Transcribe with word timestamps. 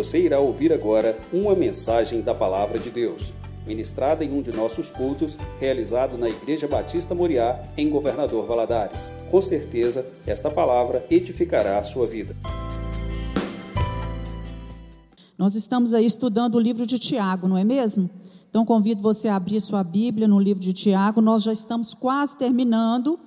Você 0.00 0.18
irá 0.18 0.40
ouvir 0.40 0.72
agora 0.72 1.20
uma 1.30 1.54
mensagem 1.54 2.22
da 2.22 2.34
Palavra 2.34 2.78
de 2.78 2.88
Deus, 2.90 3.34
ministrada 3.66 4.24
em 4.24 4.32
um 4.32 4.40
de 4.40 4.50
nossos 4.50 4.90
cultos, 4.90 5.36
realizado 5.60 6.16
na 6.16 6.26
Igreja 6.26 6.66
Batista 6.66 7.14
Moriá, 7.14 7.62
em 7.76 7.90
Governador 7.90 8.46
Valadares. 8.46 9.12
Com 9.30 9.42
certeza, 9.42 10.06
esta 10.26 10.50
palavra 10.50 11.04
edificará 11.10 11.78
a 11.78 11.82
sua 11.82 12.06
vida. 12.06 12.34
Nós 15.36 15.54
estamos 15.54 15.92
aí 15.92 16.06
estudando 16.06 16.54
o 16.54 16.60
livro 16.60 16.86
de 16.86 16.98
Tiago, 16.98 17.46
não 17.46 17.58
é 17.58 17.62
mesmo? 17.62 18.08
Então 18.48 18.64
convido 18.64 19.02
você 19.02 19.28
a 19.28 19.36
abrir 19.36 19.60
sua 19.60 19.84
Bíblia 19.84 20.26
no 20.26 20.40
livro 20.40 20.62
de 20.62 20.72
Tiago. 20.72 21.20
Nós 21.20 21.42
já 21.42 21.52
estamos 21.52 21.92
quase 21.92 22.38
terminando 22.38 23.20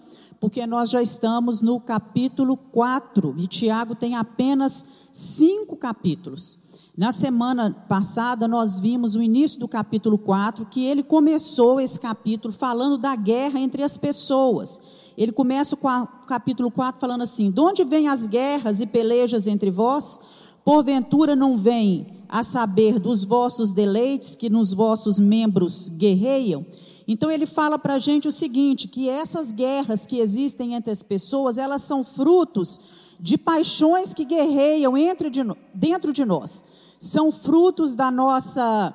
porque 0.44 0.68
nós 0.68 0.90
já 0.90 1.02
estamos 1.02 1.62
no 1.62 1.80
capítulo 1.80 2.58
4 2.58 3.34
e 3.38 3.48
Tiago 3.48 3.96
tem 3.96 4.14
apenas 4.14 4.86
cinco 5.10 5.78
capítulos. 5.78 6.58
Na 6.98 7.14
semana 7.14 7.74
passada, 7.88 8.46
nós 8.46 8.78
vimos 8.78 9.16
o 9.16 9.22
início 9.22 9.58
do 9.58 9.70
capítulo 9.70 10.18
4, 10.18 10.66
que 10.66 10.84
ele 10.84 11.02
começou 11.02 11.80
esse 11.80 11.98
capítulo 11.98 12.54
falando 12.54 12.98
da 12.98 13.16
guerra 13.16 13.58
entre 13.58 13.84
as 13.84 13.98
pessoas. 13.98 14.82
Ele 15.18 15.32
começa 15.32 15.78
com 15.78 15.88
o 15.88 16.08
capítulo 16.28 16.70
4 16.70 17.00
falando 17.00 17.22
assim: 17.22 17.50
De 17.50 17.62
onde 17.62 17.86
vêm 17.86 18.10
as 18.10 18.28
guerras 18.28 18.82
e 18.82 18.86
pelejas 18.86 19.48
entre 19.48 19.72
vós? 19.72 20.20
Porventura 20.66 21.38
não 21.38 21.58
vem 21.58 22.06
a 22.28 22.44
saber 22.44 23.00
dos 23.00 23.24
vossos 23.24 23.72
deleites 23.72 24.36
que 24.36 24.50
nos 24.50 24.74
vossos 24.74 25.20
membros 25.20 25.88
guerreiam? 25.88 26.66
Então 27.08 27.30
ele 27.30 27.46
fala 27.46 27.78
para 27.78 27.96
a 27.96 28.00
gente 28.00 28.28
o 28.28 28.32
seguinte: 28.32 28.88
que 28.88 29.10
essas 29.10 29.52
guerras 29.52 30.06
que 30.06 30.20
existem 30.20 30.74
entre 30.74 30.92
as 30.92 31.04
pessoas, 31.04 31.58
elas 31.58 31.82
são 31.82 32.04
frutos 32.04 33.16
de 33.20 33.38
paixões 33.38 34.14
que 34.14 34.26
guerreiam 34.26 34.98
entre 34.98 35.30
de, 35.30 35.42
dentro 35.74 36.12
de 36.12 36.26
nós. 36.26 36.64
São 37.00 37.32
frutos 37.32 37.96
da 37.96 38.10
nossa 38.10 38.94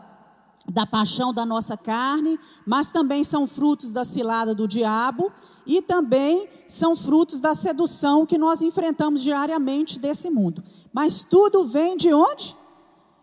da 0.70 0.84
paixão 0.84 1.33
da 1.33 1.47
nossa 1.47 1.77
carne, 1.78 2.39
mas 2.67 2.91
também 2.91 3.25
são 3.25 3.47
frutos 3.47 3.91
da 3.91 4.05
cilada 4.05 4.55
do 4.55 4.69
diabo 4.69 5.33
e 5.67 5.81
também 5.81 6.47
são 6.67 6.95
frutos 6.95 7.41
da 7.41 7.55
sedução 7.55 8.27
que 8.27 8.37
nós 8.37 8.61
enfrentamos 8.61 9.22
diariamente 9.22 9.98
desse 9.98 10.28
mundo. 10.28 10.62
Mas 10.93 11.22
tudo 11.22 11.65
vem 11.65 11.97
de 11.97 12.12
onde? 12.12 12.55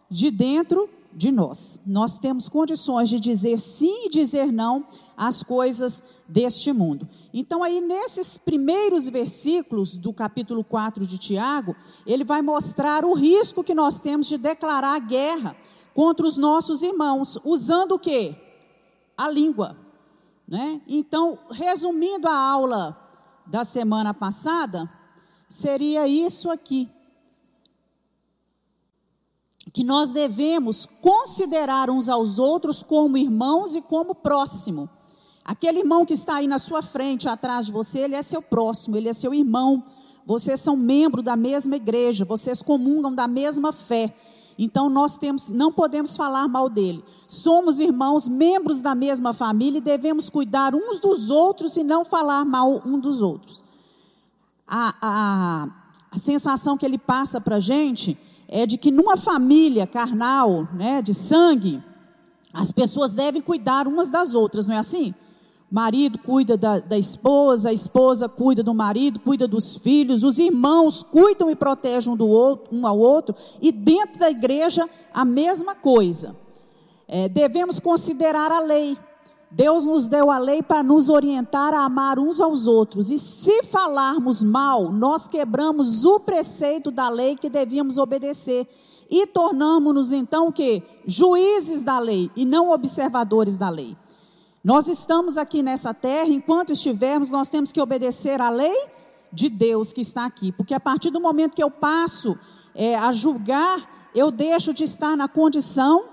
De 0.09 0.31
dentro 0.31 0.89
de 1.15 1.31
nós. 1.31 1.79
Nós 1.85 2.19
temos 2.19 2.49
condições 2.49 3.09
de 3.09 3.19
dizer 3.19 3.57
sim 3.57 4.05
e 4.05 4.09
dizer 4.09 4.51
não 4.51 4.85
às 5.15 5.41
coisas 5.41 6.03
deste 6.27 6.73
mundo. 6.73 7.07
Então, 7.33 7.63
aí, 7.63 7.79
nesses 7.79 8.37
primeiros 8.37 9.07
versículos 9.07 9.95
do 9.95 10.11
capítulo 10.11 10.63
4 10.63 11.07
de 11.07 11.17
Tiago, 11.17 11.73
ele 12.05 12.25
vai 12.25 12.41
mostrar 12.41 13.05
o 13.05 13.13
risco 13.13 13.63
que 13.63 13.73
nós 13.73 13.99
temos 13.99 14.27
de 14.27 14.37
declarar 14.37 14.99
guerra 14.99 15.55
contra 15.93 16.27
os 16.27 16.35
nossos 16.35 16.83
irmãos, 16.83 17.39
usando 17.45 17.93
o 17.93 17.99
quê? 17.99 18.35
A 19.17 19.29
língua. 19.29 19.77
Né? 20.45 20.81
Então, 20.85 21.39
resumindo 21.49 22.27
a 22.27 22.37
aula 22.37 23.01
da 23.45 23.63
semana 23.63 24.13
passada, 24.13 24.91
seria 25.47 26.07
isso 26.07 26.51
aqui 26.51 26.89
que 29.73 29.83
nós 29.83 30.11
devemos 30.11 30.87
considerar 31.01 31.89
uns 31.89 32.07
aos 32.07 32.39
outros 32.39 32.83
como 32.83 33.17
irmãos 33.17 33.75
e 33.75 33.81
como 33.81 34.15
próximo. 34.15 34.89
Aquele 35.43 35.79
irmão 35.79 36.05
que 36.05 36.13
está 36.13 36.35
aí 36.35 36.47
na 36.47 36.57
sua 36.57 36.81
frente, 36.81 37.29
atrás 37.29 37.67
de 37.67 37.71
você, 37.71 37.99
ele 37.99 38.15
é 38.15 38.21
seu 38.21 38.41
próximo, 38.41 38.97
ele 38.97 39.09
é 39.09 39.13
seu 39.13 39.33
irmão. 39.33 39.83
Vocês 40.25 40.59
são 40.59 40.75
membros 40.75 41.23
da 41.23 41.35
mesma 41.35 41.75
igreja, 41.75 42.25
vocês 42.25 42.61
comungam 42.61 43.13
da 43.13 43.27
mesma 43.27 43.71
fé. 43.71 44.15
Então 44.57 44.89
nós 44.89 45.17
temos, 45.17 45.49
não 45.49 45.71
podemos 45.71 46.15
falar 46.15 46.47
mal 46.47 46.69
dele. 46.69 47.03
Somos 47.27 47.79
irmãos, 47.79 48.27
membros 48.27 48.79
da 48.79 48.95
mesma 48.95 49.33
família 49.33 49.77
e 49.77 49.81
devemos 49.81 50.29
cuidar 50.29 50.73
uns 50.73 50.99
dos 50.99 51.29
outros 51.29 51.75
e 51.77 51.83
não 51.83 52.05
falar 52.05 52.45
mal 52.45 52.81
um 52.85 52.97
dos 52.97 53.21
outros. 53.21 53.63
A, 54.67 54.95
a, 55.01 55.67
a 56.11 56.17
sensação 56.17 56.77
que 56.77 56.85
ele 56.85 56.97
passa 56.97 57.39
para 57.39 57.57
a 57.57 57.59
gente 57.59 58.17
é 58.47 58.65
de 58.65 58.77
que 58.77 58.91
numa 58.91 59.17
família 59.17 59.87
carnal, 59.87 60.67
né, 60.73 61.01
de 61.01 61.13
sangue, 61.13 61.83
as 62.53 62.71
pessoas 62.71 63.13
devem 63.13 63.41
cuidar 63.41 63.87
umas 63.87 64.09
das 64.09 64.33
outras, 64.33 64.67
não 64.67 64.75
é 64.75 64.77
assim? 64.77 65.13
Marido 65.69 66.19
cuida 66.19 66.55
da, 66.55 66.79
da 66.79 66.97
esposa, 66.97 67.69
a 67.69 67.73
esposa 67.73 68.29
cuida 68.29 68.63
do 68.63 68.73
marido, 68.73 69.19
cuida 69.19 69.47
dos 69.47 69.75
filhos, 69.75 70.23
os 70.23 70.37
irmãos 70.37 71.03
cuidam 71.03 71.49
e 71.49 71.55
protegem 71.55 72.13
um, 72.13 72.15
do 72.15 72.27
outro, 72.27 72.73
um 72.75 72.85
ao 72.85 72.97
outro, 72.97 73.35
e 73.61 73.71
dentro 73.71 74.19
da 74.19 74.29
igreja 74.29 74.87
a 75.13 75.25
mesma 75.25 75.75
coisa. 75.75 76.35
É, 77.07 77.27
devemos 77.27 77.79
considerar 77.79 78.51
a 78.51 78.59
lei. 78.59 78.97
Deus 79.55 79.85
nos 79.85 80.09
deu 80.09 80.29
a 80.29 80.37
lei 80.37 80.61
para 80.61 80.83
nos 80.83 81.07
orientar 81.07 81.73
a 81.73 81.85
amar 81.85 82.19
uns 82.19 82.41
aos 82.41 82.67
outros. 82.67 83.09
E 83.09 83.17
se 83.17 83.63
falarmos 83.63 84.43
mal, 84.43 84.91
nós 84.91 85.29
quebramos 85.29 86.03
o 86.03 86.19
preceito 86.19 86.91
da 86.91 87.07
lei 87.07 87.37
que 87.37 87.49
devíamos 87.49 87.97
obedecer. 87.97 88.67
E 89.09 89.25
tornamos-nos 89.25 90.11
então 90.11 90.49
o 90.49 90.51
quê? 90.51 90.83
Juízes 91.07 91.83
da 91.83 91.99
lei 91.99 92.29
e 92.35 92.43
não 92.43 92.69
observadores 92.69 93.55
da 93.55 93.69
lei. 93.69 93.95
Nós 94.61 94.89
estamos 94.89 95.37
aqui 95.37 95.63
nessa 95.63 95.93
terra, 95.93 96.27
enquanto 96.27 96.73
estivermos, 96.73 97.29
nós 97.29 97.47
temos 97.47 97.71
que 97.71 97.79
obedecer 97.79 98.41
à 98.41 98.49
lei 98.49 98.75
de 99.31 99.47
Deus 99.47 99.93
que 99.93 100.01
está 100.01 100.25
aqui. 100.25 100.51
Porque 100.51 100.73
a 100.73 100.81
partir 100.81 101.11
do 101.11 101.21
momento 101.21 101.55
que 101.55 101.63
eu 101.63 101.71
passo 101.71 102.37
é, 102.73 102.97
a 102.97 103.13
julgar, 103.13 104.09
eu 104.13 104.31
deixo 104.31 104.73
de 104.73 104.83
estar 104.83 105.15
na 105.15 105.29
condição, 105.29 106.09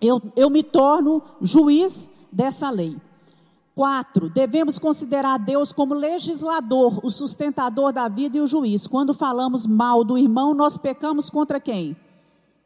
eu, 0.00 0.18
eu 0.34 0.48
me 0.48 0.62
torno 0.62 1.22
juiz 1.42 2.10
dessa 2.32 2.70
lei. 2.70 2.96
Quatro, 3.74 4.28
devemos 4.28 4.78
considerar 4.78 5.38
Deus 5.38 5.72
como 5.72 5.94
legislador, 5.94 7.00
o 7.02 7.10
sustentador 7.10 7.92
da 7.92 8.06
vida 8.06 8.36
e 8.36 8.40
o 8.40 8.46
juiz. 8.46 8.86
Quando 8.86 9.14
falamos 9.14 9.66
mal 9.66 10.04
do 10.04 10.18
irmão, 10.18 10.52
nós 10.52 10.76
pecamos 10.76 11.30
contra 11.30 11.58
quem? 11.58 11.96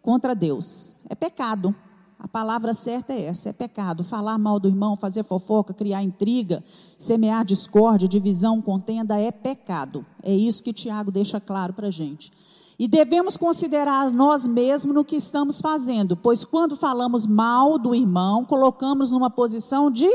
Contra 0.02 0.34
Deus. 0.34 0.94
É 1.08 1.14
pecado. 1.14 1.74
A 2.18 2.26
palavra 2.26 2.74
certa 2.74 3.12
é 3.12 3.26
essa: 3.26 3.50
é 3.50 3.52
pecado. 3.52 4.02
Falar 4.02 4.36
mal 4.36 4.58
do 4.58 4.68
irmão, 4.68 4.96
fazer 4.96 5.22
fofoca, 5.22 5.72
criar 5.72 6.02
intriga, 6.02 6.62
semear 6.98 7.44
discórdia, 7.44 8.08
divisão, 8.08 8.60
contenda 8.60 9.20
é 9.20 9.30
pecado. 9.30 10.04
É 10.22 10.34
isso 10.34 10.62
que 10.62 10.72
Tiago 10.72 11.12
deixa 11.12 11.40
claro 11.40 11.72
para 11.72 11.86
a 11.86 11.90
gente. 11.90 12.32
E 12.78 12.86
devemos 12.86 13.36
considerar 13.36 14.10
nós 14.10 14.46
mesmos 14.46 14.94
no 14.94 15.04
que 15.04 15.16
estamos 15.16 15.60
fazendo, 15.60 16.14
pois 16.14 16.44
quando 16.44 16.76
falamos 16.76 17.24
mal 17.24 17.78
do 17.78 17.94
irmão, 17.94 18.44
colocamos 18.44 19.10
numa 19.10 19.30
posição 19.30 19.90
de 19.90 20.08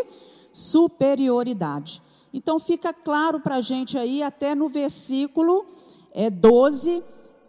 superioridade. 0.53 2.03
Então 2.33 2.59
fica 2.59 2.93
claro 2.93 3.39
para 3.39 3.55
a 3.55 3.61
gente 3.61 3.97
aí, 3.97 4.21
até 4.21 4.53
no 4.53 4.69
versículo 4.69 5.65
é, 6.13 6.29
12, 6.29 7.03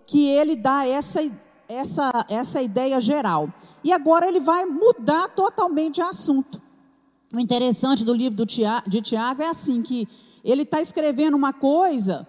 que 0.06 0.26
ele 0.26 0.56
dá 0.56 0.86
essa, 0.86 1.20
essa, 1.68 2.10
essa 2.28 2.62
ideia 2.62 3.00
geral. 3.00 3.52
E 3.84 3.92
agora 3.92 4.26
ele 4.26 4.40
vai 4.40 4.64
mudar 4.64 5.28
totalmente 5.28 5.96
de 5.96 6.02
assunto. 6.02 6.60
O 7.34 7.40
interessante 7.40 8.04
do 8.04 8.14
livro 8.14 8.36
do 8.36 8.46
Tiago, 8.46 8.88
de 8.88 9.00
Tiago 9.00 9.42
é 9.42 9.48
assim, 9.48 9.82
que 9.82 10.08
ele 10.44 10.62
está 10.62 10.80
escrevendo 10.80 11.36
uma 11.36 11.52
coisa 11.52 12.26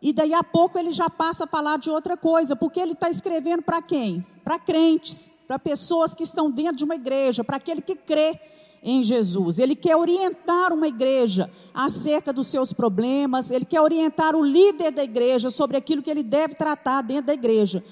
e 0.00 0.12
daí 0.12 0.32
a 0.32 0.44
pouco 0.44 0.78
ele 0.78 0.92
já 0.92 1.10
passa 1.10 1.44
a 1.44 1.46
falar 1.46 1.78
de 1.78 1.90
outra 1.90 2.16
coisa, 2.16 2.54
porque 2.54 2.80
ele 2.80 2.92
está 2.92 3.10
escrevendo 3.10 3.62
para 3.62 3.82
quem? 3.82 4.24
Para 4.44 4.58
crentes, 4.58 5.30
para 5.46 5.58
pessoas 5.58 6.14
que 6.14 6.22
estão 6.22 6.50
dentro 6.50 6.76
de 6.76 6.84
uma 6.84 6.94
igreja, 6.94 7.42
para 7.42 7.56
aquele 7.56 7.80
que 7.80 7.96
crê 7.96 8.38
em 8.82 9.02
Jesus. 9.02 9.58
Ele 9.58 9.74
quer 9.74 9.96
orientar 9.96 10.72
uma 10.72 10.86
igreja 10.86 11.50
acerca 11.74 12.32
dos 12.32 12.46
seus 12.46 12.72
problemas, 12.72 13.50
ele 13.50 13.64
quer 13.64 13.80
orientar 13.80 14.36
o 14.36 14.44
líder 14.44 14.92
da 14.92 15.02
igreja 15.02 15.50
sobre 15.50 15.76
aquilo 15.76 16.02
que 16.02 16.10
ele 16.10 16.22
deve 16.22 16.54
tratar 16.54 17.02
dentro 17.02 17.26
da 17.26 17.34
igreja. 17.34 17.82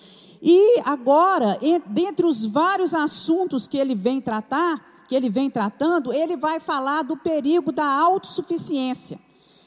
E 0.41 0.81
agora, 0.85 1.59
dentre 1.87 2.26
os 2.26 2.47
vários 2.47 2.94
assuntos 2.94 3.67
que 3.67 3.79
ele 3.79 3.94
vem 3.94 4.20
tratar, 4.20 5.05
que 5.09 5.14
ele 5.14 5.31
vem 5.31 5.50
tratando, 5.50 6.12
ele 6.12 6.37
vai 6.37 6.61
falar 6.61 7.02
do 7.02 7.17
perigo 7.17 7.73
da 7.73 7.87
autossuficiência, 7.87 9.19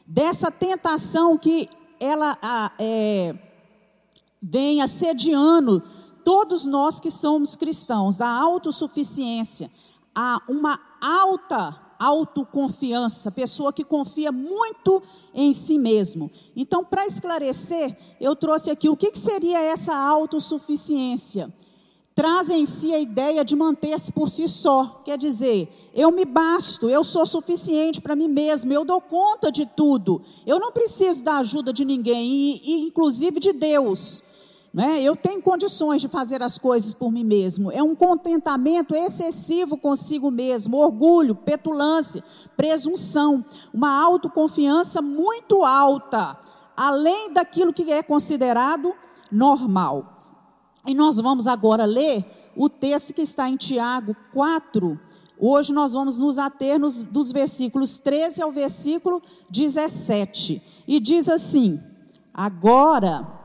dessa 0.06 0.52
tentação 0.52 1.38
que 1.38 1.68
ela 2.00 2.38
é, 2.80 3.36
vem 4.42 4.82
assediando 4.82 5.82
todos 6.24 6.66
nós 6.66 7.00
que 7.00 7.10
somos 7.10 7.56
cristãos, 7.56 8.22
a 8.22 8.30
autossuficiência, 8.30 9.72
a 10.14 10.42
uma 10.48 10.80
alta 11.02 11.90
autoconfiança, 12.00 13.30
pessoa 13.30 13.74
que 13.74 13.84
confia 13.84 14.32
muito 14.32 15.04
em 15.34 15.54
si 15.54 15.78
mesmo. 15.78 16.32
Então, 16.56 16.82
para 16.84 17.06
esclarecer, 17.06 17.98
eu 18.22 18.36
trouxe 18.38 18.72
aqui 18.72 18.88
o 18.88 18.96
que, 18.96 19.12
que 19.12 19.18
seria 19.18 19.60
essa 19.60 19.94
autossuficiência 19.94 21.54
traz 22.20 22.50
em 22.50 22.66
si 22.66 22.94
a 22.94 23.00
ideia 23.00 23.46
de 23.46 23.56
manter-se 23.56 24.12
por 24.12 24.30
si 24.30 24.46
só. 24.50 25.02
Quer 25.06 25.18
dizer, 25.18 25.72
eu 25.94 26.12
me 26.12 26.26
basto, 26.26 26.90
eu 26.90 27.02
sou 27.02 27.26
suficiente 27.26 28.02
para 28.02 28.14
mim 28.14 28.28
mesmo, 28.28 28.74
eu 28.74 28.84
dou 28.84 29.00
conta 29.00 29.50
de 29.50 29.66
tudo. 29.66 30.22
Eu 30.46 30.60
não 30.60 30.70
preciso 30.70 31.24
da 31.24 31.38
ajuda 31.38 31.72
de 31.72 31.86
ninguém, 31.86 32.30
e, 32.30 32.62
e 32.62 32.88
inclusive 32.88 33.40
de 33.40 33.54
Deus. 33.54 34.22
Né? 34.74 35.02
Eu 35.02 35.16
tenho 35.16 35.42
condições 35.42 36.02
de 36.02 36.10
fazer 36.10 36.44
as 36.44 36.58
coisas 36.58 36.94
por 36.94 37.10
mim 37.10 37.24
mesmo. 37.24 37.72
É 37.72 37.82
um 37.82 37.96
contentamento 37.96 38.94
excessivo 38.94 39.78
consigo 39.78 40.30
mesmo, 40.30 40.76
orgulho, 40.76 41.34
petulância, 41.34 42.22
presunção, 42.58 43.46
uma 43.74 43.98
autoconfiança 43.98 45.02
muito 45.02 45.64
alta, 45.64 46.38
além 46.76 47.32
daquilo 47.32 47.72
que 47.72 47.90
é 47.90 48.04
considerado 48.04 48.94
normal. 49.32 50.19
E 50.86 50.94
nós 50.94 51.18
vamos 51.18 51.48
agora 51.48 51.86
ler 51.86 52.26
o 52.56 52.70
texto 52.70 53.14
que 53.14 53.22
está 53.22 53.50
em 53.50 53.58
Tiago 53.58 54.16
4. 54.34 55.00
Hoje 55.38 55.74
nós 55.74 55.94
vamos 55.94 56.18
nos 56.18 56.38
ater 56.38 56.80
nos, 56.80 57.04
dos 57.04 57.32
versículos 57.32 58.00
13 58.00 58.42
ao 58.42 58.52
versículo 58.52 59.22
17. 59.50 60.62
E 60.88 61.00
diz 61.00 61.30
assim: 61.30 61.80
Agora 62.34 63.40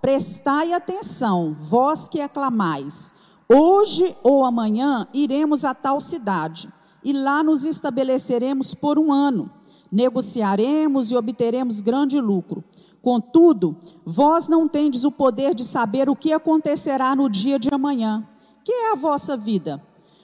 Prestai 0.00 0.72
atenção, 0.72 1.56
vós 1.58 2.08
que 2.08 2.20
aclamais. 2.20 3.12
Hoje 3.48 4.16
ou 4.22 4.44
amanhã 4.44 5.08
iremos 5.12 5.64
a 5.64 5.74
tal 5.74 6.00
cidade, 6.00 6.72
e 7.02 7.12
lá 7.12 7.42
nos 7.42 7.64
estabeleceremos 7.64 8.74
por 8.74 8.98
um 8.98 9.12
ano. 9.12 9.50
Negociaremos 9.90 11.10
e 11.10 11.16
obteremos 11.16 11.80
grande 11.80 12.20
lucro. 12.20 12.62
Contudo, 13.02 13.76
vós 14.04 14.48
não 14.48 14.68
tendes 14.68 15.04
o 15.04 15.12
poder 15.12 15.54
de 15.54 15.64
saber 15.64 16.08
o 16.08 16.16
que 16.16 16.32
acontecerá 16.32 17.14
no 17.14 17.28
dia 17.28 17.58
de 17.58 17.68
amanhã. 17.72 18.26
Que 18.64 18.72
é 18.72 18.92
a 18.92 18.96
vossa 18.96 19.36
vida? 19.36 19.82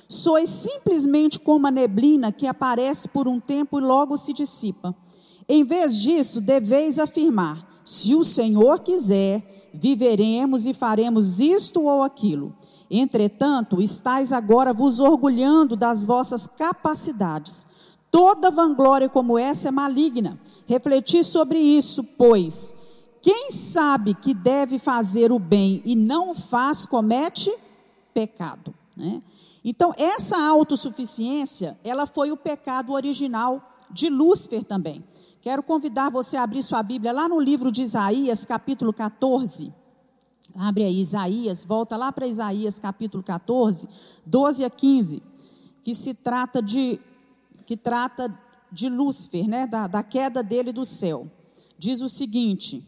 Sois 0.09 0.49
simplesmente 0.49 1.41
como 1.41 1.67
a 1.67 1.71
neblina 1.71 2.31
que 2.31 2.47
aparece 2.47 3.09
por 3.09 3.27
um 3.27 3.41
tempo 3.41 3.79
e 3.79 3.83
logo 3.83 4.17
se 4.17 4.33
dissipa. 4.33 4.95
Em 5.49 5.65
vez 5.65 5.97
disso, 5.97 6.41
deveis 6.41 6.99
afirmar: 6.99 7.67
se 7.85 8.15
o 8.15 8.25
Senhor 8.25 8.81
quiser, 8.81 9.71
viveremos 9.73 10.67
e 10.67 10.75
faremos 10.75 11.41
isto 11.41 11.85
ou 11.85 12.03
aquilo. 12.03 12.55
Entretanto, 12.91 13.81
estáis 13.81 14.31
agora 14.31 14.73
vos 14.73 15.01
orgulhando 15.01 15.75
das 15.75 16.05
vossas 16.05 16.47
capacidades. 16.47 17.67
Toda 18.11 18.51
vanglória 18.51 19.09
como 19.09 19.39
essa 19.39 19.69
é 19.69 19.71
maligna. 19.73 20.39
Refleti 20.67 21.23
sobre 21.23 21.59
isso, 21.59 22.03
pois 22.03 22.75
quem 23.25 23.51
sabe 23.51 24.13
que 24.13 24.35
deve 24.35 24.79
fazer 24.79 25.33
o 25.33 25.39
bem 25.39 25.81
e 25.83 25.97
não 25.97 26.33
o 26.33 26.35
faz, 26.35 26.85
comete 26.85 27.51
pecado. 28.13 28.75
Né? 28.95 29.23
Então, 29.65 29.95
essa 29.97 30.39
autossuficiência, 30.39 31.79
ela 31.83 32.07
foi 32.07 32.31
o 32.31 32.37
pecado 32.37 32.93
original 32.93 33.73
de 33.91 34.11
Lúcifer 34.11 34.63
também. 34.63 35.03
Quero 35.41 35.63
convidar 35.63 36.11
você 36.11 36.37
a 36.37 36.43
abrir 36.43 36.63
sua 36.63 36.83
Bíblia 36.83 37.13
lá 37.13 37.27
no 37.27 37.41
livro 37.41 37.73
de 37.73 37.83
Isaías, 37.83 38.45
capítulo 38.45 38.93
14. 38.93 39.73
Abre 40.55 40.85
aí 40.85 41.01
Isaías, 41.01 41.65
volta 41.65 41.97
lá 41.97 42.13
para 42.13 42.27
Isaías, 42.27 42.79
capítulo 42.79 43.23
14, 43.23 43.89
12 44.27 44.65
a 44.67 44.69
15, 44.69 45.23
que 45.83 45.95
se 45.95 46.13
trata 46.13 46.61
de 46.61 47.01
que 47.65 47.75
trata 47.75 48.29
de 48.75 48.89
Lúcifer, 48.89 49.49
né, 49.49 49.67
da, 49.67 49.87
da 49.87 50.03
queda 50.03 50.43
dele 50.43 50.73
do 50.73 50.85
céu. 50.85 51.29
Diz 51.79 52.01
o 52.01 52.09
seguinte: 52.09 52.85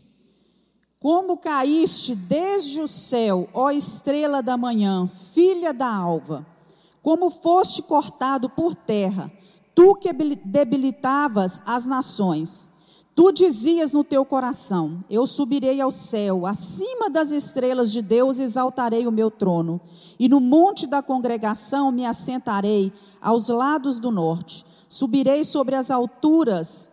Como 0.98 1.38
caíste 1.38 2.14
desde 2.14 2.80
o 2.80 2.88
céu, 2.88 3.48
ó 3.54 3.70
estrela 3.70 4.42
da 4.42 4.56
manhã, 4.56 5.06
filha 5.06 5.72
da 5.72 5.94
alva, 5.94 6.44
como 7.00 7.30
foste 7.30 7.82
cortado 7.82 8.50
por 8.50 8.74
terra, 8.74 9.30
tu 9.74 9.94
que 9.94 10.12
debilitavas 10.12 11.62
as 11.64 11.86
nações. 11.86 12.70
Tu 13.14 13.32
dizias 13.32 13.92
no 13.92 14.04
teu 14.04 14.26
coração: 14.26 15.00
Eu 15.08 15.26
subirei 15.26 15.80
ao 15.80 15.92
céu, 15.92 16.44
acima 16.44 17.08
das 17.08 17.30
estrelas 17.30 17.90
de 17.90 18.02
Deus 18.02 18.38
exaltarei 18.38 19.06
o 19.06 19.12
meu 19.12 19.30
trono, 19.30 19.80
e 20.18 20.28
no 20.28 20.40
monte 20.40 20.86
da 20.86 21.02
congregação 21.02 21.90
me 21.90 22.04
assentarei 22.04 22.92
aos 23.22 23.48
lados 23.48 23.98
do 23.98 24.10
norte. 24.10 24.66
Subirei 24.88 25.44
sobre 25.44 25.74
as 25.74 25.90
alturas 25.90 26.90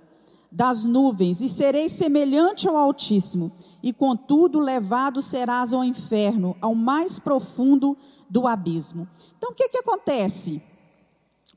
das 0.51 0.85
nuvens 0.85 1.41
e 1.41 1.49
serei 1.49 1.89
semelhante 1.89 2.67
ao 2.67 2.77
Altíssimo, 2.77 3.51
e 3.81 3.91
contudo 3.91 4.59
levado 4.59 5.21
serás 5.21 5.73
ao 5.73 5.83
inferno, 5.83 6.55
ao 6.61 6.75
mais 6.75 7.17
profundo 7.17 7.97
do 8.29 8.47
abismo. 8.47 9.07
Então 9.37 9.51
o 9.51 9.55
que, 9.55 9.69
que 9.69 9.79
acontece? 9.79 10.61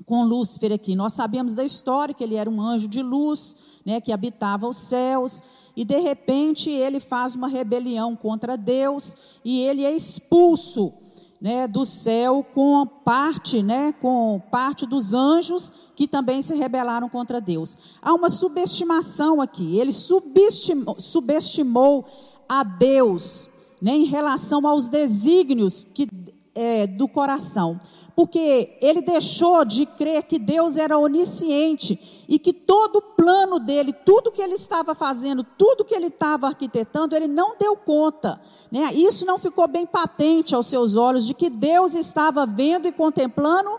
com 0.05 0.25
Lúcifer 0.25 0.73
aqui. 0.73 0.95
Nós 0.95 1.15
sabemos 1.15 1.55
da 1.55 1.65
história 1.65 2.15
que 2.15 2.23
ele 2.23 2.37
era 2.37 2.51
um 2.51 2.61
anjo 2.61 2.89
de 2.89 3.03
luz, 3.03 3.57
né, 3.85 4.01
que 4.01 4.13
habitava 4.13 4.69
os 4.69 4.77
céus, 4.77 5.43
e 5.77 5.85
de 5.85 5.99
repente 5.99 6.71
ele 6.71 7.01
faz 7.01 7.35
uma 7.35 7.49
rebelião 7.49 8.15
contra 8.15 8.57
Deus 8.57 9.15
e 9.45 9.61
ele 9.61 9.85
é 9.85 9.95
expulso, 9.95 10.93
né, 11.41 11.67
do 11.67 11.85
céu 11.85 12.45
com 12.55 12.87
parte, 12.87 13.63
né, 13.63 13.93
com 13.93 14.41
parte 14.51 14.87
dos 14.87 15.15
anjos 15.15 15.73
que 15.95 16.09
também 16.09 16.43
se 16.43 16.55
rebelaram 16.55 17.09
contra 17.09 17.41
Deus. 17.41 17.77
Há 18.01 18.13
uma 18.15 18.31
subestimação 18.31 19.41
aqui. 19.41 19.79
Ele 19.79 19.93
subestimou, 19.93 20.99
subestimou 20.99 22.05
a 22.49 22.63
Deus, 22.63 23.49
né, 23.81 23.93
em 23.93 24.05
relação 24.05 24.67
aos 24.67 24.89
desígnios 24.89 25.85
que, 25.85 26.09
é, 26.55 26.87
do 26.87 27.07
coração 27.07 27.79
porque 28.17 28.79
ele 28.81 29.03
deixou 29.03 29.63
de 29.63 29.85
crer 29.85 30.23
que 30.23 30.39
Deus 30.39 30.79
era 30.79 30.99
onisciente 30.99 32.25
e 32.27 32.39
que 32.39 32.51
todo 32.51 32.97
o 32.97 33.03
plano 33.03 33.61
dele, 33.61 33.93
tudo 33.93 34.33
que 34.33 34.41
ele 34.41 34.55
estava 34.55 34.95
fazendo, 34.95 35.45
tudo 35.45 35.85
que 35.85 35.95
ele 35.95 36.07
estava 36.07 36.47
arquitetando, 36.47 37.15
ele 37.15 37.29
não 37.29 37.59
deu 37.59 37.77
conta. 37.77 38.41
Né? 38.73 38.91
Isso 38.95 39.27
não 39.27 39.39
ficou 39.39 39.69
bem 39.69 39.85
patente 39.85 40.55
aos 40.55 40.67
seus 40.67 40.97
olhos 40.97 41.27
de 41.27 41.35
que 41.35 41.51
Deus 41.51 41.95
estava 41.95 42.47
vendo 42.47 42.89
e 42.89 42.93
contemplando 42.93 43.79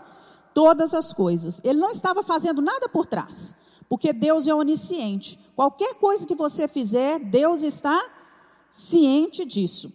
todas 0.54 0.94
as 0.94 1.12
coisas. 1.12 1.60
Ele 1.64 1.80
não 1.80 1.90
estava 1.90 2.22
fazendo 2.22 2.62
nada 2.62 2.88
por 2.88 3.06
trás, 3.06 3.56
porque 3.88 4.12
Deus 4.12 4.46
é 4.46 4.54
onisciente. 4.54 5.36
Qualquer 5.56 5.96
coisa 5.96 6.24
que 6.24 6.36
você 6.36 6.68
fizer, 6.68 7.18
Deus 7.18 7.64
está 7.64 8.00
ciente 8.70 9.44
disso. 9.44 9.92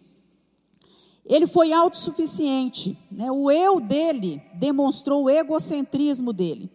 Ele 1.25 1.47
foi 1.47 1.71
autossuficiente. 1.71 2.97
Né? 3.11 3.31
O 3.31 3.49
eu 3.49 3.79
dele 3.79 4.41
demonstrou 4.55 5.23
o 5.23 5.29
egocentrismo 5.29 6.33
dele. 6.33 6.69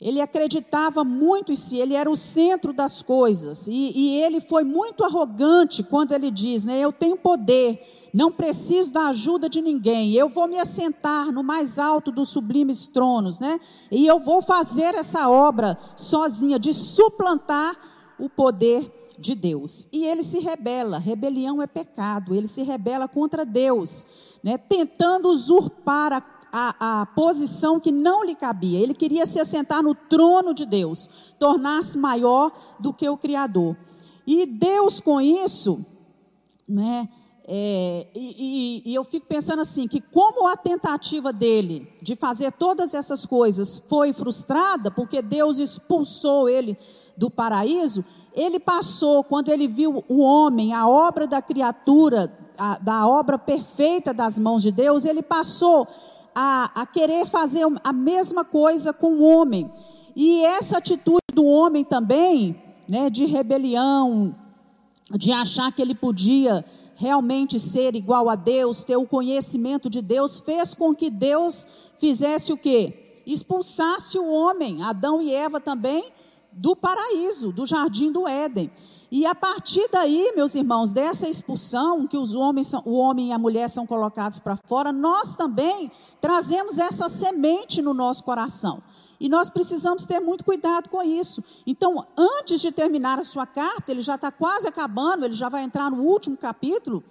Ele 0.00 0.20
acreditava 0.20 1.02
muito 1.02 1.52
em 1.52 1.56
si, 1.56 1.78
ele 1.78 1.94
era 1.94 2.10
o 2.10 2.16
centro 2.16 2.74
das 2.74 3.00
coisas. 3.00 3.66
E, 3.68 3.92
e 3.96 4.20
ele 4.20 4.40
foi 4.40 4.64
muito 4.64 5.04
arrogante 5.04 5.82
quando 5.82 6.12
ele 6.12 6.30
diz: 6.30 6.64
né, 6.64 6.78
Eu 6.80 6.92
tenho 6.92 7.16
poder, 7.16 7.80
não 8.12 8.30
preciso 8.30 8.92
da 8.92 9.06
ajuda 9.06 9.48
de 9.48 9.62
ninguém. 9.62 10.12
Eu 10.12 10.28
vou 10.28 10.46
me 10.48 10.58
assentar 10.58 11.32
no 11.32 11.42
mais 11.42 11.78
alto 11.78 12.10
dos 12.10 12.28
sublimes 12.28 12.88
tronos, 12.88 13.38
né? 13.38 13.58
E 13.90 14.06
eu 14.06 14.18
vou 14.18 14.42
fazer 14.42 14.94
essa 14.94 15.28
obra 15.30 15.78
sozinha, 15.96 16.58
de 16.58 16.74
suplantar 16.74 17.74
o 18.18 18.28
poder 18.28 18.92
de 19.18 19.34
Deus. 19.34 19.88
E 19.92 20.04
ele 20.04 20.22
se 20.22 20.38
rebela, 20.38 20.98
rebelião 20.98 21.62
é 21.62 21.66
pecado, 21.66 22.34
ele 22.34 22.46
se 22.46 22.62
rebela 22.62 23.08
contra 23.08 23.44
Deus, 23.44 24.06
né, 24.42 24.58
tentando 24.58 25.28
usurpar 25.28 26.12
a, 26.12 26.22
a, 26.52 27.00
a 27.02 27.06
posição 27.06 27.80
que 27.80 27.92
não 27.92 28.24
lhe 28.24 28.34
cabia. 28.34 28.78
Ele 28.78 28.94
queria 28.94 29.26
se 29.26 29.40
assentar 29.40 29.82
no 29.82 29.94
trono 29.94 30.54
de 30.54 30.66
Deus, 30.66 31.34
tornar-se 31.38 31.98
maior 31.98 32.52
do 32.78 32.92
que 32.92 33.08
o 33.08 33.16
Criador. 33.16 33.76
E 34.26 34.46
Deus, 34.46 35.00
com 35.00 35.20
isso, 35.20 35.84
né, 36.66 37.08
é, 37.46 38.06
e, 38.14 38.82
e, 38.86 38.90
e, 38.90 38.94
eu 38.94 39.04
fico 39.04 39.26
pensando 39.26 39.60
assim, 39.60 39.86
que 39.86 40.00
como 40.00 40.48
a 40.48 40.56
tentativa 40.56 41.30
dele 41.30 41.92
de 42.00 42.16
fazer 42.16 42.50
todas 42.52 42.94
essas 42.94 43.26
coisas 43.26 43.82
foi 43.86 44.14
frustrada, 44.14 44.90
porque 44.90 45.20
Deus 45.20 45.58
expulsou 45.58 46.48
ele 46.48 46.74
do 47.16 47.30
paraíso, 47.30 48.04
ele 48.34 48.58
passou, 48.58 49.22
quando 49.22 49.50
ele 49.50 49.68
viu 49.68 50.04
o 50.08 50.20
homem, 50.20 50.72
a 50.72 50.88
obra 50.88 51.26
da 51.26 51.40
criatura, 51.40 52.32
a, 52.58 52.78
da 52.78 53.06
obra 53.06 53.38
perfeita 53.38 54.12
das 54.12 54.38
mãos 54.38 54.62
de 54.62 54.72
Deus, 54.72 55.04
ele 55.04 55.22
passou 55.22 55.86
a, 56.34 56.82
a 56.82 56.86
querer 56.86 57.26
fazer 57.26 57.64
a 57.84 57.92
mesma 57.92 58.44
coisa 58.44 58.92
com 58.92 59.14
o 59.14 59.22
homem. 59.22 59.70
E 60.16 60.44
essa 60.44 60.78
atitude 60.78 61.20
do 61.32 61.44
homem 61.44 61.84
também, 61.84 62.60
né, 62.88 63.08
de 63.08 63.24
rebelião, 63.24 64.34
de 65.10 65.32
achar 65.32 65.72
que 65.72 65.82
ele 65.82 65.94
podia 65.94 66.64
realmente 66.96 67.58
ser 67.58 67.94
igual 67.94 68.28
a 68.28 68.34
Deus, 68.34 68.84
ter 68.84 68.96
o 68.96 69.06
conhecimento 69.06 69.90
de 69.90 70.00
Deus, 70.00 70.38
fez 70.38 70.74
com 70.74 70.94
que 70.94 71.10
Deus 71.10 71.66
fizesse 71.96 72.52
o 72.52 72.56
quê? 72.56 73.22
Expulsasse 73.26 74.18
o 74.18 74.28
homem, 74.28 74.82
Adão 74.82 75.20
e 75.20 75.32
Eva 75.32 75.60
também, 75.60 76.04
do 76.56 76.76
paraíso, 76.76 77.52
do 77.52 77.66
jardim 77.66 78.12
do 78.12 78.26
Éden. 78.26 78.70
E 79.10 79.26
a 79.26 79.34
partir 79.34 79.88
daí, 79.92 80.32
meus 80.34 80.54
irmãos, 80.54 80.92
dessa 80.92 81.28
expulsão, 81.28 82.06
que 82.06 82.16
os 82.16 82.34
homens 82.34 82.66
são, 82.66 82.82
o 82.84 82.94
homem 82.94 83.28
e 83.28 83.32
a 83.32 83.38
mulher 83.38 83.68
são 83.68 83.86
colocados 83.86 84.38
para 84.40 84.56
fora, 84.66 84.92
nós 84.92 85.36
também 85.36 85.90
trazemos 86.20 86.78
essa 86.78 87.08
semente 87.08 87.80
no 87.80 87.94
nosso 87.94 88.24
coração. 88.24 88.82
E 89.20 89.28
nós 89.28 89.50
precisamos 89.50 90.04
ter 90.04 90.20
muito 90.20 90.44
cuidado 90.44 90.88
com 90.88 91.02
isso. 91.02 91.42
Então, 91.66 92.04
antes 92.16 92.60
de 92.60 92.72
terminar 92.72 93.18
a 93.18 93.24
sua 93.24 93.46
carta, 93.46 93.92
ele 93.92 94.02
já 94.02 94.16
está 94.16 94.32
quase 94.32 94.66
acabando, 94.66 95.24
ele 95.24 95.34
já 95.34 95.48
vai 95.48 95.62
entrar 95.62 95.90
no 95.90 96.02
último 96.02 96.36
capítulo. 96.36 97.02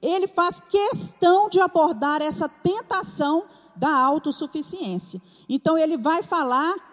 Ele 0.00 0.26
faz 0.26 0.60
questão 0.68 1.48
de 1.48 1.60
abordar 1.60 2.20
essa 2.20 2.48
tentação 2.48 3.44
da 3.76 3.94
autossuficiência. 3.96 5.22
Então, 5.48 5.78
ele 5.78 5.96
vai 5.96 6.22
falar 6.24 6.91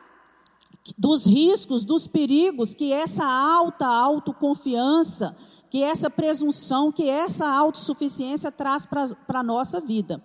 dos 0.98 1.26
riscos, 1.26 1.84
dos 1.84 2.08
perigos 2.08 2.74
que 2.74 2.92
essa 2.92 3.26
alta 3.26 3.86
autoconfiança, 3.86 5.36
que 5.70 5.84
essa 5.84 6.10
presunção, 6.10 6.92
que 6.92 7.08
essa 7.08 7.48
autossuficiência 7.48 8.52
traz 8.52 8.86
para 8.86 9.40
a 9.40 9.44
nossa 9.44 9.80
vida. 9.80 10.22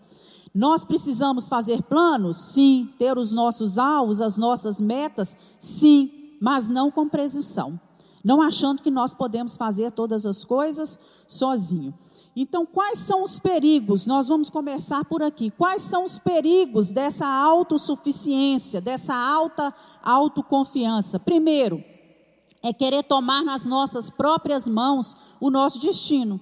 Nós 0.54 0.84
precisamos 0.84 1.48
fazer 1.48 1.82
planos? 1.82 2.36
Sim. 2.36 2.88
Ter 2.96 3.18
os 3.18 3.32
nossos 3.32 3.76
alvos, 3.76 4.20
as 4.20 4.36
nossas 4.36 4.80
metas? 4.80 5.36
Sim. 5.58 6.10
Mas 6.40 6.70
não 6.70 6.90
com 6.90 7.08
presunção. 7.08 7.78
Não 8.24 8.40
achando 8.40 8.80
que 8.80 8.90
nós 8.90 9.12
podemos 9.12 9.56
fazer 9.56 9.90
todas 9.90 10.24
as 10.24 10.44
coisas 10.44 10.98
sozinho. 11.26 11.92
Então, 12.36 12.66
quais 12.66 12.98
são 12.98 13.22
os 13.22 13.38
perigos? 13.38 14.06
Nós 14.06 14.26
vamos 14.26 14.50
começar 14.50 15.04
por 15.04 15.22
aqui. 15.22 15.50
Quais 15.50 15.82
são 15.82 16.02
os 16.02 16.18
perigos 16.18 16.90
dessa 16.90 17.26
autossuficiência, 17.26 18.80
dessa 18.80 19.14
alta 19.14 19.72
autoconfiança? 20.02 21.20
Primeiro, 21.20 21.82
é 22.60 22.72
querer 22.72 23.04
tomar 23.04 23.44
nas 23.44 23.64
nossas 23.64 24.10
próprias 24.10 24.66
mãos 24.66 25.16
o 25.40 25.48
nosso 25.48 25.78
destino. 25.78 26.40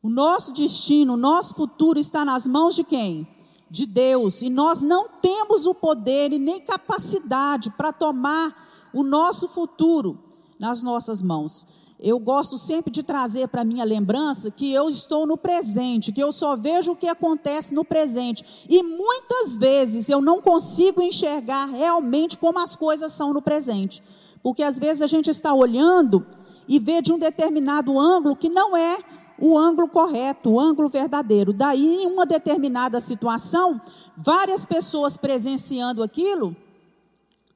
O 0.00 0.08
nosso 0.08 0.52
destino, 0.52 1.14
o 1.14 1.16
nosso 1.16 1.54
futuro 1.54 1.98
está 1.98 2.24
nas 2.24 2.46
mãos 2.46 2.76
de 2.76 2.84
quem? 2.84 3.26
De 3.68 3.84
Deus. 3.86 4.40
E 4.40 4.48
nós 4.48 4.82
não 4.82 5.08
temos 5.20 5.66
o 5.66 5.74
poder 5.74 6.32
e 6.32 6.38
nem 6.38 6.60
capacidade 6.60 7.70
para 7.70 7.92
tomar 7.92 8.88
o 8.92 9.02
nosso 9.02 9.48
futuro 9.48 10.16
nas 10.60 10.80
nossas 10.80 11.22
mãos 11.22 11.66
eu 12.02 12.18
gosto 12.18 12.56
sempre 12.56 12.90
de 12.90 13.02
trazer 13.02 13.48
para 13.48 13.64
minha 13.64 13.84
lembrança 13.84 14.50
que 14.50 14.72
eu 14.72 14.88
estou 14.88 15.26
no 15.26 15.36
presente, 15.36 16.12
que 16.12 16.22
eu 16.22 16.32
só 16.32 16.56
vejo 16.56 16.92
o 16.92 16.96
que 16.96 17.06
acontece 17.06 17.74
no 17.74 17.84
presente. 17.84 18.66
E 18.68 18.82
muitas 18.82 19.56
vezes 19.56 20.08
eu 20.08 20.20
não 20.22 20.40
consigo 20.40 21.02
enxergar 21.02 21.66
realmente 21.66 22.38
como 22.38 22.58
as 22.58 22.74
coisas 22.74 23.12
são 23.12 23.34
no 23.34 23.42
presente. 23.42 24.02
Porque 24.42 24.62
às 24.62 24.78
vezes 24.78 25.02
a 25.02 25.06
gente 25.06 25.28
está 25.28 25.52
olhando 25.52 26.26
e 26.66 26.78
vê 26.78 27.02
de 27.02 27.12
um 27.12 27.18
determinado 27.18 27.98
ângulo 27.98 28.34
que 28.34 28.48
não 28.48 28.74
é 28.74 28.98
o 29.38 29.58
ângulo 29.58 29.88
correto, 29.88 30.50
o 30.50 30.60
ângulo 30.60 30.88
verdadeiro. 30.88 31.52
Daí, 31.52 32.04
em 32.04 32.06
uma 32.06 32.24
determinada 32.24 32.98
situação, 33.00 33.78
várias 34.16 34.64
pessoas 34.64 35.18
presenciando 35.18 36.02
aquilo 36.02 36.56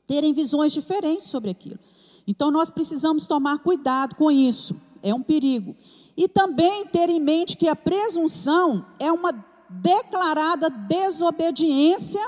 terem 0.07 0.35
visões 0.35 0.73
diferentes 0.73 1.29
sobre 1.29 1.51
aquilo. 1.51 1.79
Então 2.27 2.51
nós 2.51 2.71
precisamos 2.71 3.27
tomar 3.27 3.59
cuidado 3.59 4.15
com 4.15 4.31
isso, 4.31 4.81
é 5.03 5.15
um 5.15 5.23
perigo. 5.23 5.77
E 6.17 6.29
também 6.29 6.87
ter 6.87 7.11
em 7.11 7.21
mente 7.21 7.57
que 7.57 7.69
a 7.69 7.77
presunção 7.77 8.87
é 8.99 9.11
uma 9.11 9.33
declarada 9.69 10.71
desobediência 10.71 12.23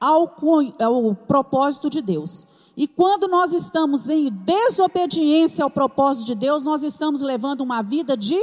ao, 0.00 0.34
ao 0.80 1.14
propósito 1.14 1.90
de 1.90 2.00
Deus. 2.00 2.46
E 2.76 2.88
quando 2.88 3.28
nós 3.28 3.52
estamos 3.52 4.08
em 4.08 4.30
desobediência 4.30 5.62
ao 5.62 5.70
propósito 5.70 6.26
de 6.26 6.34
Deus, 6.34 6.64
nós 6.64 6.82
estamos 6.82 7.20
levando 7.20 7.60
uma 7.60 7.82
vida 7.82 8.16
de 8.16 8.38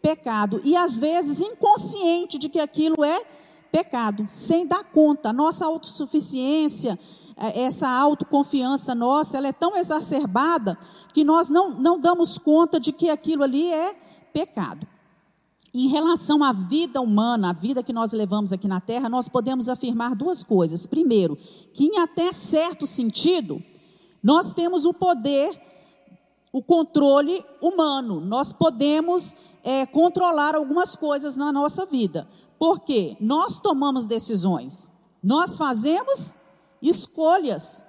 pecado. 0.00 0.60
E 0.64 0.76
às 0.76 0.98
vezes 0.98 1.40
inconsciente 1.40 2.38
de 2.38 2.48
que 2.48 2.58
aquilo 2.58 3.04
é 3.04 3.22
pecado, 3.70 4.26
sem 4.30 4.66
dar 4.66 4.84
conta. 4.84 5.32
Nossa 5.32 5.66
autossuficiência, 5.66 6.98
essa 7.36 7.88
autoconfiança 7.88 8.94
nossa, 8.94 9.36
ela 9.36 9.48
é 9.48 9.52
tão 9.52 9.76
exacerbada 9.76 10.78
que 11.12 11.22
nós 11.22 11.48
não, 11.48 11.70
não 11.70 12.00
damos 12.00 12.38
conta 12.38 12.80
de 12.80 12.92
que 12.92 13.10
aquilo 13.10 13.42
ali 13.42 13.70
é 13.70 13.94
pecado. 14.32 14.86
Em 15.74 15.88
relação 15.88 16.42
à 16.42 16.52
vida 16.52 17.02
humana, 17.02 17.50
a 17.50 17.52
vida 17.52 17.82
que 17.82 17.92
nós 17.92 18.12
levamos 18.14 18.50
aqui 18.50 18.66
na 18.66 18.80
Terra, 18.80 19.10
nós 19.10 19.28
podemos 19.28 19.68
afirmar 19.68 20.14
duas 20.14 20.42
coisas. 20.42 20.86
Primeiro, 20.86 21.36
que 21.74 21.84
em 21.84 21.98
até 21.98 22.32
certo 22.32 22.86
sentido, 22.86 23.62
nós 24.22 24.54
temos 24.54 24.86
o 24.86 24.94
poder, 24.94 25.60
o 26.50 26.62
controle 26.62 27.44
humano. 27.60 28.20
Nós 28.20 28.54
podemos 28.54 29.36
é, 29.62 29.84
controlar 29.84 30.54
algumas 30.54 30.96
coisas 30.96 31.36
na 31.36 31.52
nossa 31.52 31.84
vida. 31.84 32.26
Porque 32.58 33.14
nós 33.20 33.60
tomamos 33.60 34.06
decisões, 34.06 34.90
nós 35.22 35.58
fazemos 35.58 36.34
escolhas. 36.88 37.84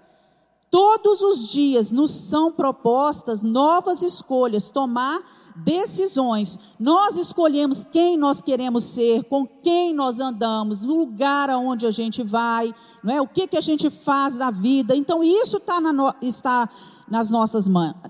Todos 0.70 1.22
os 1.22 1.48
dias 1.48 1.94
nos 1.94 2.12
são 2.12 2.52
propostas 2.52 3.42
novas 3.42 4.02
escolhas, 4.02 4.70
tomar 4.70 5.22
decisões. 5.56 6.60
Nós 6.78 7.16
escolhemos 7.16 7.86
quem 7.86 8.18
nós 8.18 8.42
queremos 8.42 8.84
ser, 8.84 9.24
com 9.24 9.48
quem 9.48 9.94
nós 9.94 10.20
andamos, 10.20 10.84
no 10.84 10.98
lugar 10.98 11.50
aonde 11.50 11.88
a 11.88 11.92
gente 11.92 12.22
vai, 12.22 12.74
não 13.02 13.14
é? 13.14 13.22
O 13.22 13.28
que 13.28 13.48
que 13.48 13.56
a 13.56 13.62
gente 13.62 13.90
faz 13.90 14.38
da 14.38 14.52
vida. 14.52 14.94
Então 14.94 15.24
isso 15.24 15.58
tá 15.58 15.80
na 15.80 15.94
no, 15.94 16.14
está 16.22 16.70
nas 17.10 17.30
nossas 17.30 17.70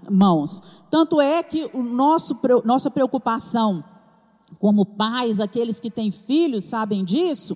mãos. 0.09 0.63
Tanto 0.89 1.21
é 1.21 1.43
que 1.43 1.69
o 1.73 1.83
nosso 1.83 2.35
nossa 2.65 2.89
preocupação 2.89 3.83
como 4.57 4.83
pais, 4.83 5.39
aqueles 5.39 5.79
que 5.79 5.91
têm 5.91 6.09
filhos, 6.09 6.63
sabem 6.63 7.05
disso 7.05 7.55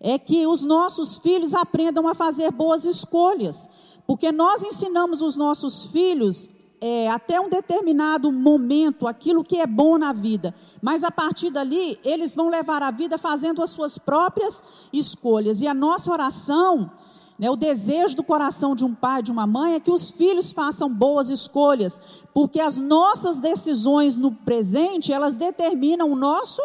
é 0.00 0.18
que 0.18 0.46
os 0.46 0.62
nossos 0.62 1.18
filhos 1.18 1.54
aprendam 1.54 2.06
a 2.06 2.14
fazer 2.14 2.52
boas 2.52 2.84
escolhas, 2.84 3.68
porque 4.06 4.30
nós 4.30 4.62
ensinamos 4.62 5.22
os 5.22 5.36
nossos 5.36 5.86
filhos 5.86 6.48
é, 6.80 7.08
até 7.08 7.40
um 7.40 7.48
determinado 7.48 8.30
momento 8.30 9.08
aquilo 9.08 9.42
que 9.42 9.58
é 9.58 9.66
bom 9.66 9.98
na 9.98 10.12
vida, 10.12 10.54
mas 10.80 11.02
a 11.02 11.10
partir 11.10 11.50
dali 11.50 11.98
eles 12.04 12.34
vão 12.34 12.48
levar 12.48 12.82
a 12.82 12.90
vida 12.90 13.18
fazendo 13.18 13.62
as 13.62 13.70
suas 13.70 13.98
próprias 13.98 14.62
escolhas, 14.92 15.60
e 15.60 15.66
a 15.66 15.74
nossa 15.74 16.10
oração. 16.12 16.90
Né, 17.38 17.48
o 17.48 17.54
desejo 17.54 18.16
do 18.16 18.24
coração 18.24 18.74
de 18.74 18.84
um 18.84 18.92
pai, 18.92 19.22
de 19.22 19.30
uma 19.30 19.46
mãe, 19.46 19.74
é 19.74 19.80
que 19.80 19.92
os 19.92 20.10
filhos 20.10 20.50
façam 20.50 20.92
boas 20.92 21.30
escolhas, 21.30 22.00
porque 22.34 22.58
as 22.58 22.78
nossas 22.78 23.38
decisões 23.38 24.16
no 24.16 24.32
presente, 24.32 25.12
elas 25.12 25.36
determinam 25.36 26.10
o 26.10 26.16
nosso 26.16 26.60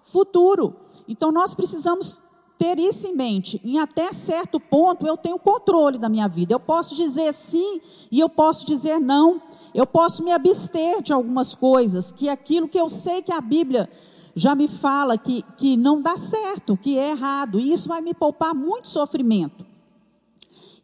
futuro. 0.00 0.76
Então 1.08 1.32
nós 1.32 1.56
precisamos 1.56 2.20
ter 2.62 2.78
isso 2.78 3.08
em 3.08 3.12
mente. 3.12 3.60
Em 3.64 3.80
até 3.80 4.12
certo 4.12 4.60
ponto 4.60 5.04
eu 5.04 5.16
tenho 5.16 5.36
controle 5.36 5.98
da 5.98 6.08
minha 6.08 6.28
vida. 6.28 6.54
Eu 6.54 6.60
posso 6.60 6.94
dizer 6.94 7.32
sim 7.32 7.80
e 8.08 8.20
eu 8.20 8.28
posso 8.28 8.64
dizer 8.64 9.00
não. 9.00 9.42
Eu 9.74 9.84
posso 9.84 10.22
me 10.22 10.30
abster 10.30 11.02
de 11.02 11.12
algumas 11.12 11.56
coisas, 11.56 12.12
que 12.12 12.28
aquilo 12.28 12.68
que 12.68 12.78
eu 12.78 12.88
sei 12.88 13.20
que 13.20 13.32
a 13.32 13.40
Bíblia 13.40 13.90
já 14.36 14.54
me 14.54 14.68
fala 14.68 15.18
que, 15.18 15.42
que 15.56 15.76
não 15.76 16.00
dá 16.00 16.16
certo, 16.16 16.76
que 16.76 16.96
é 16.96 17.10
errado. 17.10 17.58
E 17.58 17.72
isso 17.72 17.88
vai 17.88 18.00
me 18.00 18.14
poupar 18.14 18.54
muito 18.54 18.86
sofrimento. 18.86 19.66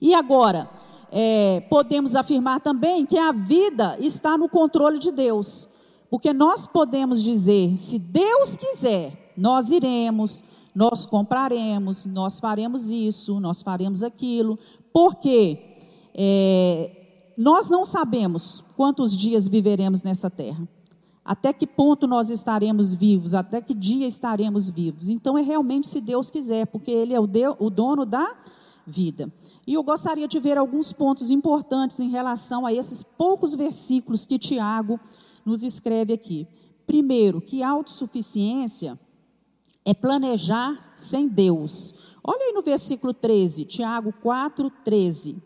E 0.01 0.15
agora, 0.15 0.69
é, 1.13 1.61
podemos 1.71 2.17
afirmar 2.17 2.61
também 2.61 3.07
que 3.07 3.17
a 3.17 3.31
vida 3.31 3.97
está 4.01 4.37
no 4.37 4.49
controle 4.49 4.99
de 4.99 5.13
Deus. 5.13 5.69
Porque 6.11 6.33
nós 6.33 6.67
podemos 6.67 7.23
dizer, 7.23 7.77
se 7.77 8.01
Deus 8.01 8.57
quiser, 8.57 9.33
nós 9.37 9.71
iremos, 9.71 10.43
nós 10.75 11.07
compraremos, 11.07 12.07
nós 12.07 12.41
faremos 12.41 12.91
isso, 12.91 13.41
nós 13.41 13.63
faremos 13.63 14.03
aquilo, 14.03 14.59
porque 14.93 15.59
é, 16.15 17.33
nós 17.37 17.69
não 17.69 17.85
sabemos 17.85 18.65
quantos 18.77 19.17
dias 19.17 19.49
viveremos 19.49 20.03
nessa 20.03 20.29
terra, 20.29 20.69
até 21.25 21.53
que 21.53 21.67
ponto 21.67 22.07
nós 22.07 22.31
estaremos 22.31 22.95
vivos, 22.95 23.35
até 23.35 23.61
que 23.61 23.75
dia 23.75 24.07
estaremos 24.07 24.71
vivos. 24.71 25.09
Então 25.09 25.37
é 25.37 25.43
realmente 25.43 25.87
se 25.87 26.01
Deus 26.01 26.31
quiser, 26.31 26.67
porque 26.67 26.91
Ele 26.91 27.15
é 27.15 27.21
o, 27.21 27.29
o 27.59 27.71
dono 27.71 28.07
da 28.07 28.37
vida. 28.87 29.33
E 29.67 29.75
eu 29.75 29.83
gostaria 29.83 30.27
de 30.27 30.41
ver 30.41 30.57
alguns 30.57 30.93
pontos 30.93 31.31
importantes 31.31 32.01
em 32.01 32.09
relação 32.09 32.65
a 32.65 32.73
esses 32.73 33.03
poucos 33.03 33.55
versículos 33.55 34.25
que 34.25 34.39
Tiago 34.39 34.99
nos 35.45 35.63
escreve 35.63 36.13
aqui. 36.15 36.47
Primeiro, 36.87 37.41
que 37.41 37.63
autossuficiência 37.63 38.99
é 39.89 39.95
planejar 39.95 40.93
sem 40.95 41.27
Deus. 41.27 41.95
Olha 42.23 42.49
aí 42.49 42.53
no 42.53 42.61
versículo 42.61 43.15
13, 43.15 43.65
Tiago 43.65 44.13
4, 44.21 44.71
13. 44.85 45.43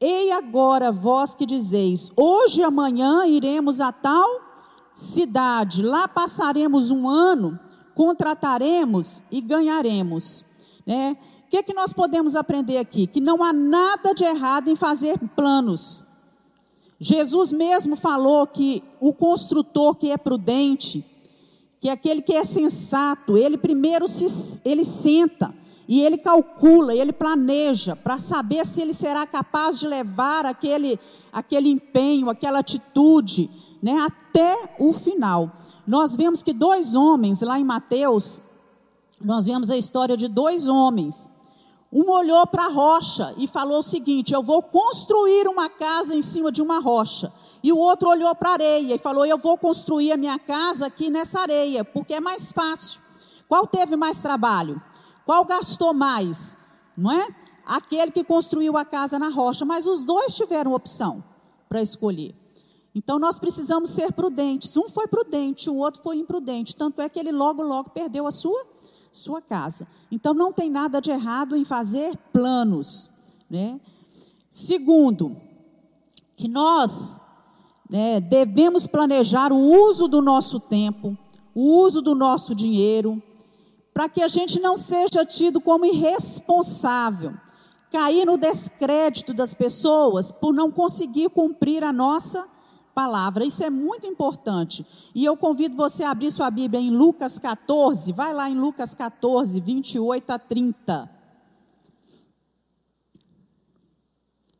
Ei 0.00 0.30
agora 0.30 0.92
vós 0.92 1.34
que 1.34 1.44
dizeis: 1.44 2.08
hoje 2.16 2.60
e 2.60 2.62
amanhã 2.62 3.26
iremos 3.26 3.80
a 3.80 3.90
tal 3.90 4.40
cidade, 4.94 5.82
lá 5.82 6.06
passaremos 6.06 6.92
um 6.92 7.08
ano, 7.08 7.58
contrataremos 7.96 9.24
e 9.28 9.40
ganharemos. 9.40 10.44
Né? 10.86 11.16
O 11.44 11.50
que, 11.50 11.56
é 11.56 11.62
que 11.64 11.74
nós 11.74 11.92
podemos 11.92 12.36
aprender 12.36 12.78
aqui? 12.78 13.08
Que 13.08 13.20
não 13.20 13.42
há 13.42 13.52
nada 13.52 14.14
de 14.14 14.22
errado 14.22 14.68
em 14.70 14.76
fazer 14.76 15.18
planos. 15.34 16.04
Jesus 17.00 17.52
mesmo 17.52 17.96
falou 17.96 18.46
que 18.46 18.84
o 19.00 19.12
construtor 19.12 19.96
que 19.96 20.12
é 20.12 20.16
prudente, 20.16 21.04
que 21.84 21.88
é 21.90 21.92
aquele 21.92 22.22
que 22.22 22.32
é 22.32 22.46
sensato, 22.46 23.36
ele 23.36 23.58
primeiro 23.58 24.08
se, 24.08 24.62
ele 24.64 24.82
senta 24.82 25.54
e 25.86 26.00
ele 26.00 26.16
calcula, 26.16 26.94
ele 26.94 27.12
planeja 27.12 27.94
para 27.94 28.18
saber 28.18 28.64
se 28.64 28.80
ele 28.80 28.94
será 28.94 29.26
capaz 29.26 29.78
de 29.78 29.86
levar 29.86 30.46
aquele, 30.46 30.98
aquele 31.30 31.68
empenho, 31.68 32.30
aquela 32.30 32.60
atitude, 32.60 33.50
né, 33.82 33.98
até 34.00 34.76
o 34.78 34.94
final. 34.94 35.52
Nós 35.86 36.16
vemos 36.16 36.42
que 36.42 36.54
dois 36.54 36.94
homens, 36.94 37.42
lá 37.42 37.60
em 37.60 37.64
Mateus, 37.64 38.40
nós 39.22 39.44
vemos 39.44 39.70
a 39.70 39.76
história 39.76 40.16
de 40.16 40.26
dois 40.26 40.68
homens. 40.68 41.30
Um 41.94 42.10
olhou 42.10 42.44
para 42.48 42.64
a 42.64 42.68
rocha 42.68 43.32
e 43.38 43.46
falou 43.46 43.78
o 43.78 43.82
seguinte: 43.82 44.34
Eu 44.34 44.42
vou 44.42 44.60
construir 44.60 45.46
uma 45.46 45.70
casa 45.70 46.16
em 46.16 46.20
cima 46.20 46.50
de 46.50 46.60
uma 46.60 46.80
rocha. 46.80 47.32
E 47.62 47.72
o 47.72 47.78
outro 47.78 48.10
olhou 48.10 48.34
para 48.34 48.50
a 48.50 48.52
areia 48.54 48.96
e 48.96 48.98
falou: 48.98 49.24
Eu 49.24 49.38
vou 49.38 49.56
construir 49.56 50.10
a 50.10 50.16
minha 50.16 50.36
casa 50.36 50.86
aqui 50.86 51.08
nessa 51.08 51.38
areia, 51.38 51.84
porque 51.84 52.14
é 52.14 52.20
mais 52.20 52.50
fácil. 52.50 53.00
Qual 53.46 53.64
teve 53.64 53.94
mais 53.94 54.20
trabalho? 54.20 54.82
Qual 55.24 55.44
gastou 55.44 55.94
mais? 55.94 56.56
Não 56.96 57.12
é? 57.12 57.28
Aquele 57.64 58.10
que 58.10 58.24
construiu 58.24 58.76
a 58.76 58.84
casa 58.84 59.16
na 59.16 59.28
rocha, 59.28 59.64
mas 59.64 59.86
os 59.86 60.02
dois 60.02 60.34
tiveram 60.34 60.74
opção 60.74 61.22
para 61.68 61.80
escolher. 61.80 62.34
Então 62.92 63.18
nós 63.20 63.38
precisamos 63.38 63.90
ser 63.90 64.12
prudentes. 64.12 64.76
Um 64.76 64.88
foi 64.88 65.06
prudente, 65.06 65.70
o 65.70 65.76
outro 65.76 66.02
foi 66.02 66.16
imprudente. 66.16 66.74
Tanto 66.74 67.00
é 67.00 67.08
que 67.08 67.20
ele 67.20 67.32
logo, 67.32 67.62
logo 67.62 67.90
perdeu 67.90 68.26
a 68.26 68.32
sua, 68.32 68.66
sua 69.16 69.40
casa. 69.40 69.86
Então 70.10 70.34
não 70.34 70.52
tem 70.52 70.68
nada 70.68 71.00
de 71.00 71.10
errado 71.10 71.56
em 71.56 71.64
fazer 71.64 72.16
planos. 72.32 73.08
Né? 73.48 73.80
Segundo, 74.50 75.36
que 76.36 76.48
nós 76.48 77.20
né, 77.88 78.20
devemos 78.20 78.86
planejar 78.86 79.52
o 79.52 79.56
uso 79.56 80.08
do 80.08 80.20
nosso 80.20 80.58
tempo, 80.58 81.16
o 81.54 81.78
uso 81.78 82.02
do 82.02 82.14
nosso 82.14 82.54
dinheiro, 82.54 83.22
para 83.92 84.08
que 84.08 84.20
a 84.20 84.28
gente 84.28 84.58
não 84.58 84.76
seja 84.76 85.24
tido 85.24 85.60
como 85.60 85.84
irresponsável, 85.84 87.32
cair 87.92 88.26
no 88.26 88.36
descrédito 88.36 89.32
das 89.32 89.54
pessoas 89.54 90.32
por 90.32 90.52
não 90.52 90.72
conseguir 90.72 91.30
cumprir 91.30 91.84
a 91.84 91.92
nossa 91.92 92.48
palavra. 92.94 93.44
Isso 93.44 93.62
é 93.64 93.70
muito 93.70 94.06
importante. 94.06 94.86
E 95.14 95.24
eu 95.24 95.36
convido 95.36 95.76
você 95.76 96.04
a 96.04 96.10
abrir 96.10 96.30
sua 96.30 96.50
Bíblia 96.50 96.80
em 96.80 96.90
Lucas 96.90 97.38
14, 97.38 98.12
vai 98.12 98.32
lá 98.32 98.48
em 98.48 98.56
Lucas 98.56 98.94
14, 98.94 99.60
28 99.60 100.30
a 100.30 100.38
30. 100.38 101.10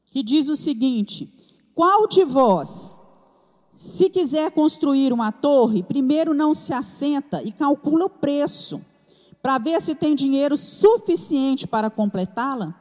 Que 0.06 0.22
diz 0.22 0.48
o 0.48 0.56
seguinte: 0.56 1.32
Qual 1.74 2.06
de 2.06 2.24
vós, 2.24 3.02
se 3.76 4.10
quiser 4.10 4.50
construir 4.50 5.12
uma 5.12 5.32
torre, 5.32 5.82
primeiro 5.82 6.34
não 6.34 6.52
se 6.52 6.72
assenta 6.72 7.42
e 7.42 7.52
calcula 7.52 8.06
o 8.06 8.10
preço? 8.10 8.80
para 9.44 9.58
ver 9.58 9.78
se 9.82 9.94
tem 9.94 10.14
dinheiro 10.14 10.56
suficiente 10.56 11.68
para 11.68 11.90
completá-la? 11.90 12.74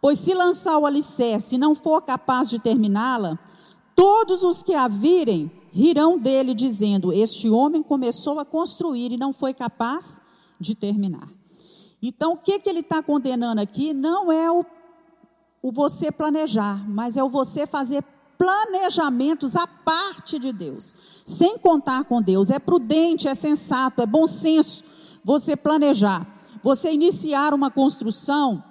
Pois 0.00 0.18
se 0.18 0.34
lançar 0.34 0.76
o 0.76 0.84
alicerce 0.84 1.54
e 1.54 1.58
não 1.58 1.76
for 1.76 2.02
capaz 2.02 2.50
de 2.50 2.58
terminá-la, 2.58 3.38
todos 3.98 4.44
os 4.44 4.62
que 4.62 4.74
a 4.74 4.86
virem 4.86 5.50
rirão 5.72 6.16
dele, 6.16 6.54
dizendo: 6.54 7.12
Este 7.12 7.50
homem 7.50 7.82
começou 7.82 8.38
a 8.38 8.44
construir 8.44 9.10
e 9.10 9.16
não 9.16 9.32
foi 9.32 9.52
capaz 9.52 10.20
de 10.60 10.76
terminar. 10.76 11.28
Então, 12.00 12.34
o 12.34 12.36
que, 12.36 12.60
que 12.60 12.70
ele 12.70 12.78
está 12.78 13.02
condenando 13.02 13.60
aqui 13.60 13.92
não 13.92 14.30
é 14.30 14.48
o, 14.52 14.64
o 15.60 15.72
você 15.72 16.12
planejar, 16.12 16.88
mas 16.88 17.16
é 17.16 17.24
o 17.24 17.28
você 17.28 17.66
fazer 17.66 18.04
planejamentos 18.38 19.56
à 19.56 19.66
parte 19.66 20.38
de 20.38 20.52
Deus, 20.52 20.94
sem 21.24 21.58
contar 21.58 22.04
com 22.04 22.22
Deus. 22.22 22.50
É 22.50 22.60
prudente, 22.60 23.26
é 23.26 23.34
sensato, 23.34 24.00
é 24.00 24.06
bom 24.06 24.28
senso 24.28 24.84
você 25.24 25.56
planejar, 25.56 26.24
você 26.62 26.92
iniciar 26.92 27.52
uma 27.52 27.68
construção 27.68 28.62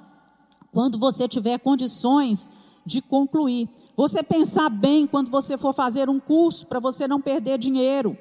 quando 0.72 0.98
você 0.98 1.27
tiver 1.27 1.60
condições 1.60 2.50
de 2.88 3.01
concluir. 3.01 3.67
Você 3.98 4.24
pensar 4.24 4.70
bem 4.70 5.06
quando 5.06 5.29
você 5.29 5.58
for 5.58 5.74
fazer 5.74 6.10
um 6.10 6.20
curso 6.20 6.65
para 6.65 6.79
você 6.79 7.08
não 7.08 7.20
perder 7.20 7.58
dinheiro, 7.58 8.17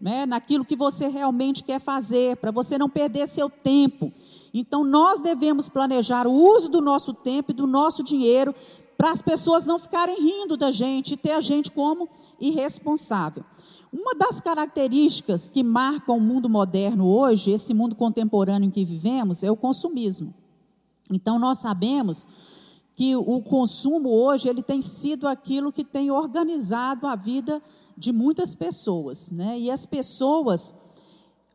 né, 0.00 0.26
naquilo 0.26 0.64
que 0.64 0.74
você 0.74 1.06
realmente 1.06 1.62
quer 1.62 1.78
fazer, 1.78 2.36
para 2.38 2.50
você 2.50 2.76
não 2.76 2.88
perder 2.88 3.28
seu 3.28 3.48
tempo. 3.48 4.12
Então 4.52 4.82
nós 4.82 5.20
devemos 5.20 5.68
planejar 5.68 6.26
o 6.26 6.32
uso 6.32 6.68
do 6.68 6.80
nosso 6.80 7.14
tempo 7.14 7.52
e 7.52 7.54
do 7.54 7.68
nosso 7.68 8.02
dinheiro 8.02 8.52
para 8.98 9.12
as 9.12 9.22
pessoas 9.22 9.64
não 9.64 9.78
ficarem 9.78 10.20
rindo 10.20 10.56
da 10.56 10.72
gente 10.72 11.14
e 11.14 11.16
ter 11.16 11.32
a 11.32 11.40
gente 11.40 11.70
como 11.70 12.08
irresponsável. 12.40 13.44
Uma 13.92 14.14
das 14.14 14.40
características 14.40 15.48
que 15.48 15.62
marcam 15.62 16.16
o 16.16 16.20
mundo 16.20 16.48
moderno 16.48 17.06
hoje, 17.06 17.50
esse 17.52 17.72
mundo 17.72 17.94
contemporâneo 17.94 18.66
em 18.66 18.70
que 18.70 18.84
vivemos, 18.84 19.42
é 19.42 19.50
o 19.50 19.56
consumismo. 19.56 20.34
Então 21.10 21.38
nós 21.38 21.58
sabemos 21.58 22.26
que 23.00 23.16
o 23.16 23.40
consumo 23.40 24.10
hoje 24.10 24.46
ele 24.46 24.62
tem 24.62 24.82
sido 24.82 25.26
aquilo 25.26 25.72
que 25.72 25.82
tem 25.82 26.10
organizado 26.10 27.06
a 27.06 27.16
vida 27.16 27.62
de 27.96 28.12
muitas 28.12 28.54
pessoas, 28.54 29.30
né? 29.30 29.58
E 29.58 29.70
as 29.70 29.86
pessoas 29.86 30.74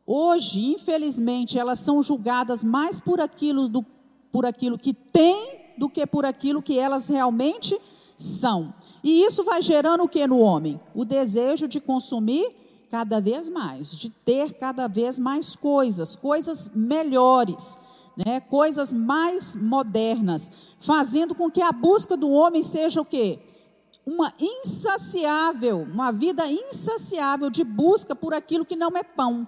hoje, 0.04 0.66
infelizmente, 0.66 1.56
elas 1.56 1.78
são 1.78 2.02
julgadas 2.02 2.64
mais 2.64 2.98
por 2.98 3.20
aquilo 3.20 3.68
do, 3.68 3.86
por 4.32 4.44
aquilo 4.44 4.76
que 4.76 4.92
têm 4.92 5.76
do 5.78 5.88
que 5.88 6.04
por 6.04 6.26
aquilo 6.26 6.60
que 6.60 6.80
elas 6.80 7.06
realmente 7.06 7.80
são. 8.16 8.74
E 9.04 9.22
isso 9.22 9.44
vai 9.44 9.62
gerando 9.62 10.02
o 10.02 10.08
que 10.08 10.26
no 10.26 10.40
homem? 10.40 10.80
O 10.96 11.04
desejo 11.04 11.68
de 11.68 11.80
consumir 11.80 12.56
cada 12.90 13.20
vez 13.20 13.48
mais, 13.48 13.92
de 13.92 14.10
ter 14.10 14.54
cada 14.54 14.88
vez 14.88 15.16
mais 15.16 15.54
coisas, 15.54 16.16
coisas 16.16 16.72
melhores, 16.74 17.78
né? 18.16 18.40
coisas 18.40 18.92
mais 18.92 19.54
modernas, 19.54 20.50
fazendo 20.78 21.34
com 21.34 21.50
que 21.50 21.60
a 21.60 21.70
busca 21.70 22.16
do 22.16 22.30
homem 22.30 22.62
seja 22.62 23.00
o 23.00 23.04
quê? 23.04 23.38
Uma 24.06 24.32
insaciável, 24.40 25.82
uma 25.82 26.10
vida 26.12 26.48
insaciável 26.50 27.50
de 27.50 27.62
busca 27.64 28.14
por 28.14 28.32
aquilo 28.32 28.64
que 28.64 28.76
não 28.76 28.96
é 28.96 29.02
pão. 29.02 29.46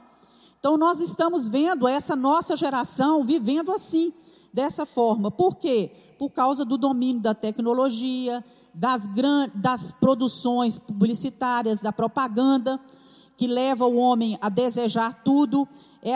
Então 0.58 0.76
nós 0.76 1.00
estamos 1.00 1.48
vendo 1.48 1.86
essa 1.86 2.16
nossa 2.16 2.56
geração 2.56 3.24
vivendo 3.24 3.72
assim, 3.72 4.12
dessa 4.52 4.84
forma. 4.84 5.30
Por 5.30 5.56
quê? 5.56 5.92
Por 6.18 6.30
causa 6.30 6.64
do 6.64 6.76
domínio 6.76 7.22
da 7.22 7.34
tecnologia, 7.34 8.44
das, 8.74 9.06
gran, 9.06 9.48
das 9.54 9.92
produções 9.92 10.78
publicitárias, 10.78 11.80
da 11.80 11.92
propaganda, 11.92 12.80
que 13.36 13.46
leva 13.46 13.86
o 13.86 13.96
homem 13.96 14.36
a 14.40 14.48
desejar 14.48 15.22
tudo, 15.22 15.66
é 16.02 16.14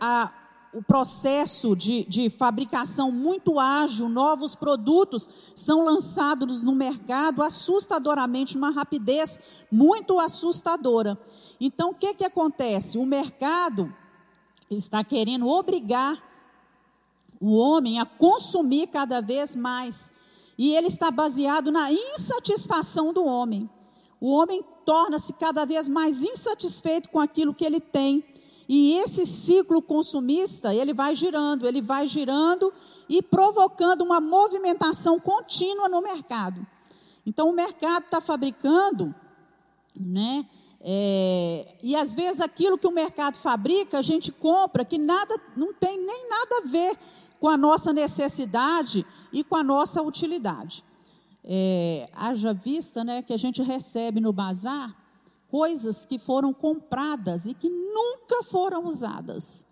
a, 0.00 0.32
o 0.72 0.82
processo 0.82 1.76
de, 1.76 2.04
de 2.04 2.30
fabricação 2.30 3.12
muito 3.12 3.60
ágil, 3.60 4.08
novos 4.08 4.54
produtos 4.54 5.28
são 5.54 5.84
lançados 5.84 6.62
no 6.62 6.74
mercado 6.74 7.42
assustadoramente, 7.42 8.56
uma 8.56 8.70
rapidez 8.70 9.38
muito 9.70 10.18
assustadora. 10.18 11.18
Então, 11.60 11.90
o 11.90 11.94
que, 11.94 12.14
que 12.14 12.24
acontece? 12.24 12.96
O 12.96 13.04
mercado 13.04 13.94
está 14.70 15.04
querendo 15.04 15.46
obrigar 15.46 16.22
o 17.38 17.54
homem 17.54 18.00
a 18.00 18.06
consumir 18.06 18.86
cada 18.86 19.20
vez 19.20 19.54
mais 19.54 20.10
e 20.56 20.74
ele 20.74 20.86
está 20.86 21.10
baseado 21.10 21.72
na 21.72 21.92
insatisfação 21.92 23.12
do 23.12 23.24
homem. 23.24 23.68
O 24.20 24.30
homem 24.30 24.62
torna-se 24.84 25.32
cada 25.32 25.66
vez 25.66 25.88
mais 25.88 26.22
insatisfeito 26.22 27.08
com 27.08 27.18
aquilo 27.18 27.52
que 27.52 27.64
ele 27.64 27.80
tem. 27.80 28.24
E 28.74 28.94
esse 28.94 29.26
ciclo 29.26 29.82
consumista, 29.82 30.74
ele 30.74 30.94
vai 30.94 31.14
girando, 31.14 31.68
ele 31.68 31.82
vai 31.82 32.06
girando 32.06 32.72
e 33.06 33.20
provocando 33.20 34.00
uma 34.00 34.18
movimentação 34.18 35.20
contínua 35.20 35.90
no 35.90 36.00
mercado. 36.00 36.66
Então, 37.26 37.50
o 37.50 37.52
mercado 37.52 38.04
está 38.04 38.18
fabricando, 38.18 39.14
né? 39.94 40.46
É, 40.80 41.76
e 41.82 41.94
às 41.94 42.14
vezes 42.14 42.40
aquilo 42.40 42.78
que 42.78 42.86
o 42.86 42.92
mercado 42.92 43.36
fabrica, 43.36 43.98
a 43.98 44.02
gente 44.02 44.32
compra 44.32 44.86
que 44.86 44.96
nada, 44.96 45.38
não 45.54 45.74
tem 45.74 45.98
nem 45.98 46.26
nada 46.26 46.62
a 46.64 46.66
ver 46.66 46.98
com 47.38 47.50
a 47.50 47.58
nossa 47.58 47.92
necessidade 47.92 49.04
e 49.30 49.44
com 49.44 49.54
a 49.54 49.62
nossa 49.62 50.00
utilidade. 50.00 50.82
É, 51.44 52.08
haja 52.14 52.54
vista 52.54 53.04
né, 53.04 53.20
que 53.20 53.34
a 53.34 53.38
gente 53.38 53.62
recebe 53.62 54.18
no 54.18 54.32
bazar 54.32 55.01
coisas 55.52 56.06
que 56.06 56.18
foram 56.18 56.50
compradas 56.50 57.44
e 57.44 57.52
que 57.52 57.68
nunca 57.68 58.42
foram 58.42 58.86
usadas. 58.86 59.66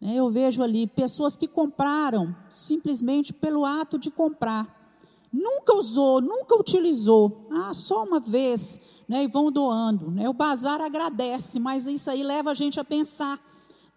Né, 0.00 0.14
eu 0.14 0.30
vejo 0.30 0.62
ali 0.62 0.86
pessoas 0.86 1.36
que 1.36 1.46
compraram 1.46 2.34
simplesmente 2.48 3.30
pelo 3.30 3.66
ato 3.66 3.98
de 3.98 4.10
comprar. 4.10 4.80
Nunca 5.30 5.76
usou, 5.76 6.22
nunca 6.22 6.58
utilizou. 6.58 7.46
Ah, 7.50 7.74
só 7.74 8.02
uma 8.02 8.18
vez, 8.18 8.80
né, 9.06 9.24
e 9.24 9.26
vão 9.26 9.52
doando. 9.52 10.10
Né? 10.10 10.26
O 10.26 10.32
bazar 10.32 10.80
agradece, 10.80 11.60
mas 11.60 11.86
isso 11.86 12.10
aí 12.10 12.22
leva 12.22 12.52
a 12.52 12.54
gente 12.54 12.80
a 12.80 12.84
pensar 12.84 13.38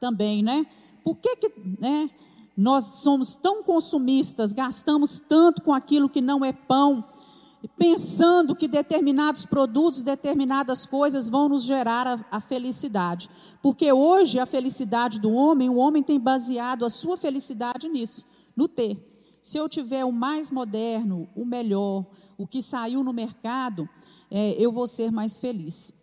também, 0.02 0.44
né? 0.44 0.66
Por 1.06 1.16
que, 1.16 1.38
que 1.38 1.54
né, 1.80 2.10
nós 2.56 2.84
somos 3.02 3.34
tão 3.34 3.64
consumistas, 3.64 4.52
gastamos 4.52 5.22
tanto 5.22 5.62
com 5.62 5.74
aquilo 5.74 6.10
que 6.10 6.20
não 6.20 6.44
é 6.44 6.52
pão, 6.52 7.02
pensando 7.68 8.56
que 8.56 8.68
determinados 8.68 9.46
produtos, 9.46 10.02
determinadas 10.02 10.86
coisas 10.86 11.30
vão 11.30 11.48
nos 11.48 11.64
gerar 11.64 12.06
a, 12.06 12.26
a, 12.32 12.42
felicidade. 12.42 13.30
Porque 13.62 13.92
hoje 13.92 14.40
a 14.40 14.46
felicidade 14.46 15.20
do 15.20 15.32
homem, 15.32 15.70
o 15.70 15.78
homem 15.78 16.04
tem 16.04 16.20
baseado 16.20 16.86
a 16.86 16.90
sua 16.90 17.16
felicidade 17.16 17.88
nisso, 17.88 18.26
no 18.56 18.68
ter. 18.68 19.10
Se 19.42 19.58
eu 19.58 19.68
tiver 19.70 20.06
o 20.06 20.12
mais 20.12 20.52
moderno, 20.52 21.30
o 21.36 21.46
melhor, 21.46 22.06
o 22.38 22.46
que 22.46 22.62
saiu 22.62 23.04
no 23.04 23.14
mercado, 23.14 23.88
é, 24.30 24.56
eu 24.58 24.72
vou 24.72 24.88
ser 24.88 25.12
mais 25.12 25.40
feliz. 25.40 25.94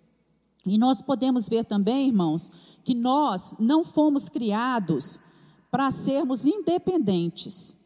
E 0.64 0.76
nós 0.76 1.00
podemos 1.00 1.48
ver 1.48 1.64
também, 1.64 2.08
irmãos, 2.08 2.50
que 2.84 2.94
nós 2.94 3.54
não 3.58 3.84
fomos 3.84 4.28
criados 4.28 5.18
para 5.70 5.90
sermos 5.90 6.44
independentes. 6.44 7.76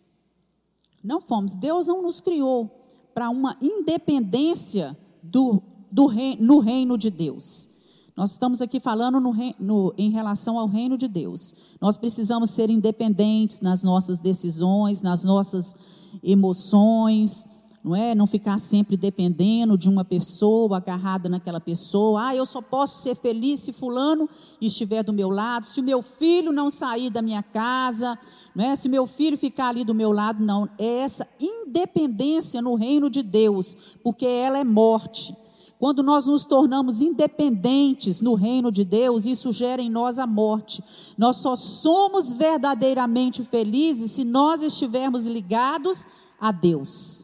Não 1.03 1.21
fomos. 1.21 1.55
Deus 1.55 1.87
não 1.87 2.03
nos 2.03 2.21
criou 2.21 2.84
para 3.15 3.31
uma 3.31 3.57
independência 3.63 4.97
do, 5.23 5.63
do 5.91 6.07
rei, 6.07 6.37
no 6.41 6.59
reino 6.59 6.99
de 6.99 7.11
Deus. 7.11 7.69
Nós 8.17 8.33
estamos 8.33 8.63
aqui 8.63 8.79
falando 8.79 9.19
no, 9.19 9.33
no, 9.59 9.95
em 9.99 10.11
relação 10.11 10.59
ao 10.59 10.69
reino 10.69 10.97
de 10.97 11.09
Deus. 11.09 11.55
Nós 11.81 11.97
precisamos 11.97 12.51
ser 12.51 12.71
independentes 12.71 13.61
nas 13.61 13.83
nossas 13.83 14.21
decisões, 14.21 15.03
nas 15.03 15.25
nossas 15.25 15.77
emoções, 16.23 17.47
não 17.85 17.95
é? 17.95 18.15
Não 18.15 18.27
ficar 18.27 18.59
sempre 18.59 18.97
dependendo 18.97 19.77
de 19.77 19.91
uma 19.91 20.07
pessoa, 20.07 20.79
agarrada 20.79 21.29
naquela 21.29 21.61
pessoa. 21.61 22.29
Ah, 22.29 22.35
eu 22.35 22.47
só 22.47 22.63
posso 22.63 23.03
ser 23.03 23.15
feliz 23.15 23.61
se 23.61 23.75
fulano 23.75 24.27
estiver 24.59 25.05
do 25.05 25.13
meu 25.13 25.29
lado, 25.29 25.67
se 25.67 25.81
o 25.81 25.85
meu 25.85 26.01
filho 26.01 26.51
não 26.51 26.71
sair 26.71 27.11
da 27.11 27.21
minha 27.21 27.43
casa, 27.43 28.19
não 28.55 28.65
é? 28.65 28.75
Se 28.75 28.89
meu 28.89 29.07
filho 29.07 29.37
ficar 29.37 29.69
ali 29.69 29.85
do 29.85 29.95
meu 29.95 30.13
lado, 30.13 30.43
não. 30.43 30.67
É 30.79 31.01
essa 31.01 31.29
independência 31.39 32.63
no 32.63 32.75
reino 32.75 33.11
de 33.11 33.23
Deus, 33.23 33.77
porque 34.03 34.25
ela 34.25 34.59
é 34.59 34.65
morte. 34.65 35.37
Quando 35.79 36.03
nós 36.03 36.25
nos 36.25 36.47
tornamos 36.47 37.03
independentes 37.03 38.23
no 38.23 38.33
reino 38.33 38.73
de 38.73 38.83
Deus, 38.83 39.27
isso 39.27 39.53
gera 39.53 39.83
em 39.83 39.91
nós 39.91 40.19
a 40.19 40.27
morte. 40.27 40.83
Nós 41.19 41.37
só 41.37 41.55
somos 41.55 42.33
verdadeiramente 42.33 43.43
felizes 43.43 44.13
se 44.13 44.25
nós 44.25 44.63
estivermos 44.63 45.27
ligados 45.27 46.07
a 46.41 46.51
Deus 46.51 47.24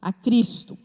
a 0.00 0.12
Cristo. 0.12 0.78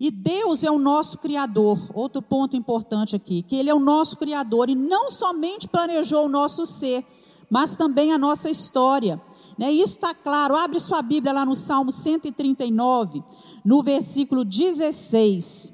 E 0.00 0.10
Deus 0.10 0.62
é 0.62 0.70
o 0.70 0.78
nosso 0.78 1.18
Criador, 1.18 1.78
outro 1.92 2.22
ponto 2.22 2.56
importante 2.56 3.16
aqui, 3.16 3.42
que 3.42 3.56
Ele 3.56 3.68
é 3.68 3.74
o 3.74 3.80
nosso 3.80 4.16
Criador 4.16 4.70
e 4.70 4.74
não 4.74 5.10
somente 5.10 5.66
planejou 5.66 6.26
o 6.26 6.28
nosso 6.28 6.64
ser, 6.64 7.04
mas 7.50 7.74
também 7.74 8.12
a 8.12 8.18
nossa 8.18 8.48
história. 8.48 9.20
Né? 9.58 9.72
Isso 9.72 9.96
está 9.96 10.14
claro, 10.14 10.56
abre 10.56 10.78
sua 10.78 11.02
Bíblia 11.02 11.32
lá 11.32 11.44
no 11.44 11.56
Salmo 11.56 11.90
139, 11.90 13.24
no 13.64 13.82
versículo 13.82 14.44
16. 14.44 15.72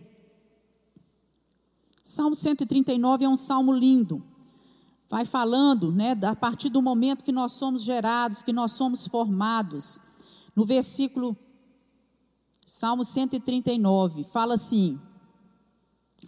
Salmo 2.03 2.35
139 2.35 3.25
é 3.27 3.29
um 3.29 3.37
salmo 3.37 3.73
lindo. 3.73 4.23
Vai 5.11 5.27
falando, 5.27 5.93
né, 5.93 6.19
a 6.27 6.35
partir 6.35 6.71
do 6.71 6.81
momento 6.81 7.23
que 7.23 7.33
nós 7.33 7.53
somos 7.53 7.83
gerados, 7.83 8.43
que 8.43 8.53
nós 8.55 8.73
somos 8.73 9.07
formados. 9.07 9.99
No 10.57 10.65
versículo 10.65 11.37
Salmo 12.77 13.05
139, 13.05 14.25
fala 14.25 14.55
assim. 14.55 14.99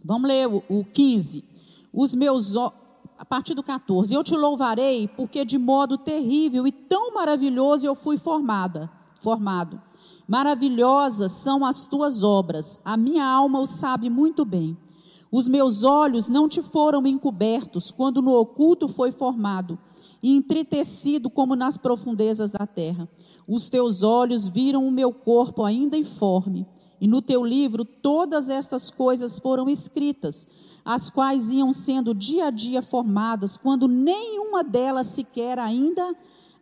Vamos 0.04 0.28
ler 0.28 0.46
o, 0.46 0.62
o 0.68 0.84
15. 0.84 1.44
Os 1.92 2.14
meus 2.14 2.56
a 2.56 3.24
partir 3.28 3.52
do 3.52 3.64
14. 3.64 4.14
Eu 4.14 4.22
te 4.22 4.36
louvarei 4.36 5.08
porque 5.08 5.44
de 5.44 5.58
modo 5.58 5.98
terrível 5.98 6.64
e 6.64 6.70
tão 6.70 7.12
maravilhoso 7.12 7.84
eu 7.84 7.96
fui 7.96 8.16
formada, 8.16 8.88
formado. 9.20 9.82
Maravilhosas 10.28 11.32
são 11.32 11.64
as 11.64 11.88
tuas 11.88 12.22
obras. 12.22 12.78
A 12.84 12.96
minha 12.96 13.26
alma 13.26 13.58
o 13.58 13.66
sabe 13.66 14.08
muito 14.08 14.44
bem. 14.44 14.78
Os 15.32 15.48
meus 15.48 15.82
olhos 15.82 16.28
não 16.28 16.48
te 16.48 16.62
foram 16.62 17.04
encobertos 17.08 17.90
quando 17.90 18.22
no 18.22 18.32
oculto 18.32 18.86
foi 18.86 19.10
formado 19.10 19.76
e 20.22 20.32
entretecido 20.34 21.30
como 21.30 21.54
nas 21.54 21.76
profundezas 21.76 22.50
da 22.50 22.66
terra. 22.66 23.08
Os 23.46 23.68
teus 23.68 24.02
olhos 24.02 24.46
viram 24.46 24.86
o 24.86 24.90
meu 24.90 25.12
corpo 25.12 25.64
ainda 25.64 25.96
informe, 25.96 26.66
e 27.00 27.06
no 27.06 27.20
teu 27.20 27.44
livro 27.44 27.84
todas 27.84 28.48
estas 28.48 28.90
coisas 28.90 29.38
foram 29.38 29.68
escritas, 29.68 30.48
as 30.84 31.10
quais 31.10 31.50
iam 31.50 31.72
sendo 31.72 32.14
dia 32.14 32.46
a 32.46 32.50
dia 32.50 32.80
formadas, 32.80 33.56
quando 33.56 33.88
nenhuma 33.88 34.62
delas 34.62 35.08
sequer 35.08 35.58
ainda 35.58 36.14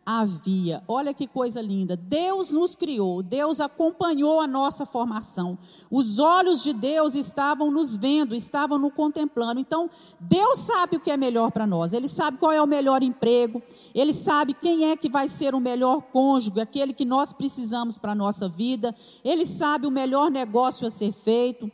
havia. 0.06 0.82
Olha 0.86 1.14
que 1.14 1.26
coisa 1.26 1.60
linda. 1.60 1.96
Deus 1.96 2.50
nos 2.50 2.74
criou, 2.76 3.22
Deus 3.22 3.60
acompanhou 3.60 4.40
a 4.40 4.46
nossa 4.46 4.84
formação. 4.84 5.58
Os 5.90 6.18
olhos 6.18 6.62
de 6.62 6.72
Deus 6.72 7.14
estavam 7.14 7.70
nos 7.70 7.96
vendo, 7.96 8.34
estavam 8.34 8.78
nos 8.78 8.92
contemplando. 8.92 9.60
Então, 9.60 9.88
Deus 10.20 10.58
sabe 10.58 10.96
o 10.96 11.00
que 11.00 11.10
é 11.10 11.16
melhor 11.16 11.50
para 11.50 11.66
nós. 11.66 11.92
Ele 11.92 12.08
sabe 12.08 12.38
qual 12.38 12.52
é 12.52 12.62
o 12.62 12.66
melhor 12.66 13.02
emprego, 13.02 13.62
ele 13.94 14.12
sabe 14.12 14.54
quem 14.54 14.90
é 14.90 14.96
que 14.96 15.08
vai 15.08 15.28
ser 15.28 15.54
o 15.54 15.60
melhor 15.60 16.02
cônjuge, 16.02 16.60
aquele 16.60 16.92
que 16.92 17.04
nós 17.04 17.32
precisamos 17.32 17.98
para 17.98 18.12
a 18.12 18.14
nossa 18.16 18.48
vida. 18.48 18.94
Ele 19.24 19.46
sabe 19.46 19.86
o 19.86 19.90
melhor 19.90 20.30
negócio 20.30 20.86
a 20.86 20.90
ser 20.90 21.12
feito. 21.12 21.70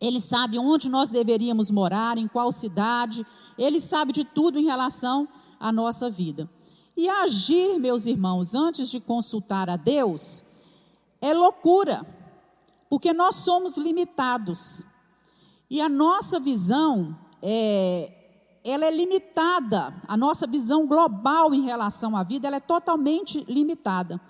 Ele 0.00 0.18
sabe 0.18 0.58
onde 0.58 0.88
nós 0.88 1.10
deveríamos 1.10 1.70
morar, 1.70 2.16
em 2.16 2.26
qual 2.26 2.50
cidade. 2.50 3.24
Ele 3.58 3.78
sabe 3.78 4.12
de 4.12 4.24
tudo 4.24 4.58
em 4.58 4.64
relação 4.64 5.28
à 5.58 5.70
nossa 5.70 6.08
vida. 6.08 6.48
E 6.96 7.08
agir, 7.08 7.78
meus 7.78 8.06
irmãos, 8.06 8.54
antes 8.54 8.90
de 8.90 9.00
consultar 9.00 9.70
a 9.70 9.76
Deus, 9.76 10.44
é 11.20 11.32
loucura, 11.32 12.04
porque 12.88 13.12
nós 13.12 13.36
somos 13.36 13.76
limitados. 13.76 14.84
E 15.68 15.80
a 15.80 15.88
nossa 15.88 16.40
visão 16.40 17.16
é, 17.42 18.12
ela 18.64 18.84
é 18.84 18.90
limitada, 18.90 19.94
a 20.06 20.16
nossa 20.16 20.46
visão 20.46 20.86
global 20.86 21.54
em 21.54 21.62
relação 21.62 22.16
à 22.16 22.22
vida, 22.22 22.46
ela 22.46 22.56
é 22.56 22.60
totalmente 22.60 23.44
limitada. 23.48 24.20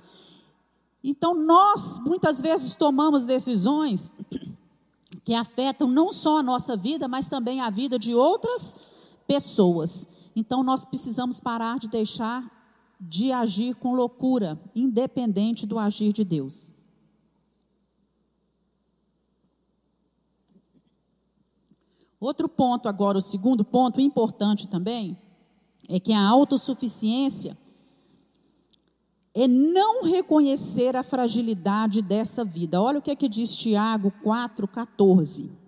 Então, 1.02 1.34
nós 1.34 1.98
muitas 1.98 2.40
vezes 2.40 2.76
tomamos 2.76 3.24
decisões 3.24 4.12
que 5.24 5.34
afetam 5.34 5.88
não 5.88 6.12
só 6.12 6.38
a 6.38 6.42
nossa 6.42 6.76
vida, 6.76 7.08
mas 7.08 7.26
também 7.26 7.60
a 7.60 7.70
vida 7.70 7.98
de 7.98 8.14
outras 8.14 8.76
pessoas. 9.30 10.08
Então, 10.34 10.64
nós 10.64 10.84
precisamos 10.84 11.38
parar 11.38 11.78
de 11.78 11.88
deixar 11.88 12.50
de 13.00 13.30
agir 13.30 13.76
com 13.76 13.94
loucura, 13.94 14.60
independente 14.74 15.68
do 15.68 15.78
agir 15.78 16.12
de 16.12 16.24
Deus. 16.24 16.74
Outro 22.18 22.48
ponto, 22.48 22.88
agora, 22.88 23.18
o 23.18 23.22
segundo 23.22 23.64
ponto 23.64 24.00
importante 24.00 24.66
também, 24.66 25.16
é 25.88 26.00
que 26.00 26.12
a 26.12 26.26
autossuficiência 26.26 27.56
é 29.32 29.46
não 29.46 30.02
reconhecer 30.02 30.96
a 30.96 31.04
fragilidade 31.04 32.02
dessa 32.02 32.44
vida. 32.44 32.82
Olha 32.82 32.98
o 32.98 33.02
que 33.02 33.12
é 33.12 33.16
que 33.16 33.28
diz 33.28 33.56
Tiago 33.56 34.12
4,14. 34.24 35.59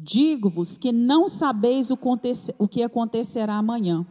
Digo-vos 0.00 0.78
que 0.78 0.92
não 0.92 1.28
sabeis 1.28 1.90
o 1.90 2.68
que 2.68 2.82
acontecerá 2.82 3.56
amanhã 3.56 4.06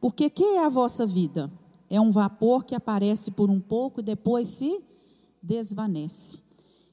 porque 0.00 0.30
que 0.30 0.44
é 0.44 0.64
a 0.64 0.68
vossa 0.68 1.04
vida? 1.04 1.50
É 1.90 2.00
um 2.00 2.10
vapor 2.10 2.64
que 2.64 2.74
aparece 2.74 3.30
por 3.30 3.50
um 3.50 3.60
pouco 3.60 4.00
e 4.00 4.02
depois 4.02 4.48
se 4.48 4.84
desvanece. 5.42 6.42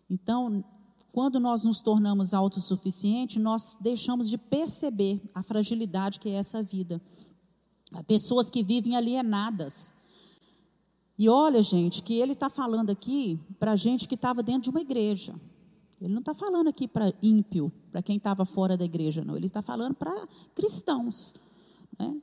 Então, 0.10 0.64
quando 1.12 1.40
nós 1.40 1.64
nos 1.64 1.82
tornamos 1.82 2.34
autossuficientes, 2.34 3.42
nós 3.42 3.78
deixamos 3.80 4.30
de 4.30 4.38
perceber 4.38 5.22
a 5.34 5.44
fragilidade 5.44 6.20
que 6.20 6.30
é 6.30 6.34
essa 6.34 6.64
vida. 6.64 7.02
Há 7.92 8.04
pessoas 8.04 8.50
que 8.50 8.64
vivem 8.64 8.96
alienadas. 8.96 9.94
E 11.18 11.30
olha, 11.30 11.62
gente, 11.62 12.02
que 12.02 12.20
ele 12.20 12.34
está 12.34 12.50
falando 12.50 12.90
aqui 12.90 13.40
para 13.60 13.76
gente 13.76 14.08
que 14.08 14.16
estava 14.16 14.42
dentro 14.42 14.64
de 14.64 14.70
uma 14.70 14.82
igreja. 14.82 15.36
Ele 16.02 16.14
não 16.14 16.20
está 16.20 16.34
falando 16.34 16.68
aqui 16.68 16.88
para 16.88 17.14
ímpio, 17.22 17.72
para 17.92 18.02
quem 18.02 18.18
estava 18.18 18.46
fora 18.46 18.76
da 18.76 18.84
igreja, 18.84 19.24
não. 19.24 19.36
Ele 19.38 19.48
está 19.48 19.62
falando 19.62 19.96
para 19.96 20.28
cristãos. 20.54 21.34
Né? 21.98 22.16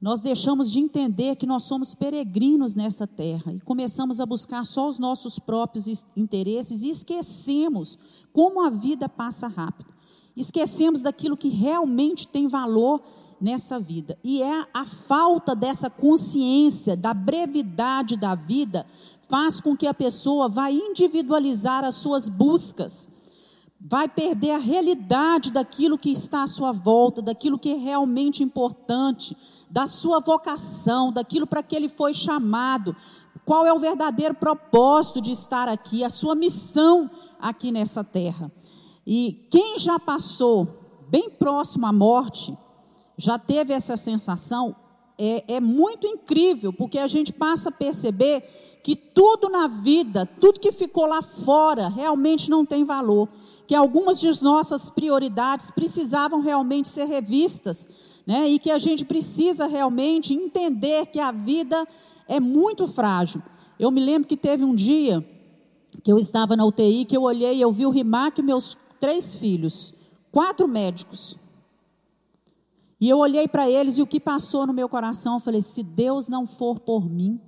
Nós 0.00 0.20
deixamos 0.20 0.70
de 0.70 0.80
entender 0.80 1.36
que 1.36 1.46
nós 1.46 1.64
somos 1.64 1.94
peregrinos 1.94 2.74
nessa 2.74 3.06
terra 3.06 3.52
e 3.52 3.60
começamos 3.60 4.20
a 4.20 4.26
buscar 4.26 4.64
só 4.64 4.88
os 4.88 4.98
nossos 4.98 5.38
próprios 5.38 5.86
interesses 6.16 6.82
e 6.82 6.90
esquecemos 6.90 7.98
como 8.32 8.64
a 8.64 8.70
vida 8.70 9.08
passa 9.08 9.48
rápido. 9.48 9.94
Esquecemos 10.36 11.00
daquilo 11.00 11.36
que 11.36 11.48
realmente 11.48 12.28
tem 12.28 12.46
valor 12.46 13.00
nessa 13.40 13.78
vida. 13.78 14.18
E 14.22 14.42
é 14.42 14.66
a 14.72 14.84
falta 14.84 15.54
dessa 15.54 15.88
consciência 15.88 16.96
da 16.96 17.14
brevidade 17.14 18.16
da 18.16 18.34
vida 18.34 18.86
faz 19.28 19.60
com 19.60 19.76
que 19.76 19.86
a 19.86 19.94
pessoa 19.94 20.48
vá 20.48 20.70
individualizar 20.70 21.84
as 21.84 21.96
suas 21.96 22.28
buscas 22.28 23.08
vai 23.88 24.08
perder 24.08 24.50
a 24.50 24.58
realidade 24.58 25.52
daquilo 25.52 25.98
que 25.98 26.10
está 26.10 26.42
à 26.42 26.46
sua 26.46 26.72
volta, 26.72 27.22
daquilo 27.22 27.58
que 27.58 27.72
é 27.72 27.76
realmente 27.76 28.42
importante, 28.42 29.36
da 29.70 29.86
sua 29.86 30.18
vocação, 30.18 31.12
daquilo 31.12 31.46
para 31.46 31.62
que 31.62 31.76
ele 31.76 31.88
foi 31.88 32.12
chamado, 32.12 32.96
qual 33.44 33.64
é 33.64 33.72
o 33.72 33.78
verdadeiro 33.78 34.34
propósito 34.34 35.20
de 35.20 35.30
estar 35.30 35.68
aqui, 35.68 36.02
a 36.02 36.10
sua 36.10 36.34
missão 36.34 37.08
aqui 37.38 37.70
nessa 37.70 38.02
terra. 38.02 38.50
E 39.06 39.46
quem 39.50 39.78
já 39.78 40.00
passou 40.00 40.66
bem 41.08 41.30
próximo 41.30 41.86
à 41.86 41.92
morte, 41.92 42.56
já 43.16 43.38
teve 43.38 43.72
essa 43.72 43.96
sensação, 43.96 44.74
é, 45.18 45.54
é 45.54 45.60
muito 45.60 46.06
incrível, 46.06 46.72
porque 46.72 46.98
a 46.98 47.06
gente 47.06 47.32
passa 47.32 47.70
a 47.70 47.72
perceber 47.72 48.44
que 48.82 48.94
tudo 48.94 49.48
na 49.48 49.66
vida, 49.66 50.26
tudo 50.40 50.60
que 50.60 50.70
ficou 50.70 51.06
lá 51.06 51.22
fora, 51.22 51.88
realmente 51.88 52.50
não 52.50 52.64
tem 52.64 52.84
valor. 52.84 53.28
Que 53.66 53.74
algumas 53.74 54.20
de 54.20 54.30
nossas 54.44 54.90
prioridades 54.90 55.70
precisavam 55.70 56.40
realmente 56.40 56.86
ser 56.86 57.06
revistas, 57.06 57.88
né? 58.26 58.48
e 58.48 58.58
que 58.58 58.70
a 58.70 58.78
gente 58.78 59.04
precisa 59.04 59.66
realmente 59.66 60.34
entender 60.34 61.06
que 61.06 61.18
a 61.18 61.32
vida 61.32 61.86
é 62.28 62.38
muito 62.38 62.86
frágil. 62.86 63.42
Eu 63.78 63.90
me 63.90 64.04
lembro 64.04 64.28
que 64.28 64.36
teve 64.36 64.64
um 64.64 64.74
dia 64.74 65.24
que 66.02 66.12
eu 66.12 66.18
estava 66.18 66.54
na 66.54 66.64
UTI, 66.64 67.04
que 67.04 67.16
eu 67.16 67.22
olhei 67.22 67.56
e 67.56 67.60
eu 67.60 67.72
vi 67.72 67.86
o 67.86 67.90
Rimac 67.90 68.40
e 68.40 68.44
meus 68.44 68.76
três 69.00 69.34
filhos, 69.34 69.94
quatro 70.30 70.68
médicos. 70.68 71.38
E 73.00 73.08
eu 73.08 73.18
olhei 73.18 73.46
para 73.46 73.68
eles 73.68 73.98
e 73.98 74.02
o 74.02 74.06
que 74.06 74.18
passou 74.18 74.66
no 74.66 74.72
meu 74.72 74.88
coração, 74.88 75.34
eu 75.34 75.40
falei: 75.40 75.60
se 75.60 75.82
Deus 75.82 76.28
não 76.28 76.46
for 76.46 76.80
por 76.80 77.08
mim, 77.08 77.40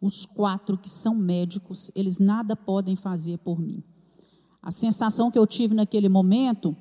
os 0.00 0.24
quatro 0.26 0.76
que 0.76 0.90
são 0.90 1.14
médicos, 1.14 1.90
eles 1.94 2.18
nada 2.18 2.56
podem 2.56 2.96
fazer 2.96 3.38
por 3.38 3.60
mim. 3.60 3.82
A 4.62 4.70
sensação 4.70 5.30
que 5.30 5.38
eu 5.38 5.46
tive 5.46 5.74
naquele 5.74 6.08
momento 6.08 6.76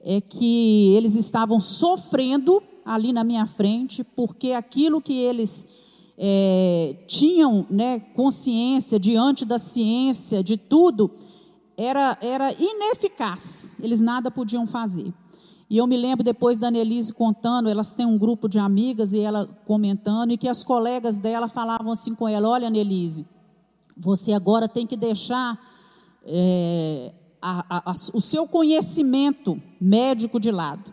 é 0.00 0.20
que 0.20 0.94
eles 0.94 1.14
estavam 1.14 1.58
sofrendo 1.58 2.62
ali 2.84 3.12
na 3.12 3.24
minha 3.24 3.46
frente, 3.46 4.02
porque 4.02 4.52
aquilo 4.52 5.00
que 5.00 5.14
eles 5.14 5.66
é, 6.18 6.96
tinham 7.06 7.66
né, 7.70 8.00
consciência 8.00 8.98
diante 8.98 9.44
da 9.44 9.58
ciência, 9.58 10.42
de 10.42 10.56
tudo, 10.56 11.10
era, 11.76 12.18
era 12.20 12.52
ineficaz, 12.52 13.74
eles 13.80 14.00
nada 14.00 14.30
podiam 14.30 14.66
fazer. 14.66 15.12
E 15.72 15.78
eu 15.78 15.86
me 15.86 15.96
lembro 15.96 16.22
depois 16.22 16.58
da 16.58 16.68
Annelise 16.68 17.14
contando, 17.14 17.66
elas 17.66 17.94
têm 17.94 18.04
um 18.04 18.18
grupo 18.18 18.46
de 18.46 18.58
amigas 18.58 19.14
e 19.14 19.20
ela 19.20 19.48
comentando, 19.64 20.30
e 20.30 20.36
que 20.36 20.46
as 20.46 20.62
colegas 20.62 21.18
dela 21.18 21.48
falavam 21.48 21.90
assim 21.90 22.14
com 22.14 22.28
ela: 22.28 22.46
Olha, 22.46 22.68
Annelise, 22.68 23.24
você 23.96 24.34
agora 24.34 24.68
tem 24.68 24.86
que 24.86 24.98
deixar 24.98 25.58
é, 26.26 27.14
a, 27.40 27.64
a, 27.70 27.90
a, 27.90 27.94
o 28.12 28.20
seu 28.20 28.46
conhecimento 28.46 29.58
médico 29.80 30.38
de 30.38 30.50
lado. 30.50 30.92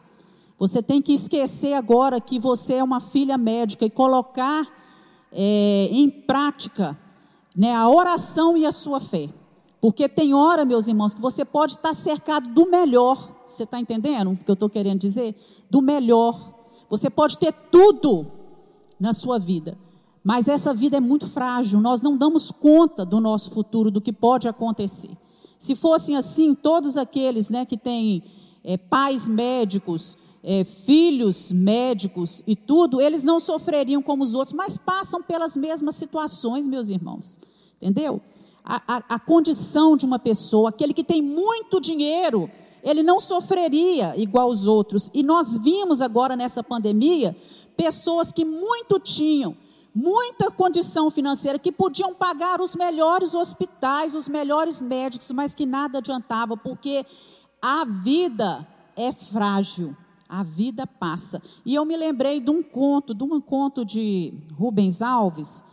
Você 0.57 0.81
tem 0.81 1.01
que 1.01 1.11
esquecer 1.11 1.73
agora 1.73 2.21
que 2.21 2.39
você 2.39 2.75
é 2.75 2.83
uma 2.83 3.01
filha 3.01 3.37
médica 3.37 3.83
e 3.85 3.89
colocar 3.89 4.65
é, 5.29 5.89
em 5.91 6.09
prática 6.09 6.97
né, 7.53 7.75
a 7.75 7.89
oração 7.89 8.55
e 8.55 8.65
a 8.65 8.71
sua 8.71 9.01
fé. 9.01 9.27
Porque 9.81 10.07
tem 10.07 10.33
hora, 10.33 10.63
meus 10.63 10.87
irmãos, 10.87 11.13
que 11.13 11.21
você 11.21 11.43
pode 11.43 11.73
estar 11.73 11.93
cercado 11.93 12.47
do 12.53 12.65
melhor 12.65 13.38
você 13.53 13.63
está 13.63 13.79
entendendo 13.79 14.31
o 14.31 14.37
que 14.37 14.49
eu 14.49 14.53
estou 14.53 14.69
querendo 14.69 14.99
dizer? 14.99 15.35
Do 15.69 15.81
melhor. 15.81 16.59
Você 16.89 17.09
pode 17.09 17.37
ter 17.37 17.51
tudo 17.71 18.27
na 18.99 19.13
sua 19.13 19.37
vida, 19.37 19.77
mas 20.23 20.47
essa 20.47 20.73
vida 20.73 20.97
é 20.97 20.99
muito 20.99 21.27
frágil. 21.27 21.79
Nós 21.79 22.01
não 22.01 22.17
damos 22.17 22.51
conta 22.51 23.05
do 23.05 23.19
nosso 23.19 23.51
futuro, 23.51 23.91
do 23.91 24.01
que 24.01 24.11
pode 24.11 24.47
acontecer. 24.47 25.11
Se 25.57 25.75
fossem 25.75 26.15
assim, 26.15 26.55
todos 26.55 26.97
aqueles 26.97 27.49
né, 27.49 27.65
que 27.65 27.77
têm 27.77 28.23
é, 28.63 28.77
pais 28.77 29.27
médicos, 29.27 30.17
é, 30.43 30.63
filhos 30.63 31.51
médicos 31.51 32.41
e 32.47 32.55
tudo, 32.55 33.01
eles 33.01 33.23
não 33.23 33.39
sofreriam 33.39 34.01
como 34.01 34.23
os 34.23 34.35
outros, 34.35 34.53
mas 34.53 34.77
passam 34.77 35.21
pelas 35.21 35.55
mesmas 35.55 35.95
situações, 35.95 36.67
meus 36.67 36.89
irmãos. 36.89 37.37
Entendeu? 37.77 38.21
A, 38.63 38.81
a, 38.87 39.15
a 39.15 39.19
condição 39.19 39.97
de 39.97 40.05
uma 40.05 40.19
pessoa, 40.19 40.69
aquele 40.69 40.93
que 40.93 41.03
tem 41.03 41.21
muito 41.21 41.79
dinheiro, 41.79 42.49
ele 42.89 43.03
não 43.03 43.19
sofreria 43.19 44.15
igual 44.17 44.49
os 44.49 44.65
outros. 44.65 45.11
E 45.13 45.21
nós 45.21 45.57
vimos 45.57 46.01
agora 46.01 46.35
nessa 46.35 46.63
pandemia 46.63 47.35
pessoas 47.77 48.31
que 48.31 48.43
muito 48.43 48.99
tinham, 48.99 49.55
muita 49.93 50.49
condição 50.51 51.11
financeira, 51.11 51.59
que 51.59 51.71
podiam 51.71 52.13
pagar 52.13 52.59
os 52.59 52.75
melhores 52.75 53.33
hospitais, 53.35 54.15
os 54.15 54.27
melhores 54.27 54.81
médicos, 54.81 55.31
mas 55.31 55.53
que 55.53 55.65
nada 55.65 55.99
adiantava, 55.99 56.57
porque 56.57 57.05
a 57.61 57.85
vida 57.85 58.67
é 58.95 59.11
frágil. 59.11 59.95
A 60.27 60.43
vida 60.43 60.85
passa. 60.85 61.41
E 61.65 61.73
eu 61.73 61.83
me 61.85 61.97
lembrei 61.97 62.39
de 62.39 62.51
um 62.51 62.61
conto, 62.61 63.15
de 63.15 63.23
um 63.23 63.41
conto 63.41 63.83
de 63.83 64.33
Rubens 64.53 65.01
Alves, 65.01 65.63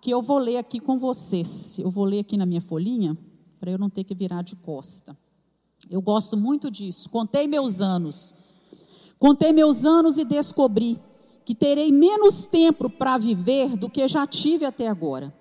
que 0.00 0.10
eu 0.10 0.22
vou 0.22 0.38
ler 0.38 0.56
aqui 0.56 0.80
com 0.80 0.96
vocês. 0.96 1.78
Eu 1.78 1.90
vou 1.90 2.04
ler 2.04 2.20
aqui 2.20 2.36
na 2.36 2.46
minha 2.46 2.62
folhinha, 2.62 3.16
para 3.60 3.70
eu 3.70 3.78
não 3.78 3.90
ter 3.90 4.04
que 4.04 4.14
virar 4.14 4.40
de 4.40 4.56
costa. 4.56 5.16
Eu 5.90 6.00
gosto 6.00 6.36
muito 6.36 6.70
disso. 6.70 7.08
Contei 7.08 7.46
meus 7.46 7.80
anos. 7.80 8.34
Contei 9.18 9.52
meus 9.52 9.84
anos 9.84 10.18
e 10.18 10.24
descobri 10.24 11.00
que 11.44 11.54
terei 11.54 11.92
menos 11.92 12.46
tempo 12.46 12.90
para 12.90 13.16
viver 13.16 13.76
do 13.76 13.88
que 13.88 14.06
já 14.08 14.26
tive 14.26 14.64
até 14.64 14.88
agora. 14.88 15.32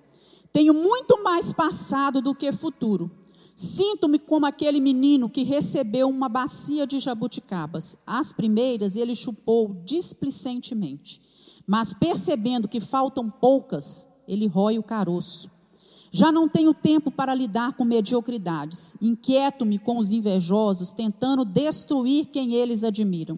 Tenho 0.53 0.73
muito 0.73 1.21
mais 1.23 1.51
passado 1.51 2.21
do 2.21 2.34
que 2.34 2.51
futuro. 2.51 3.12
Sinto-me 3.55 4.19
como 4.19 4.45
aquele 4.45 4.79
menino 4.79 5.29
que 5.29 5.43
recebeu 5.43 6.08
uma 6.08 6.29
bacia 6.29 6.86
de 6.86 6.99
jabuticabas. 6.99 7.97
As 8.05 8.31
primeiras 8.31 8.95
ele 8.95 9.15
chupou 9.15 9.81
displicentemente, 9.84 11.21
mas 11.65 11.93
percebendo 11.93 12.67
que 12.67 12.79
faltam 12.79 13.29
poucas, 13.29 14.08
ele 14.27 14.45
rói 14.45 14.77
o 14.77 14.84
caroço. 14.84 15.49
Já 16.15 16.32
não 16.32 16.47
tenho 16.47 16.73
tempo 16.73 17.12
para 17.12 17.36
lidar 17.36 17.73
com 17.73 17.84
mediocridades. 17.84 18.95
Inquieto-me 19.01 19.78
com 19.78 19.97
os 19.97 20.13
invejosos, 20.13 20.93
tentando 20.93 21.43
destruir 21.43 22.28
quem 22.28 22.54
eles 22.54 22.86
admiram. 22.86 23.38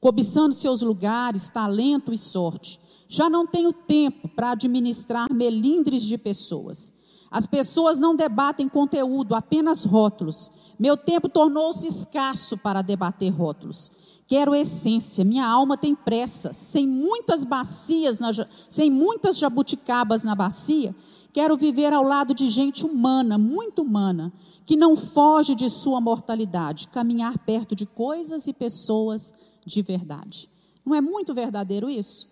Cobiçando 0.00 0.52
seus 0.52 0.82
lugares, 0.82 1.50
talento 1.50 2.12
e 2.12 2.18
sorte. 2.18 2.80
Já 3.08 3.30
não 3.30 3.46
tenho 3.46 3.72
tempo 3.72 4.28
para 4.28 4.50
administrar 4.50 5.32
melindres 5.32 6.02
de 6.02 6.18
pessoas. 6.18 6.92
As 7.30 7.46
pessoas 7.46 7.96
não 7.96 8.16
debatem 8.16 8.68
conteúdo, 8.68 9.36
apenas 9.36 9.84
rótulos. 9.84 10.50
Meu 10.76 10.96
tempo 10.96 11.28
tornou-se 11.28 11.86
escasso 11.86 12.58
para 12.58 12.82
debater 12.82 13.30
rótulos. 13.30 13.92
Quero 14.26 14.54
essência, 14.54 15.24
minha 15.24 15.46
alma 15.46 15.76
tem 15.76 15.94
pressa. 15.94 16.52
Sem 16.52 16.88
muitas 16.88 17.44
bacias, 17.44 18.18
na, 18.18 18.30
sem 18.68 18.90
muitas 18.90 19.38
jabuticabas 19.38 20.24
na 20.24 20.34
bacia, 20.34 20.94
Quero 21.32 21.56
viver 21.56 21.92
ao 21.92 22.02
lado 22.02 22.34
de 22.34 22.48
gente 22.48 22.84
humana, 22.84 23.38
muito 23.38 23.82
humana, 23.82 24.32
que 24.66 24.76
não 24.76 24.96
foge 24.96 25.54
de 25.54 25.68
sua 25.68 26.00
mortalidade, 26.00 26.88
caminhar 26.88 27.38
perto 27.38 27.74
de 27.74 27.86
coisas 27.86 28.46
e 28.46 28.52
pessoas 28.52 29.32
de 29.64 29.80
verdade. 29.82 30.50
Não 30.84 30.94
é 30.94 31.00
muito 31.00 31.32
verdadeiro 31.32 31.88
isso? 31.88 32.28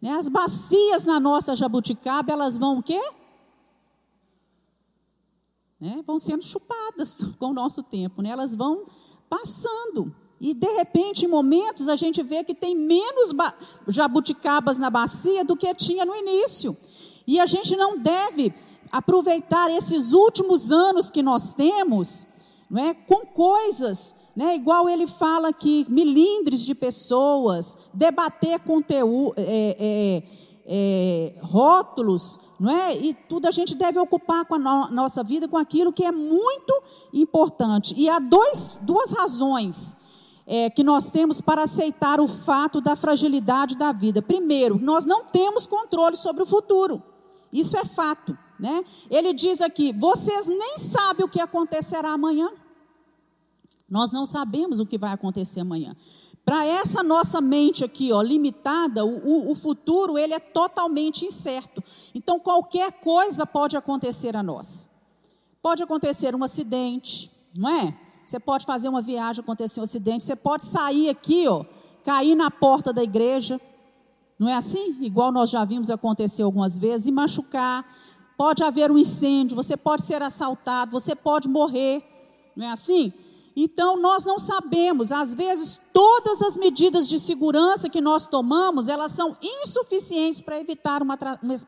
Né? 0.00 0.10
As 0.10 0.28
bacias 0.28 1.04
na 1.04 1.18
nossa 1.18 1.56
jabuticaba, 1.56 2.32
elas 2.32 2.58
vão 2.58 2.78
o 2.78 2.82
quê? 2.82 3.00
Né? 5.80 6.02
Vão 6.06 6.18
sendo 6.18 6.44
chupadas 6.44 7.24
com 7.38 7.46
o 7.46 7.54
nosso 7.54 7.82
tempo, 7.82 8.20
né? 8.20 8.30
elas 8.30 8.54
vão 8.54 8.84
passando. 9.30 10.14
E 10.40 10.52
de 10.52 10.66
repente, 10.74 11.24
em 11.24 11.28
momentos, 11.28 11.88
a 11.88 11.94
gente 11.94 12.20
vê 12.20 12.42
que 12.42 12.54
tem 12.54 12.74
menos 12.74 13.32
jabuticabas 13.86 14.76
na 14.76 14.90
bacia 14.90 15.44
do 15.44 15.56
que 15.56 15.72
tinha 15.72 16.04
no 16.04 16.16
início. 16.16 16.76
E 17.26 17.40
a 17.40 17.46
gente 17.46 17.76
não 17.76 17.98
deve 17.98 18.52
aproveitar 18.90 19.70
esses 19.70 20.12
últimos 20.12 20.70
anos 20.70 21.10
que 21.10 21.22
nós 21.22 21.54
temos 21.54 22.26
não 22.72 22.82
é, 22.82 22.94
com 22.94 23.26
coisas, 23.26 24.14
né, 24.34 24.54
igual 24.54 24.88
ele 24.88 25.06
fala 25.06 25.48
aqui, 25.48 25.84
milindres 25.90 26.60
de 26.60 26.74
pessoas, 26.74 27.76
debater 27.92 28.60
conteúdo, 28.60 29.34
é, 29.36 29.76
é, 29.78 30.22
é, 30.64 31.34
rótulos, 31.42 32.40
não 32.58 32.70
é? 32.70 32.96
E 32.96 33.12
tudo 33.12 33.46
a 33.46 33.50
gente 33.50 33.74
deve 33.74 33.98
ocupar 33.98 34.46
com 34.46 34.54
a 34.54 34.58
no, 34.58 34.90
nossa 34.90 35.22
vida 35.22 35.46
com 35.48 35.58
aquilo 35.58 35.92
que 35.92 36.04
é 36.04 36.12
muito 36.12 36.82
importante. 37.12 37.94
E 37.94 38.08
há 38.08 38.18
dois, 38.18 38.78
duas 38.80 39.12
razões 39.12 39.96
é, 40.46 40.70
que 40.70 40.82
nós 40.82 41.10
temos 41.10 41.42
para 41.42 41.64
aceitar 41.64 42.20
o 42.20 42.28
fato 42.28 42.80
da 42.80 42.96
fragilidade 42.96 43.76
da 43.76 43.92
vida. 43.92 44.22
Primeiro, 44.22 44.78
nós 44.80 45.04
não 45.04 45.24
temos 45.24 45.66
controle 45.66 46.16
sobre 46.16 46.42
o 46.42 46.46
futuro. 46.46 47.02
Isso 47.52 47.76
é 47.76 47.84
fato, 47.84 48.36
né? 48.58 48.82
Ele 49.10 49.32
diz 49.32 49.60
aqui: 49.60 49.92
vocês 49.92 50.46
nem 50.46 50.78
sabem 50.78 51.24
o 51.24 51.28
que 51.28 51.40
acontecerá 51.40 52.12
amanhã. 52.12 52.50
Nós 53.88 54.10
não 54.10 54.24
sabemos 54.24 54.80
o 54.80 54.86
que 54.86 54.96
vai 54.96 55.12
acontecer 55.12 55.60
amanhã. 55.60 55.94
Para 56.44 56.64
essa 56.64 57.02
nossa 57.02 57.40
mente 57.40 57.84
aqui, 57.84 58.10
ó, 58.10 58.20
limitada, 58.20 59.04
o, 59.04 59.50
o, 59.50 59.54
futuro 59.54 60.18
ele 60.18 60.34
é 60.34 60.40
totalmente 60.40 61.24
incerto. 61.24 61.82
Então 62.14 62.40
qualquer 62.40 62.92
coisa 63.00 63.46
pode 63.46 63.76
acontecer 63.76 64.36
a 64.36 64.42
nós. 64.42 64.90
Pode 65.60 65.82
acontecer 65.82 66.34
um 66.34 66.42
acidente, 66.42 67.30
não 67.54 67.70
é? 67.70 67.96
Você 68.26 68.40
pode 68.40 68.66
fazer 68.66 68.88
uma 68.88 69.00
viagem, 69.02 69.40
acontecer 69.40 69.78
um 69.78 69.84
acidente, 69.84 70.24
você 70.24 70.34
pode 70.34 70.64
sair 70.64 71.08
aqui, 71.08 71.46
ó, 71.46 71.64
cair 72.02 72.34
na 72.34 72.50
porta 72.50 72.92
da 72.92 73.04
igreja, 73.04 73.60
não 74.42 74.48
é 74.48 74.54
assim? 74.54 74.96
Igual 75.00 75.30
nós 75.30 75.50
já 75.50 75.64
vimos 75.64 75.88
acontecer 75.88 76.42
algumas 76.42 76.76
vezes, 76.76 77.06
e 77.06 77.12
machucar. 77.12 77.86
Pode 78.36 78.64
haver 78.64 78.90
um 78.90 78.98
incêndio, 78.98 79.54
você 79.54 79.76
pode 79.76 80.02
ser 80.02 80.20
assaltado, 80.20 80.90
você 80.90 81.14
pode 81.14 81.48
morrer, 81.48 82.02
não 82.56 82.66
é 82.66 82.72
assim? 82.72 83.12
Então 83.54 83.96
nós 84.00 84.24
não 84.24 84.40
sabemos, 84.40 85.12
às 85.12 85.32
vezes 85.32 85.80
todas 85.92 86.42
as 86.42 86.56
medidas 86.56 87.06
de 87.06 87.20
segurança 87.20 87.88
que 87.88 88.00
nós 88.00 88.26
tomamos, 88.26 88.88
elas 88.88 89.12
são 89.12 89.36
insuficientes 89.40 90.42
para 90.42 90.58
evitar 90.58 91.02
uma, 91.02 91.16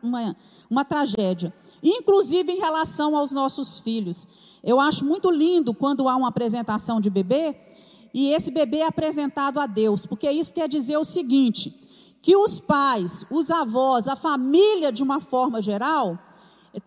uma, 0.03 0.37
uma 0.69 0.85
tragédia, 0.85 1.55
inclusive 1.81 2.51
em 2.51 2.59
relação 2.59 3.15
aos 3.15 3.31
nossos 3.31 3.79
filhos. 3.79 4.27
Eu 4.65 4.81
acho 4.81 5.05
muito 5.05 5.31
lindo 5.31 5.73
quando 5.73 6.09
há 6.09 6.17
uma 6.17 6.29
apresentação 6.29 7.01
de 7.01 7.09
bebê 7.09 7.55
e 8.13 8.33
esse 8.33 8.51
bebê 8.51 8.79
é 8.79 8.87
apresentado 8.87 9.61
a 9.61 9.67
Deus, 9.67 10.07
porque 10.07 10.29
isso 10.29 10.53
quer 10.53 10.69
dizer 10.69 10.97
o 10.97 11.05
seguinte: 11.05 11.84
que 12.25 12.35
os 12.35 12.59
pais, 12.59 13.27
os 13.31 13.51
avós, 13.51 14.09
a 14.09 14.17
família 14.17 14.91
de 14.91 15.03
uma 15.03 15.21
forma 15.21 15.61
geral, 15.61 16.19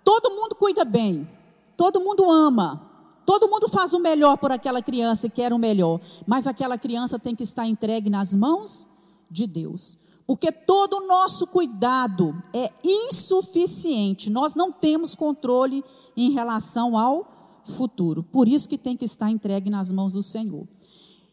todo 0.04 0.32
mundo 0.32 0.56
cuida 0.56 0.84
bem, 0.84 1.30
todo 1.78 2.02
mundo 2.02 2.28
ama, 2.28 2.88
Todo 3.24 3.50
mundo 3.50 3.68
faz 3.68 3.94
o 3.94 4.00
melhor 4.00 4.38
por 4.38 4.54
aquela 4.54 4.82
criança 4.82 5.28
e 5.28 5.30
quer 5.30 5.52
o 5.52 5.60
melhor, 5.60 6.00
mas 6.26 6.48
aquela 6.48 6.78
criança 6.78 7.20
tem 7.20 7.36
que 7.36 7.44
estar 7.44 7.68
entregue 7.68 8.10
nas 8.10 8.34
mãos 8.34 8.88
de 9.30 9.46
Deus. 9.46 9.98
Porque 10.26 10.50
todo 10.50 10.94
o 10.94 11.08
nosso 11.08 11.46
cuidado 11.46 12.34
é 12.54 12.72
insuficiente. 12.82 14.30
Nós 14.30 14.56
não 14.56 14.72
temos 14.72 15.14
controle 15.14 15.84
em 16.16 16.32
relação 16.32 16.98
ao 16.98 17.28
futuro. 17.66 18.24
Por 18.24 18.48
isso 18.48 18.70
que 18.70 18.78
tem 18.78 18.96
que 18.96 19.04
estar 19.04 19.30
entregue 19.30 19.70
nas 19.70 19.92
mãos 19.92 20.14
do 20.14 20.24
Senhor. 20.24 20.66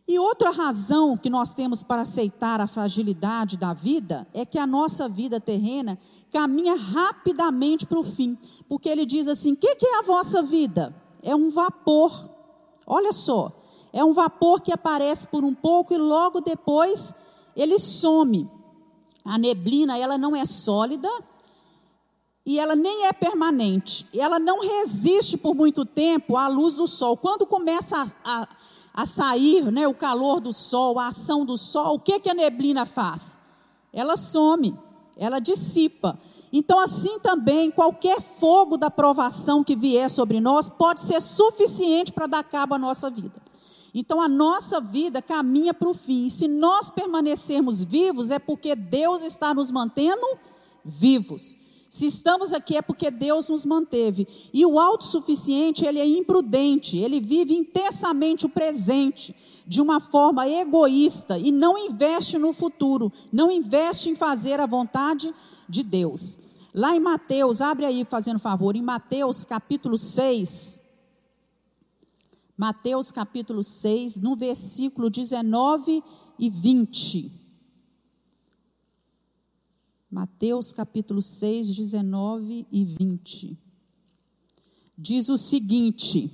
E 0.07 0.19
outra 0.19 0.51
razão 0.51 1.17
que 1.17 1.31
nós 1.31 1.55
temos 1.55 1.83
para 1.83 2.03
aceitar 2.03 2.61
a 2.61 2.67
fragilidade 2.67 3.57
da 3.57 3.73
vida 3.73 4.27
é 4.35 4.45
que 4.45 4.59
a 4.59 4.67
nossa 4.67 5.09
vida 5.09 5.40
terrena 5.40 5.99
caminha 6.31 6.77
rapidamente 6.77 7.87
para 7.87 7.99
o 7.99 8.05
fim. 8.05 8.37
Porque 8.69 8.88
ele 8.88 9.07
diz 9.07 9.29
assim: 9.29 9.53
o 9.53 9.57
que, 9.57 9.75
que 9.77 9.87
é 9.87 9.99
a 9.99 10.03
vossa 10.03 10.43
vida? 10.43 10.95
é 11.25 11.35
um 11.35 11.49
vapor. 11.49 12.31
Olha 12.87 13.12
só, 13.12 13.51
é 13.93 14.05
um 14.05 14.12
vapor 14.12 14.61
que 14.61 14.71
aparece 14.71 15.27
por 15.27 15.43
um 15.43 15.55
pouco 15.55 15.95
e 15.95 15.99
logo 15.99 16.40
depois 16.40 17.14
ele 17.57 17.79
some. 17.79 18.49
A 19.25 19.38
neblina, 19.38 19.97
ela 19.97 20.19
não 20.19 20.37
é 20.37 20.45
sólida 20.45 21.09
e 22.45 22.59
ela 22.59 22.77
nem 22.77 23.07
é 23.07 23.12
permanente. 23.12 24.07
Ela 24.12 24.38
não 24.38 24.61
resiste 24.61 25.38
por 25.38 25.55
muito 25.55 25.87
tempo 25.87 26.37
à 26.37 26.47
luz 26.47 26.77
do 26.77 26.87
sol. 26.87 27.17
Quando 27.17 27.47
começa 27.47 27.97
a, 27.97 28.43
a, 28.43 28.49
a 28.94 29.04
sair 29.04 29.72
né, 29.72 29.88
o 29.88 29.92
calor 29.92 30.40
do 30.40 30.52
sol, 30.52 31.00
a 31.00 31.09
ação 31.09 31.44
do 31.44 31.59
sol, 31.59 31.96
o 31.96 31.98
que, 31.98 32.20
que 32.20 32.30
a 32.30 32.35
neblina 32.35 32.87
faz? 32.87 33.40
Ela 33.92 34.16
some, 34.16 34.78
ela 35.16 35.40
dissipa. 35.40 36.16
Então, 36.52 36.78
assim 36.78 37.18
também, 37.18 37.72
qualquer 37.72 38.20
fogo 38.20 38.76
da 38.76 38.88
provação 38.88 39.64
que 39.64 39.74
vier 39.74 40.09
sobre 40.09 40.40
nós 40.40 40.70
pode 40.70 41.00
ser 41.00 41.20
suficiente 41.20 42.12
para 42.12 42.28
dar 42.28 42.44
cabo 42.44 42.74
à 42.74 42.78
nossa 42.78 43.11
vida. 43.11 43.42
Então, 43.92 44.20
a 44.20 44.28
nossa 44.28 44.80
vida 44.80 45.20
caminha 45.20 45.74
para 45.74 45.88
o 45.88 45.94
fim. 45.94 46.28
Se 46.28 46.46
nós 46.46 46.90
permanecermos 46.90 47.83
vivos, 47.83 48.30
é 48.30 48.38
porque 48.38 48.76
Deus 48.76 49.22
está 49.22 49.52
nos 49.52 49.72
mantendo 49.72 50.24
vivos. 50.85 51.57
Se 51.94 52.07
estamos 52.07 52.52
aqui 52.52 52.76
é 52.76 52.83
porque 52.83 53.09
Deus 53.09 53.48
nos 53.48 53.64
manteve. 53.64 54.26
E 54.52 54.66
o 54.66 54.80
autossuficiente, 54.80 55.87
ele 55.87 56.00
é 56.00 56.04
imprudente, 56.04 56.98
ele 56.98 57.20
vive 57.20 57.54
intensamente 57.54 58.46
o 58.46 58.48
presente, 58.48 59.33
de 59.64 59.80
uma 59.80 60.00
forma 60.00 60.48
egoísta 60.48 61.38
e 61.38 61.52
não 61.52 61.78
investe 61.78 62.37
no 62.37 62.52
futuro, 62.52 63.12
não 63.33 63.48
investe 63.48 64.11
em 64.11 64.16
fazer 64.16 64.59
a 64.59 64.66
vontade 64.66 65.33
de 65.68 65.85
Deus. 65.85 66.37
Lá 66.74 66.96
em 66.96 67.00
Mateus, 67.00 67.61
abre 67.61 67.87
aí 67.87 68.04
fazendo 68.04 68.40
favor, 68.40 68.74
em 68.74 68.83
Mateus 68.83 69.44
capítulo 69.44 69.96
6. 69.96 70.80
Mateus 72.59 73.12
capítulo 73.12 73.62
6, 73.62 74.16
no 74.16 74.35
versículo 74.35 75.09
19 75.09 76.02
e 76.40 76.50
20. 76.50 77.43
Mateus 80.14 80.70
capítulo 80.70 81.20
6, 81.20 81.74
19 81.74 82.68
e 82.70 82.85
20. 82.85 83.59
Diz 84.96 85.29
o 85.29 85.37
seguinte: 85.37 86.31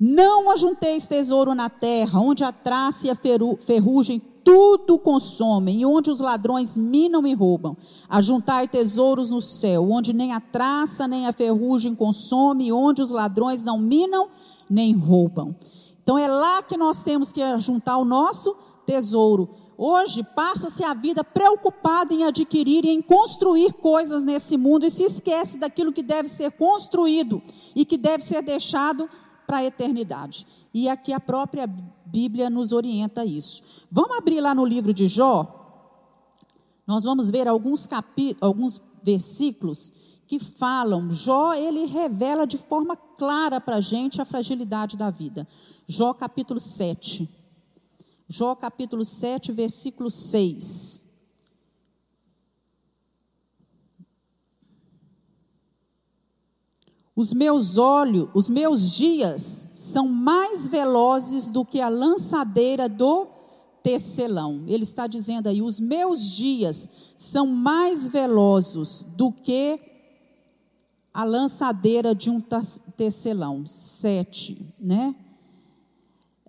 Não 0.00 0.50
ajunteis 0.50 1.06
tesouro 1.06 1.54
na 1.54 1.70
terra, 1.70 2.18
onde 2.18 2.42
a 2.42 2.50
traça 2.50 3.06
e 3.06 3.10
a 3.10 3.14
ferrugem 3.14 4.20
tudo 4.42 4.98
consomem, 4.98 5.82
e 5.82 5.86
onde 5.86 6.10
os 6.10 6.18
ladrões 6.18 6.76
minam 6.76 7.24
e 7.24 7.32
roubam. 7.32 7.76
Ajuntai 8.08 8.66
tesouros 8.66 9.30
no 9.30 9.40
céu, 9.40 9.88
onde 9.88 10.12
nem 10.12 10.32
a 10.32 10.40
traça 10.40 11.06
nem 11.06 11.28
a 11.28 11.32
ferrugem 11.32 11.94
consome, 11.94 12.66
e 12.66 12.72
onde 12.72 13.02
os 13.02 13.12
ladrões 13.12 13.62
não 13.62 13.78
minam 13.78 14.30
nem 14.68 14.96
roubam. 14.96 15.54
Então 16.02 16.18
é 16.18 16.26
lá 16.26 16.60
que 16.60 16.76
nós 16.76 17.04
temos 17.04 17.32
que 17.32 17.40
juntar 17.60 17.98
o 17.98 18.04
nosso 18.04 18.56
tesouro. 18.84 19.48
Hoje 19.76 20.22
passa-se 20.34 20.84
a 20.84 20.94
vida 20.94 21.24
preocupada 21.24 22.12
em 22.12 22.24
adquirir 22.24 22.84
e 22.84 22.90
em 22.90 23.00
construir 23.00 23.72
coisas 23.74 24.24
nesse 24.24 24.56
mundo 24.56 24.84
e 24.84 24.90
se 24.90 25.02
esquece 25.02 25.58
daquilo 25.58 25.92
que 25.92 26.02
deve 26.02 26.28
ser 26.28 26.52
construído 26.52 27.42
e 27.74 27.84
que 27.84 27.96
deve 27.96 28.22
ser 28.22 28.42
deixado 28.42 29.08
para 29.46 29.58
a 29.58 29.64
eternidade. 29.64 30.46
E 30.72 30.88
aqui 30.88 31.12
a 31.12 31.20
própria 31.20 31.66
Bíblia 32.06 32.50
nos 32.50 32.72
orienta 32.72 33.24
isso. 33.24 33.62
Vamos 33.90 34.18
abrir 34.18 34.40
lá 34.40 34.54
no 34.54 34.64
livro 34.64 34.92
de 34.92 35.06
Jó. 35.06 35.58
Nós 36.86 37.04
vamos 37.04 37.30
ver 37.30 37.48
alguns 37.48 37.86
capítulos, 37.86 38.42
alguns 38.42 38.82
versículos 39.02 39.92
que 40.26 40.38
falam. 40.38 41.10
Jó, 41.10 41.54
ele 41.54 41.86
revela 41.86 42.46
de 42.46 42.58
forma 42.58 42.96
clara 42.96 43.60
para 43.60 43.76
a 43.76 43.80
gente 43.80 44.20
a 44.20 44.24
fragilidade 44.24 44.96
da 44.96 45.10
vida. 45.10 45.46
Jó 45.86 46.12
capítulo 46.12 46.60
7. 46.60 47.41
Jó 48.34 48.56
capítulo 48.56 49.04
7, 49.04 49.52
versículo 49.52 50.10
6. 50.10 51.04
Os 57.14 57.34
meus 57.34 57.76
olhos, 57.76 58.30
os 58.32 58.48
meus 58.48 58.90
dias 58.96 59.68
são 59.74 60.08
mais 60.08 60.66
velozes 60.66 61.50
do 61.50 61.62
que 61.62 61.78
a 61.78 61.90
lançadeira 61.90 62.88
do 62.88 63.28
tecelão. 63.82 64.64
Ele 64.66 64.84
está 64.84 65.06
dizendo 65.06 65.50
aí: 65.50 65.60
os 65.60 65.78
meus 65.78 66.26
dias 66.30 66.88
são 67.14 67.46
mais 67.46 68.08
velozes 68.08 69.02
do 69.02 69.30
que 69.30 69.78
a 71.12 71.22
lançadeira 71.22 72.14
de 72.14 72.30
um 72.30 72.40
tecelão. 72.96 73.66
Sete, 73.66 74.72
né? 74.80 75.14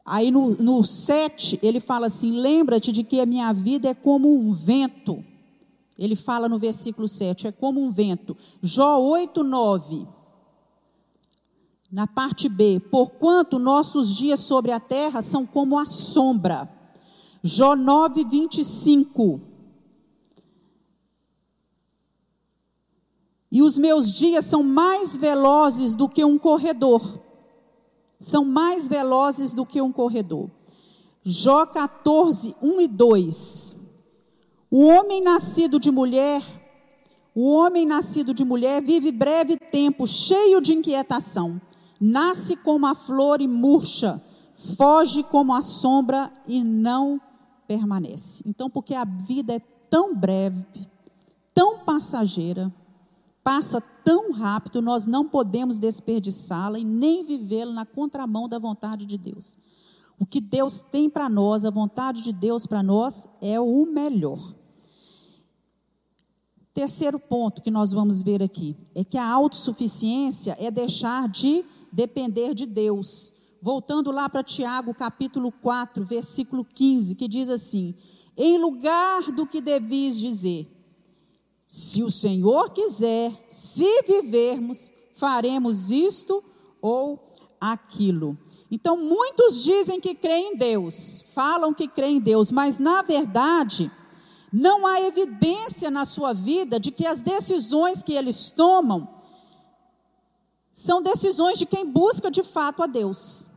Aí 0.05 0.31
no, 0.31 0.49
no 0.61 0.83
sete, 0.83 1.59
ele 1.63 1.79
fala 1.79 2.07
assim: 2.07 2.31
lembra-te 2.31 2.91
de 2.91 3.03
que 3.03 3.19
a 3.19 3.25
minha 3.25 3.51
vida 3.53 3.89
é 3.89 3.93
como 3.93 4.33
um 4.33 4.53
vento. 4.53 5.23
Ele 5.97 6.15
fala 6.15 6.49
no 6.49 6.57
versículo 6.57 7.07
7, 7.07 7.47
é 7.47 7.51
como 7.51 7.79
um 7.79 7.91
vento. 7.91 8.35
Jó 8.61 8.99
8, 8.99 9.43
9 9.43 10.07
na 11.93 12.07
parte 12.07 12.49
B, 12.49 12.79
porquanto 12.79 13.59
nossos 13.59 14.15
dias 14.15 14.39
sobre 14.39 14.71
a 14.71 14.79
terra 14.79 15.21
são 15.21 15.45
como 15.45 15.77
a 15.77 15.85
sombra. 15.85 16.67
Jó 17.43 17.75
9, 17.75 18.23
25. 18.23 19.39
E 23.51 23.61
os 23.61 23.77
meus 23.77 24.11
dias 24.11 24.45
são 24.45 24.63
mais 24.63 25.15
velozes 25.15 25.93
do 25.93 26.09
que 26.09 26.25
um 26.25 26.39
corredor. 26.39 27.22
São 28.23 28.43
mais 28.43 28.87
velozes 28.87 29.53
do 29.53 29.65
que 29.65 29.79
um 29.81 29.91
corredor. 29.91 30.49
Jó 31.23 31.65
14, 31.65 32.55
1 32.61 32.81
e 32.81 32.87
2. 32.87 33.77
O 34.71 34.85
homem 34.85 35.21
nascido 35.21 35.79
de 35.79 35.91
mulher, 35.91 36.41
o 37.35 37.47
homem 37.47 37.85
nascido 37.85 38.33
de 38.33 38.43
mulher 38.43 38.81
vive 38.81 39.11
breve 39.11 39.57
tempo, 39.57 40.07
cheio 40.07 40.59
de 40.59 40.73
inquietação 40.73 41.61
nasce 42.03 42.57
como 42.57 42.85
a 42.85 42.93
flor 42.93 43.39
e 43.39 43.47
murcha, 43.47 44.21
foge 44.53 45.23
como 45.23 45.53
a 45.53 45.61
sombra 45.61 46.29
e 46.45 46.61
não 46.61 47.19
permanece. 47.65 48.43
Então, 48.45 48.69
porque 48.69 48.93
a 48.93 49.05
vida 49.05 49.53
é 49.53 49.59
tão 49.89 50.13
breve, 50.13 50.65
tão 51.53 51.79
passageira, 51.79 52.73
passa 53.43 53.81
tão 53.81 54.31
rápido, 54.31 54.81
nós 54.81 55.05
não 55.05 55.27
podemos 55.27 55.77
desperdiçá-la 55.77 56.79
e 56.79 56.83
nem 56.83 57.23
vivê-la 57.23 57.73
na 57.73 57.85
contramão 57.85 58.47
da 58.47 58.57
vontade 58.57 59.05
de 59.05 59.17
Deus. 59.17 59.57
O 60.19 60.25
que 60.25 60.39
Deus 60.39 60.81
tem 60.81 61.09
para 61.09 61.27
nós, 61.27 61.65
a 61.65 61.69
vontade 61.69 62.21
de 62.21 62.31
Deus 62.31 62.65
para 62.65 62.81
nós, 62.81 63.27
é 63.41 63.59
o 63.59 63.85
melhor. 63.85 64.39
Terceiro 66.73 67.19
ponto 67.19 67.61
que 67.61 67.69
nós 67.69 67.91
vamos 67.91 68.23
ver 68.23 68.41
aqui 68.41 68.75
é 68.95 69.03
que 69.03 69.17
a 69.17 69.29
autossuficiência 69.29 70.55
é 70.59 70.71
deixar 70.71 71.27
de 71.27 71.63
depender 71.91 72.53
de 72.53 72.65
Deus. 72.65 73.33
voltando 73.61 74.11
lá 74.11 74.27
para 74.27 74.43
Tiago, 74.43 74.93
capítulo 74.93 75.49
4, 75.49 76.03
versículo 76.03 76.65
15, 76.65 77.15
que 77.15 77.29
diz 77.29 77.49
assim: 77.49 77.95
Em 78.35 78.57
lugar 78.57 79.31
do 79.31 79.47
que 79.47 79.61
devis 79.61 80.19
dizer, 80.19 80.72
se 81.73 82.03
o 82.03 82.11
Senhor 82.11 82.69
quiser, 82.69 83.33
se 83.49 84.03
vivermos, 84.03 84.91
faremos 85.15 85.89
isto 85.89 86.43
ou 86.79 87.19
aquilo. 87.59 88.37
Então, 88.69 88.95
muitos 88.95 89.63
dizem 89.63 89.99
que 89.99 90.13
creem 90.13 90.53
em 90.53 90.55
Deus, 90.55 91.25
falam 91.33 91.73
que 91.73 91.87
creem 91.87 92.17
em 92.17 92.19
Deus, 92.19 92.51
mas 92.51 92.77
na 92.77 93.01
verdade, 93.01 93.91
não 94.51 94.85
há 94.85 95.01
evidência 95.01 95.89
na 95.89 96.05
sua 96.05 96.31
vida 96.31 96.79
de 96.79 96.91
que 96.91 97.07
as 97.07 97.23
decisões 97.23 98.03
que 98.03 98.13
eles 98.13 98.51
tomam 98.51 99.09
são 100.71 101.01
decisões 101.01 101.57
de 101.57 101.65
quem 101.65 101.89
busca 101.89 102.29
de 102.29 102.43
fato 102.43 102.83
a 102.83 102.85
Deus. 102.85 103.49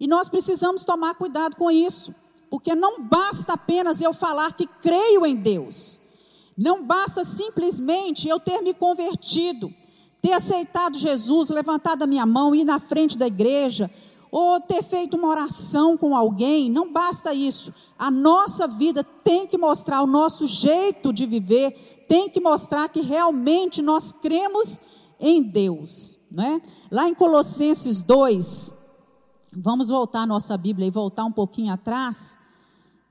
E 0.00 0.08
nós 0.08 0.28
precisamos 0.28 0.84
tomar 0.84 1.14
cuidado 1.14 1.54
com 1.54 1.70
isso, 1.70 2.12
porque 2.50 2.74
não 2.74 3.04
basta 3.04 3.52
apenas 3.52 4.00
eu 4.00 4.12
falar 4.12 4.56
que 4.56 4.66
creio 4.66 5.24
em 5.24 5.36
Deus. 5.36 6.02
Não 6.56 6.84
basta 6.84 7.24
simplesmente 7.24 8.28
eu 8.28 8.38
ter 8.38 8.60
me 8.60 8.74
convertido, 8.74 9.72
ter 10.22 10.32
aceitado 10.32 10.96
Jesus, 10.96 11.50
levantado 11.50 12.02
a 12.02 12.06
minha 12.06 12.24
mão, 12.24 12.54
ir 12.54 12.64
na 12.64 12.78
frente 12.78 13.18
da 13.18 13.26
igreja, 13.26 13.90
ou 14.30 14.60
ter 14.60 14.82
feito 14.82 15.16
uma 15.16 15.28
oração 15.28 15.96
com 15.96 16.16
alguém, 16.16 16.68
não 16.68 16.92
basta 16.92 17.32
isso. 17.32 17.72
A 17.96 18.10
nossa 18.10 18.66
vida 18.66 19.04
tem 19.04 19.46
que 19.46 19.56
mostrar 19.56 20.02
o 20.02 20.08
nosso 20.08 20.44
jeito 20.44 21.12
de 21.12 21.24
viver, 21.24 22.04
tem 22.08 22.28
que 22.28 22.40
mostrar 22.40 22.88
que 22.88 23.00
realmente 23.00 23.80
nós 23.80 24.10
cremos 24.10 24.80
em 25.20 25.40
Deus, 25.40 26.18
né? 26.30 26.60
Lá 26.90 27.08
em 27.08 27.14
Colossenses 27.14 28.02
2, 28.02 28.74
vamos 29.56 29.88
voltar 29.88 30.22
a 30.22 30.26
nossa 30.26 30.56
Bíblia 30.56 30.88
e 30.88 30.90
voltar 30.90 31.24
um 31.24 31.32
pouquinho 31.32 31.72
atrás. 31.72 32.36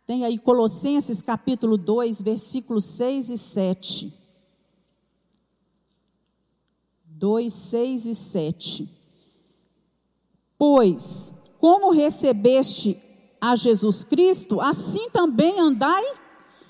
Tem 0.05 0.25
aí 0.25 0.37
Colossenses 0.37 1.21
capítulo 1.21 1.77
2, 1.77 2.21
versículos 2.21 2.83
6 2.85 3.29
e 3.29 3.37
7. 3.37 4.13
2, 7.05 7.53
6 7.53 8.05
e 8.07 8.15
7. 8.15 8.89
Pois, 10.57 11.33
como 11.57 11.91
recebeste 11.91 13.01
a 13.39 13.55
Jesus 13.55 14.03
Cristo, 14.03 14.59
assim 14.59 15.09
também 15.09 15.59
andai 15.59 16.03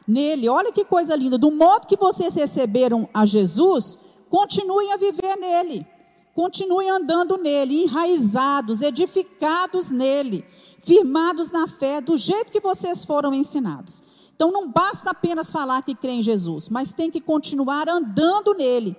nele. 0.08 0.48
Olha 0.48 0.72
que 0.72 0.86
coisa 0.86 1.16
linda. 1.16 1.38
Do 1.38 1.52
modo 1.52 1.88
que 1.88 1.98
vocês 1.98 2.36
receberam 2.36 3.10
a 3.14 3.26
Jesus, 3.26 3.98
continuem 4.30 4.92
a 4.94 4.98
viver 4.98 5.36
nele. 5.38 5.88
Continuem 6.34 6.90
andando 6.90 7.38
nele, 7.38 7.84
enraizados, 7.84 8.82
edificados 8.82 9.92
nele, 9.92 10.44
firmados 10.84 11.50
na 11.50 11.68
fé, 11.68 12.02
do 12.02 12.18
jeito 12.18 12.52
que 12.52 12.60
vocês 12.60 13.06
foram 13.06 13.34
ensinados. 13.34 14.04
Então 14.36 14.52
não 14.52 14.70
basta 14.70 15.12
apenas 15.12 15.52
falar 15.52 15.82
que 15.82 15.96
crê 15.96 16.12
em 16.12 16.22
Jesus, 16.22 16.68
mas 16.68 16.94
tem 16.94 17.10
que 17.10 17.22
continuar 17.22 17.88
andando 17.88 18.54
nele, 18.54 18.96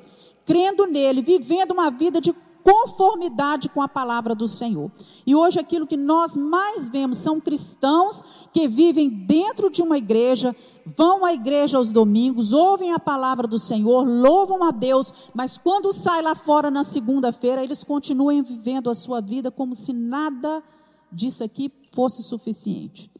crendo 0.46 0.86
nele, 0.86 1.20
vivendo 1.22 1.72
uma 1.72 1.90
vida 1.90 2.20
de 2.20 2.34
conformidade 2.62 3.68
com 3.68 3.82
a 3.82 3.88
palavra 3.88 4.34
do 4.34 4.48
Senhor. 4.48 4.90
E 5.26 5.34
hoje 5.34 5.60
aquilo 5.60 5.86
que 5.86 5.98
nós 5.98 6.34
mais 6.34 6.88
vemos 6.88 7.18
são 7.18 7.38
cristãos 7.38 8.48
que 8.50 8.66
vivem 8.66 9.10
dentro 9.10 9.68
de 9.68 9.82
uma 9.82 9.98
igreja, 9.98 10.56
vão 10.96 11.26
à 11.26 11.34
igreja 11.34 11.76
aos 11.76 11.92
domingos, 11.92 12.54
ouvem 12.54 12.94
a 12.94 12.98
palavra 12.98 13.46
do 13.46 13.58
Senhor, 13.58 14.08
louvam 14.08 14.64
a 14.64 14.70
Deus, 14.70 15.12
mas 15.34 15.58
quando 15.58 15.92
sai 15.92 16.22
lá 16.22 16.34
fora 16.34 16.70
na 16.70 16.84
segunda-feira, 16.84 17.62
eles 17.62 17.84
continuam 17.84 18.42
vivendo 18.42 18.88
a 18.88 18.94
sua 18.94 19.20
vida 19.20 19.50
como 19.50 19.74
se 19.74 19.92
nada 19.92 20.62
disso 21.14 21.44
aqui 21.44 21.70
fosse 21.92 22.22
suficiente. 22.22 23.10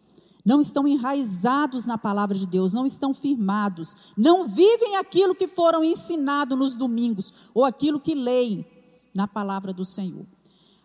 Não 0.45 0.61
estão 0.61 0.87
enraizados 0.87 1.87
na 1.87 1.97
palavra 1.97 2.37
de 2.37 2.47
Deus, 2.47 2.75
não 2.75 2.85
estão 2.85 3.15
firmados, 3.15 3.97
não 4.17 4.45
vivem 4.45 4.97
aquilo 4.97 5.35
que 5.35 5.49
foram 5.49 5.83
ensinados 5.83 6.59
nos 6.59 6.77
domingos 6.77 7.33
ou 7.55 7.65
aquilo 7.65 7.99
que 7.99 8.15
leem 8.15 8.67
na 9.15 9.27
palavra 9.27 9.73
do 9.73 9.85
Senhor. 9.85 10.27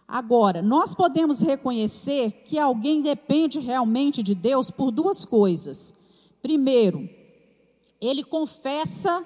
Agora, 0.08 0.62
nós 0.62 0.96
podemos 0.96 1.40
reconhecer 1.40 2.32
que 2.46 2.58
alguém 2.58 3.02
depende 3.02 3.60
realmente 3.60 4.24
de 4.24 4.34
Deus 4.34 4.72
por 4.72 4.92
duas 4.92 5.26
coisas. 5.26 5.94
Primeiro, 6.42 7.08
ele 8.02 8.24
confessa 8.24 9.26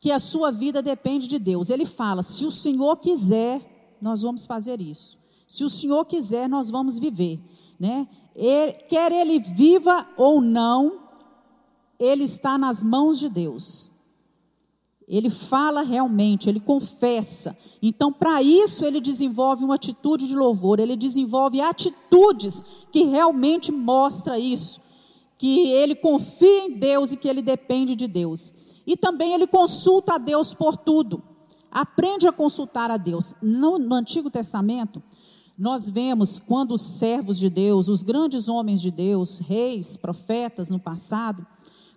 que 0.00 0.10
a 0.10 0.18
sua 0.18 0.50
vida 0.50 0.82
depende 0.82 1.28
de 1.28 1.38
Deus. 1.38 1.70
Ele 1.70 1.84
fala: 1.84 2.22
se 2.22 2.44
o 2.46 2.50
Senhor 2.50 2.96
quiser, 2.96 3.96
nós 4.00 4.22
vamos 4.22 4.46
fazer 4.46 4.80
isso. 4.80 5.19
Se 5.50 5.64
o 5.64 5.68
Senhor 5.68 6.04
quiser, 6.04 6.48
nós 6.48 6.70
vamos 6.70 6.96
viver, 6.96 7.40
né? 7.76 8.06
Ele, 8.36 8.72
quer 8.88 9.10
ele 9.10 9.40
viva 9.40 10.08
ou 10.16 10.40
não, 10.40 11.00
ele 11.98 12.22
está 12.22 12.56
nas 12.56 12.84
mãos 12.84 13.18
de 13.18 13.28
Deus. 13.28 13.90
Ele 15.08 15.28
fala 15.28 15.82
realmente, 15.82 16.48
ele 16.48 16.60
confessa. 16.60 17.58
Então, 17.82 18.12
para 18.12 18.40
isso, 18.40 18.84
ele 18.84 19.00
desenvolve 19.00 19.64
uma 19.64 19.74
atitude 19.74 20.28
de 20.28 20.36
louvor, 20.36 20.78
ele 20.78 20.94
desenvolve 20.94 21.60
atitudes 21.60 22.64
que 22.92 23.02
realmente 23.02 23.72
mostra 23.72 24.38
isso, 24.38 24.80
que 25.36 25.68
ele 25.70 25.96
confia 25.96 26.66
em 26.66 26.78
Deus 26.78 27.10
e 27.10 27.16
que 27.16 27.26
ele 27.26 27.42
depende 27.42 27.96
de 27.96 28.06
Deus. 28.06 28.54
E 28.86 28.96
também 28.96 29.32
ele 29.32 29.48
consulta 29.48 30.14
a 30.14 30.18
Deus 30.18 30.54
por 30.54 30.76
tudo. 30.76 31.20
Aprende 31.72 32.28
a 32.28 32.32
consultar 32.32 32.88
a 32.88 32.96
Deus. 32.96 33.34
No, 33.42 33.80
no 33.80 33.96
Antigo 33.96 34.30
Testamento, 34.30 35.02
nós 35.60 35.90
vemos 35.90 36.38
quando 36.38 36.72
os 36.72 36.80
servos 36.80 37.38
de 37.38 37.50
Deus, 37.50 37.86
os 37.86 38.02
grandes 38.02 38.48
homens 38.48 38.80
de 38.80 38.90
Deus, 38.90 39.40
reis, 39.40 39.94
profetas 39.94 40.70
no 40.70 40.78
passado, 40.78 41.46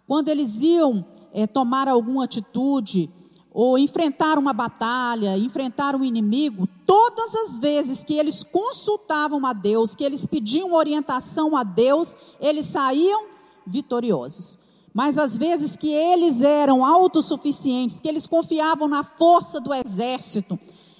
quando 0.05 0.27
eles 0.27 0.61
iam 0.61 1.05
é, 1.31 1.47
tomar 1.47 1.87
alguma 1.87 2.25
atitude, 2.25 3.09
ou 3.53 3.77
enfrentar 3.77 4.37
uma 4.37 4.51
batalha, 4.51 5.37
enfrentar 5.37 5.95
um 5.95 6.03
inimigo, 6.03 6.67
todas 6.85 7.33
as 7.35 7.57
vezes 7.57 8.03
que 8.03 8.15
eles 8.15 8.43
consultavam 8.43 9.45
a 9.45 9.53
Deus, 9.53 9.95
que 9.95 10.03
eles 10.03 10.25
pediam 10.25 10.73
orientação 10.73 11.55
a 11.55 11.63
Deus, 11.63 12.17
eles 12.41 12.65
saíam 12.65 13.27
vitoriosos. 13.65 14.59
Mas 14.93 15.17
às 15.17 15.37
vezes 15.37 15.77
que 15.77 15.89
eles 15.89 16.41
eram 16.41 16.83
autossuficientes, 16.83 18.01
que 18.01 18.09
eles 18.09 18.27
confiavam 18.27 18.89
na 18.89 19.03
força 19.03 19.61
do 19.61 19.73
exército, 19.73 20.59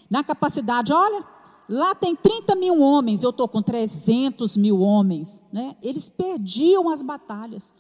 na 0.09 0.24
capacidade, 0.24 0.93
olha, 0.93 1.33
lá 1.68 1.95
tem 1.95 2.16
30 2.16 2.55
mil 2.55 2.80
homens, 2.80 3.24
eu 3.24 3.30
estou 3.30 3.47
com 3.47 3.61
300 3.61 4.57
mil 4.57 4.80
homens, 4.80 5.41
né? 5.51 5.76
eles 5.82 6.09
perdiam 6.09 6.89
as 6.89 7.01
batalhas. 7.01 7.74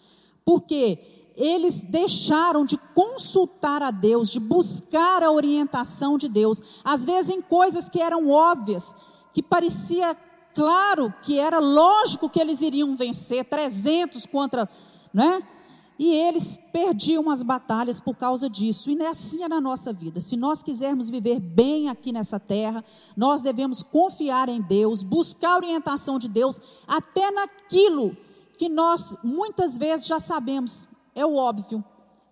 Por 0.45 0.61
quê? 0.61 0.99
eles 1.35 1.83
deixaram 1.83 2.65
de 2.65 2.77
consultar 2.93 3.81
a 3.81 3.91
Deus, 3.91 4.29
de 4.29 4.39
buscar 4.39 5.23
a 5.23 5.31
orientação 5.31 6.17
de 6.17 6.29
Deus, 6.29 6.61
às 6.83 7.03
vezes 7.03 7.35
em 7.35 7.41
coisas 7.41 7.89
que 7.89 7.99
eram 7.99 8.29
óbvias, 8.29 8.95
que 9.33 9.41
parecia 9.41 10.15
claro 10.53 11.11
que 11.23 11.39
era 11.39 11.59
lógico 11.59 12.29
que 12.29 12.39
eles 12.39 12.61
iriam 12.61 12.95
vencer 12.95 13.43
300 13.45 14.25
contra, 14.27 14.69
né? 15.13 15.41
E 16.03 16.13
eles 16.13 16.59
perdiam 16.73 17.29
as 17.29 17.43
batalhas 17.43 18.01
por 18.01 18.17
causa 18.17 18.49
disso. 18.49 18.91
E 18.91 19.01
é 19.01 19.07
assim 19.07 19.41
é 19.41 19.47
na 19.47 19.61
nossa 19.61 19.93
vida. 19.93 20.19
Se 20.19 20.35
nós 20.35 20.61
quisermos 20.61 21.09
viver 21.09 21.39
bem 21.39 21.87
aqui 21.87 22.11
nessa 22.11 22.37
terra, 22.37 22.83
nós 23.15 23.41
devemos 23.41 23.81
confiar 23.81 24.49
em 24.49 24.61
Deus, 24.61 25.01
buscar 25.01 25.53
a 25.53 25.55
orientação 25.55 26.19
de 26.19 26.27
Deus, 26.27 26.61
até 26.85 27.31
naquilo 27.31 28.17
que 28.57 28.67
nós 28.67 29.15
muitas 29.23 29.77
vezes 29.77 30.05
já 30.05 30.19
sabemos, 30.19 30.89
é 31.15 31.25
o 31.25 31.35
óbvio, 31.35 31.81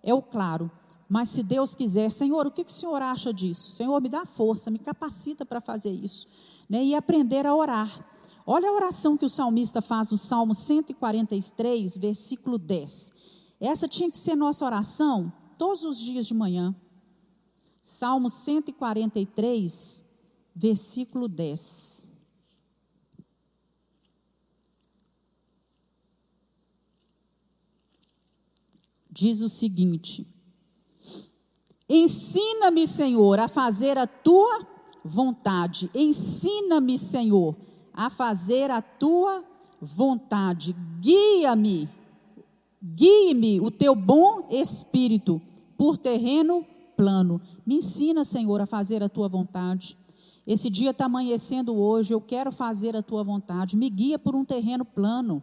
é 0.02 0.12
o 0.12 0.20
claro. 0.20 0.70
Mas 1.08 1.30
se 1.30 1.42
Deus 1.42 1.74
quiser, 1.74 2.10
Senhor, 2.10 2.46
o 2.46 2.50
que, 2.50 2.64
que 2.64 2.70
o 2.70 2.74
Senhor 2.74 3.00
acha 3.00 3.32
disso? 3.32 3.72
Senhor, 3.72 3.98
me 4.02 4.10
dá 4.10 4.26
força, 4.26 4.70
me 4.70 4.78
capacita 4.78 5.46
para 5.46 5.62
fazer 5.62 5.92
isso. 5.92 6.26
Né? 6.68 6.84
E 6.84 6.94
aprender 6.94 7.46
a 7.46 7.54
orar. 7.54 8.06
Olha 8.46 8.68
a 8.68 8.72
oração 8.74 9.16
que 9.16 9.24
o 9.24 9.30
salmista 9.30 9.80
faz 9.80 10.10
no 10.10 10.18
Salmo 10.18 10.54
143, 10.54 11.96
versículo 11.96 12.58
10. 12.58 13.32
Essa 13.62 13.88
tinha 13.88 14.10
que 14.10 14.18
ser 14.18 14.36
nossa 14.36 14.64
oração 14.64 15.32
todos 15.56 15.84
os 15.84 15.98
dias 15.98 16.26
de 16.26 16.34
manhã. 16.34 16.74
Salmo 17.82 18.28
143, 18.28 20.04
versículo 20.54 21.28
10. 21.28 22.02
diz 29.12 29.40
o 29.42 29.48
seguinte: 29.48 30.26
Ensina-me, 31.88 32.88
Senhor, 32.88 33.38
a 33.38 33.46
fazer 33.46 33.98
a 33.98 34.06
tua 34.06 34.66
vontade. 35.04 35.90
Ensina-me, 35.94 36.98
Senhor, 36.98 37.54
a 37.92 38.08
fazer 38.08 38.70
a 38.70 38.80
tua 38.80 39.44
vontade. 39.80 40.74
Guia-me, 41.00 41.88
guie-me 42.82 43.60
o 43.60 43.70
teu 43.70 43.94
bom 43.94 44.48
espírito 44.50 45.40
por 45.76 45.96
terreno 45.96 46.66
plano. 46.96 47.40
Me 47.64 47.76
ensina, 47.76 48.24
Senhor, 48.24 48.60
a 48.60 48.66
fazer 48.66 49.02
a 49.02 49.08
tua 49.08 49.28
vontade. 49.28 49.96
Esse 50.46 50.68
dia 50.68 50.90
está 50.90 51.04
amanhecendo 51.04 51.74
hoje, 51.76 52.12
eu 52.12 52.20
quero 52.20 52.50
fazer 52.50 52.96
a 52.96 53.02
tua 53.02 53.22
vontade. 53.22 53.76
Me 53.76 53.88
guia 53.88 54.18
por 54.18 54.34
um 54.34 54.44
terreno 54.44 54.84
plano. 54.84 55.42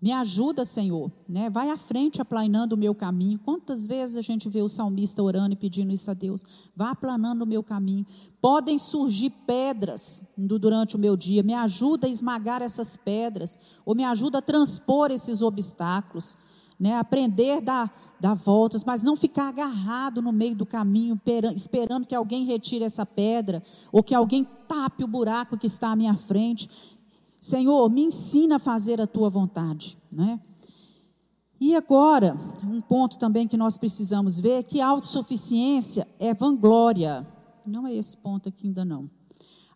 Me 0.00 0.12
ajuda, 0.12 0.64
Senhor, 0.64 1.10
né? 1.28 1.50
Vai 1.50 1.70
à 1.70 1.76
frente 1.76 2.22
aplanando 2.22 2.76
o 2.76 2.78
meu 2.78 2.94
caminho. 2.94 3.36
Quantas 3.40 3.84
vezes 3.84 4.16
a 4.16 4.22
gente 4.22 4.48
vê 4.48 4.62
o 4.62 4.68
salmista 4.68 5.20
orando 5.22 5.54
e 5.54 5.56
pedindo 5.56 5.92
isso 5.92 6.08
a 6.08 6.14
Deus? 6.14 6.44
Vá 6.74 6.90
aplanando 6.90 7.42
o 7.42 7.46
meu 7.46 7.64
caminho. 7.64 8.06
Podem 8.40 8.78
surgir 8.78 9.30
pedras 9.44 10.24
durante 10.36 10.94
o 10.94 10.98
meu 11.00 11.16
dia. 11.16 11.42
Me 11.42 11.52
ajuda 11.52 12.06
a 12.06 12.10
esmagar 12.10 12.62
essas 12.62 12.96
pedras 12.96 13.58
ou 13.84 13.92
me 13.92 14.04
ajuda 14.04 14.38
a 14.38 14.42
transpor 14.42 15.10
esses 15.10 15.42
obstáculos, 15.42 16.38
né? 16.78 16.94
Aprender 16.94 17.60
da 17.60 17.90
dar 18.20 18.34
voltas, 18.34 18.84
mas 18.84 19.02
não 19.02 19.14
ficar 19.14 19.48
agarrado 19.48 20.20
no 20.20 20.32
meio 20.32 20.54
do 20.54 20.66
caminho, 20.66 21.20
esperando 21.54 22.06
que 22.06 22.14
alguém 22.14 22.44
retire 22.44 22.84
essa 22.84 23.06
pedra, 23.06 23.62
ou 23.92 24.02
que 24.02 24.14
alguém 24.14 24.46
tape 24.66 25.04
o 25.04 25.08
buraco 25.08 25.56
que 25.56 25.66
está 25.66 25.92
à 25.92 25.96
minha 25.96 26.14
frente. 26.14 26.68
Senhor, 27.40 27.88
me 27.88 28.02
ensina 28.02 28.56
a 28.56 28.58
fazer 28.58 29.00
a 29.00 29.06
tua 29.06 29.28
vontade. 29.28 29.98
Né? 30.10 30.40
E 31.60 31.74
agora, 31.74 32.36
um 32.64 32.80
ponto 32.80 33.18
também 33.18 33.48
que 33.48 33.56
nós 33.56 33.76
precisamos 33.76 34.38
ver 34.40 34.60
é 34.60 34.62
que 34.62 34.80
autossuficiência 34.80 36.06
é 36.18 36.32
vanglória. 36.32 37.26
Não 37.66 37.86
é 37.86 37.94
esse 37.94 38.16
ponto 38.16 38.48
aqui 38.48 38.68
ainda 38.68 38.84
não. 38.84 39.10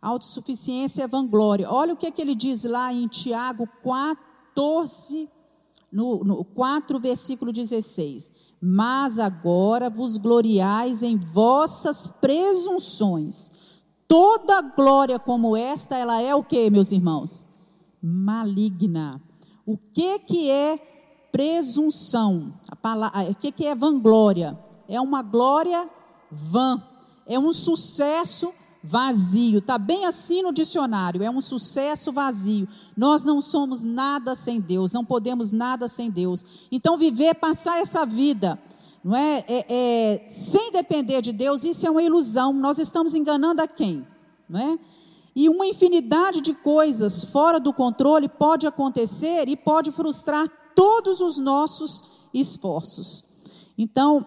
Autossuficiência 0.00 1.02
é 1.02 1.06
vanglória. 1.06 1.70
Olha 1.70 1.94
o 1.94 1.96
que, 1.96 2.06
é 2.06 2.10
que 2.10 2.22
ele 2.22 2.34
diz 2.34 2.64
lá 2.64 2.92
em 2.92 3.06
Tiago 3.06 3.68
14, 3.82 5.28
no, 5.90 6.24
no 6.24 6.44
4, 6.44 6.98
versículo 7.00 7.52
16. 7.52 8.30
Mas 8.60 9.18
agora 9.18 9.90
vos 9.90 10.18
gloriais 10.18 11.02
em 11.02 11.16
vossas 11.16 12.06
presunções. 12.06 13.50
Toda 14.06 14.60
glória 14.60 15.18
como 15.18 15.56
esta, 15.56 15.96
ela 15.96 16.20
é 16.20 16.34
o 16.34 16.44
que, 16.44 16.70
meus 16.70 16.92
irmãos? 16.92 17.44
Maligna. 18.02 19.20
O 19.64 19.76
que 19.76 20.18
que 20.20 20.50
é 20.50 20.78
presunção? 21.30 22.52
A 22.68 22.76
palavra, 22.76 23.30
o 23.30 23.34
que 23.34 23.52
que 23.52 23.66
é 23.66 23.74
vanglória? 23.74 24.58
É 24.88 25.00
uma 25.00 25.22
glória 25.22 25.88
vã. 26.30 26.82
É 27.26 27.38
um 27.38 27.52
sucesso 27.52 28.52
vazio. 28.82 29.58
Está 29.58 29.78
bem 29.78 30.06
assim 30.06 30.42
no 30.42 30.52
dicionário, 30.52 31.22
é 31.22 31.30
um 31.30 31.40
sucesso 31.40 32.10
vazio. 32.12 32.66
Nós 32.96 33.24
não 33.24 33.40
somos 33.40 33.84
nada 33.84 34.34
sem 34.34 34.60
Deus, 34.60 34.92
não 34.92 35.04
podemos 35.04 35.50
nada 35.50 35.86
sem 35.86 36.10
Deus. 36.10 36.44
Então, 36.70 36.96
viver, 36.96 37.34
passar 37.34 37.78
essa 37.78 38.04
vida, 38.04 38.58
não 39.04 39.14
é, 39.16 39.44
é, 39.48 39.66
é 39.68 40.28
sem 40.28 40.72
depender 40.72 41.22
de 41.22 41.32
Deus, 41.32 41.64
isso 41.64 41.86
é 41.86 41.90
uma 41.90 42.02
ilusão. 42.02 42.52
Nós 42.52 42.78
estamos 42.78 43.14
enganando 43.14 43.62
a 43.62 43.68
quem? 43.68 44.06
Não 44.48 44.60
é? 44.60 44.78
E 45.34 45.48
uma 45.48 45.66
infinidade 45.66 46.40
de 46.40 46.54
coisas 46.54 47.24
fora 47.24 47.58
do 47.58 47.72
controle 47.72 48.28
pode 48.28 48.66
acontecer 48.66 49.48
e 49.48 49.56
pode 49.56 49.90
frustrar 49.90 50.46
todos 50.74 51.20
os 51.20 51.38
nossos 51.38 52.04
esforços. 52.34 53.24
Então, 53.76 54.26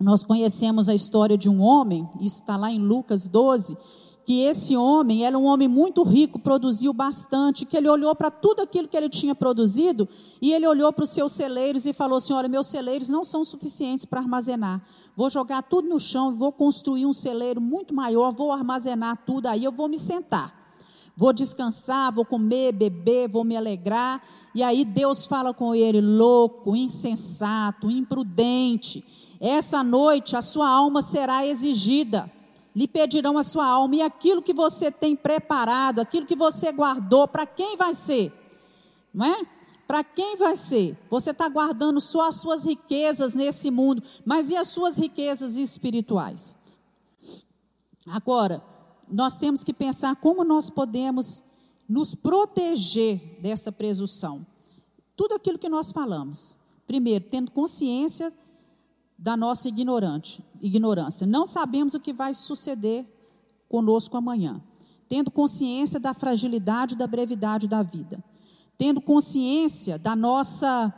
nós 0.00 0.24
conhecemos 0.24 0.88
a 0.88 0.94
história 0.94 1.38
de 1.38 1.48
um 1.48 1.60
homem, 1.60 2.08
isso 2.20 2.40
está 2.40 2.56
lá 2.56 2.70
em 2.70 2.78
Lucas 2.80 3.28
12, 3.28 3.76
que 4.24 4.42
esse 4.42 4.76
homem 4.76 5.24
era 5.24 5.38
um 5.38 5.44
homem 5.44 5.68
muito 5.68 6.02
rico, 6.02 6.38
produziu 6.38 6.92
bastante, 6.92 7.64
que 7.66 7.76
ele 7.76 7.88
olhou 7.88 8.14
para 8.14 8.30
tudo 8.30 8.62
aquilo 8.62 8.88
que 8.88 8.96
ele 8.96 9.08
tinha 9.08 9.34
produzido 9.34 10.08
e 10.40 10.52
ele 10.52 10.66
olhou 10.66 10.92
para 10.92 11.04
os 11.04 11.10
seus 11.10 11.32
celeiros 11.32 11.86
e 11.86 11.92
falou 11.92 12.18
assim: 12.18 12.32
Olha, 12.32 12.48
meus 12.48 12.66
celeiros 12.66 13.10
não 13.10 13.24
são 13.24 13.44
suficientes 13.44 14.04
para 14.04 14.20
armazenar. 14.20 14.82
Vou 15.16 15.28
jogar 15.28 15.62
tudo 15.62 15.88
no 15.88 16.00
chão 16.00 16.34
vou 16.34 16.52
construir 16.52 17.06
um 17.06 17.12
celeiro 17.12 17.60
muito 17.60 17.94
maior, 17.94 18.32
vou 18.32 18.50
armazenar 18.50 19.22
tudo, 19.26 19.46
aí 19.46 19.64
eu 19.64 19.72
vou 19.72 19.88
me 19.88 19.98
sentar. 19.98 20.62
Vou 21.16 21.32
descansar, 21.32 22.12
vou 22.12 22.24
comer, 22.24 22.72
beber, 22.72 23.28
vou 23.28 23.44
me 23.44 23.56
alegrar. 23.56 24.20
E 24.54 24.62
aí 24.62 24.84
Deus 24.84 25.26
fala 25.26 25.54
com 25.54 25.74
ele: 25.74 26.00
louco, 26.00 26.74
insensato, 26.74 27.90
imprudente 27.90 29.04
essa 29.46 29.84
noite 29.84 30.36
a 30.36 30.40
sua 30.40 30.66
alma 30.66 31.02
será 31.02 31.46
exigida. 31.46 32.30
Lhe 32.74 32.88
pedirão 32.88 33.38
a 33.38 33.44
sua 33.44 33.66
alma 33.66 33.96
e 33.96 34.02
aquilo 34.02 34.42
que 34.42 34.52
você 34.52 34.90
tem 34.90 35.14
preparado, 35.14 36.00
aquilo 36.00 36.26
que 36.26 36.34
você 36.34 36.72
guardou, 36.72 37.28
para 37.28 37.46
quem 37.46 37.76
vai 37.76 37.94
ser? 37.94 38.32
Não 39.12 39.24
é? 39.24 39.46
Para 39.86 40.02
quem 40.02 40.36
vai 40.36 40.56
ser? 40.56 40.98
Você 41.08 41.30
está 41.30 41.48
guardando 41.48 42.00
só 42.00 42.28
as 42.28 42.36
suas 42.36 42.64
riquezas 42.64 43.34
nesse 43.34 43.70
mundo, 43.70 44.02
mas 44.24 44.50
e 44.50 44.56
as 44.56 44.68
suas 44.68 44.96
riquezas 44.96 45.56
espirituais? 45.56 46.56
Agora, 48.06 48.62
nós 49.08 49.38
temos 49.38 49.62
que 49.62 49.72
pensar 49.72 50.16
como 50.16 50.44
nós 50.44 50.68
podemos 50.68 51.44
nos 51.88 52.14
proteger 52.14 53.38
dessa 53.40 53.70
presunção. 53.70 54.44
Tudo 55.16 55.34
aquilo 55.34 55.58
que 55.58 55.68
nós 55.68 55.92
falamos. 55.92 56.58
Primeiro, 56.86 57.24
tendo 57.30 57.50
consciência 57.50 58.32
da 59.18 59.36
nossa 59.36 59.68
ignorante, 59.68 60.44
ignorância. 60.60 61.26
Não 61.26 61.46
sabemos 61.46 61.94
o 61.94 62.00
que 62.00 62.12
vai 62.12 62.34
suceder 62.34 63.06
conosco 63.68 64.16
amanhã. 64.16 64.60
Tendo 65.08 65.30
consciência 65.30 66.00
da 66.00 66.14
fragilidade 66.14 66.94
e 66.94 66.96
da 66.96 67.06
brevidade 67.06 67.68
da 67.68 67.82
vida. 67.82 68.22
Tendo 68.76 69.00
consciência 69.00 69.98
da 69.98 70.16
nossa 70.16 70.92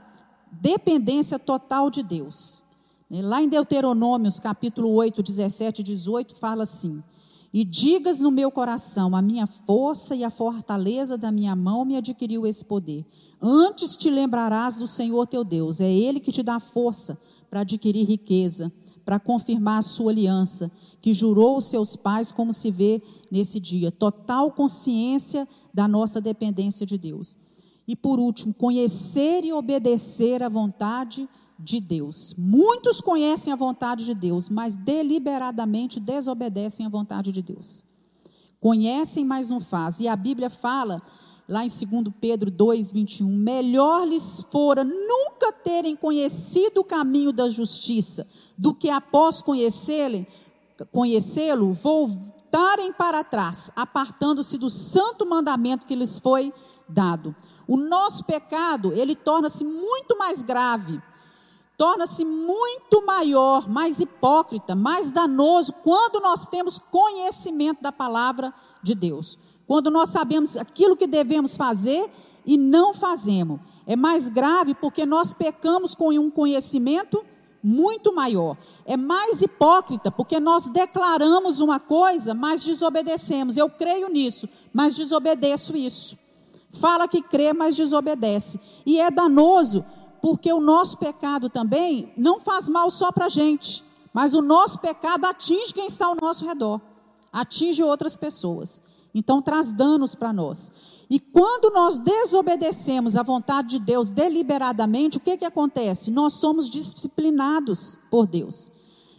dependência 0.50 1.38
total 1.38 1.90
de 1.90 2.02
Deus. 2.02 2.62
Lá 3.10 3.42
em 3.42 3.48
Deuteronômios, 3.48 4.40
capítulo 4.40 4.90
8, 4.94 5.22
17 5.22 5.80
e 5.80 5.84
18, 5.84 6.34
fala 6.34 6.64
assim: 6.64 7.02
E 7.52 7.64
digas 7.64 8.18
no 8.18 8.32
meu 8.32 8.50
coração, 8.50 9.14
a 9.14 9.22
minha 9.22 9.46
força 9.46 10.16
e 10.16 10.24
a 10.24 10.30
fortaleza 10.30 11.16
da 11.16 11.30
minha 11.30 11.54
mão 11.54 11.84
me 11.84 11.96
adquiriu 11.96 12.46
esse 12.46 12.64
poder. 12.64 13.06
Antes 13.40 13.96
te 13.96 14.10
lembrarás 14.10 14.76
do 14.76 14.88
Senhor 14.88 15.26
teu 15.26 15.44
Deus, 15.44 15.80
é 15.80 15.90
Ele 15.90 16.18
que 16.18 16.32
te 16.32 16.42
dá 16.42 16.58
força 16.58 17.16
para 17.56 17.62
adquirir 17.62 18.04
riqueza, 18.04 18.70
para 19.02 19.18
confirmar 19.18 19.78
a 19.78 19.82
sua 19.82 20.12
aliança, 20.12 20.70
que 21.00 21.14
jurou 21.14 21.54
aos 21.54 21.70
seus 21.70 21.96
pais, 21.96 22.30
como 22.30 22.52
se 22.52 22.70
vê 22.70 23.00
nesse 23.30 23.58
dia. 23.58 23.90
Total 23.90 24.50
consciência 24.50 25.48
da 25.72 25.88
nossa 25.88 26.20
dependência 26.20 26.84
de 26.84 26.98
Deus. 26.98 27.34
E 27.88 27.96
por 27.96 28.18
último, 28.18 28.52
conhecer 28.52 29.42
e 29.42 29.54
obedecer 29.54 30.42
à 30.42 30.50
vontade 30.50 31.26
de 31.58 31.80
Deus. 31.80 32.34
Muitos 32.36 33.00
conhecem 33.00 33.50
a 33.50 33.56
vontade 33.56 34.04
de 34.04 34.12
Deus, 34.12 34.50
mas 34.50 34.76
deliberadamente 34.76 35.98
desobedecem 35.98 36.84
à 36.84 36.90
vontade 36.90 37.32
de 37.32 37.40
Deus. 37.40 37.82
Conhecem, 38.60 39.24
mas 39.24 39.48
não 39.48 39.60
fazem. 39.60 40.04
E 40.04 40.08
a 40.08 40.16
Bíblia 40.16 40.50
fala 40.50 41.00
lá 41.48 41.64
em 41.64 41.68
2 41.68 42.14
Pedro 42.20 42.50
2, 42.50 42.92
21, 42.92 43.26
melhor 43.28 44.06
lhes 44.06 44.44
fora 44.50 44.84
nunca 44.84 45.52
terem 45.52 45.94
conhecido 45.94 46.80
o 46.80 46.84
caminho 46.84 47.32
da 47.32 47.48
justiça, 47.48 48.26
do 48.58 48.74
que 48.74 48.90
após 48.90 49.40
conhecê-lo, 49.42 50.26
voltarem 51.72 52.92
para 52.92 53.22
trás, 53.22 53.70
apartando-se 53.76 54.58
do 54.58 54.68
santo 54.68 55.24
mandamento 55.24 55.86
que 55.86 55.94
lhes 55.94 56.18
foi 56.18 56.52
dado. 56.88 57.34
O 57.68 57.76
nosso 57.76 58.24
pecado, 58.24 58.92
ele 58.92 59.14
torna-se 59.14 59.64
muito 59.64 60.18
mais 60.18 60.42
grave, 60.42 61.00
torna-se 61.76 62.24
muito 62.24 63.04
maior, 63.04 63.68
mais 63.68 64.00
hipócrita, 64.00 64.74
mais 64.74 65.12
danoso 65.12 65.72
quando 65.82 66.20
nós 66.22 66.48
temos 66.48 66.78
conhecimento 66.78 67.82
da 67.82 67.92
palavra 67.92 68.52
de 68.82 68.94
Deus. 68.94 69.38
Quando 69.66 69.90
nós 69.90 70.10
sabemos 70.10 70.56
aquilo 70.56 70.96
que 70.96 71.06
devemos 71.06 71.56
fazer 71.56 72.10
e 72.46 72.56
não 72.56 72.94
fazemos. 72.94 73.60
É 73.86 73.96
mais 73.96 74.28
grave 74.28 74.74
porque 74.74 75.04
nós 75.04 75.32
pecamos 75.32 75.94
com 75.94 76.10
um 76.10 76.30
conhecimento 76.30 77.24
muito 77.62 78.14
maior. 78.14 78.56
É 78.84 78.96
mais 78.96 79.42
hipócrita 79.42 80.10
porque 80.10 80.38
nós 80.38 80.66
declaramos 80.68 81.60
uma 81.60 81.80
coisa, 81.80 82.32
mas 82.32 82.62
desobedecemos. 82.62 83.56
Eu 83.56 83.68
creio 83.68 84.08
nisso, 84.08 84.48
mas 84.72 84.94
desobedeço 84.94 85.76
isso. 85.76 86.16
Fala 86.70 87.08
que 87.08 87.20
crê, 87.20 87.52
mas 87.52 87.74
desobedece. 87.74 88.60
E 88.84 89.00
é 89.00 89.10
danoso 89.10 89.84
porque 90.22 90.52
o 90.52 90.60
nosso 90.60 90.96
pecado 90.98 91.48
também 91.48 92.12
não 92.16 92.38
faz 92.38 92.68
mal 92.68 92.90
só 92.90 93.10
para 93.10 93.26
a 93.26 93.28
gente, 93.28 93.84
mas 94.12 94.34
o 94.34 94.42
nosso 94.42 94.78
pecado 94.78 95.24
atinge 95.24 95.74
quem 95.74 95.86
está 95.86 96.06
ao 96.06 96.16
nosso 96.16 96.46
redor, 96.46 96.80
atinge 97.32 97.82
outras 97.82 98.16
pessoas. 98.16 98.80
Então 99.18 99.40
traz 99.40 99.72
danos 99.72 100.14
para 100.14 100.30
nós. 100.30 100.70
E 101.08 101.18
quando 101.18 101.72
nós 101.72 101.98
desobedecemos 101.98 103.16
a 103.16 103.22
vontade 103.22 103.70
de 103.70 103.78
Deus 103.78 104.10
deliberadamente, 104.10 105.16
o 105.16 105.20
que, 105.20 105.38
que 105.38 105.44
acontece? 105.46 106.10
Nós 106.10 106.34
somos 106.34 106.68
disciplinados 106.68 107.96
por 108.10 108.26
Deus. 108.26 108.70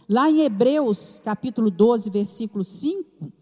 Lá 0.08 0.30
em 0.30 0.42
Hebreus, 0.42 1.20
capítulo 1.24 1.68
12, 1.68 2.10
versículo 2.10 2.62
5, 2.62 3.32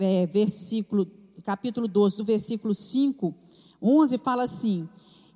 é, 0.00 0.26
versículo, 0.26 1.06
capítulo 1.44 1.86
12, 1.86 2.16
do 2.16 2.24
versículo 2.24 2.74
5, 2.74 3.32
11, 3.80 4.18
fala 4.18 4.42
assim: 4.42 4.88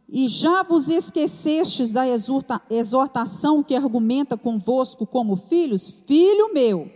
E 0.09 0.27
já 0.27 0.65
vos 0.65 0.89
esquecestes 0.89 1.93
da 1.93 2.05
exortação 2.69 3.63
que 3.63 3.77
argumenta 3.77 4.37
convosco 4.37 5.07
como 5.07 5.37
filhos? 5.37 5.89
Filho 6.05 6.53
meu, 6.53 6.91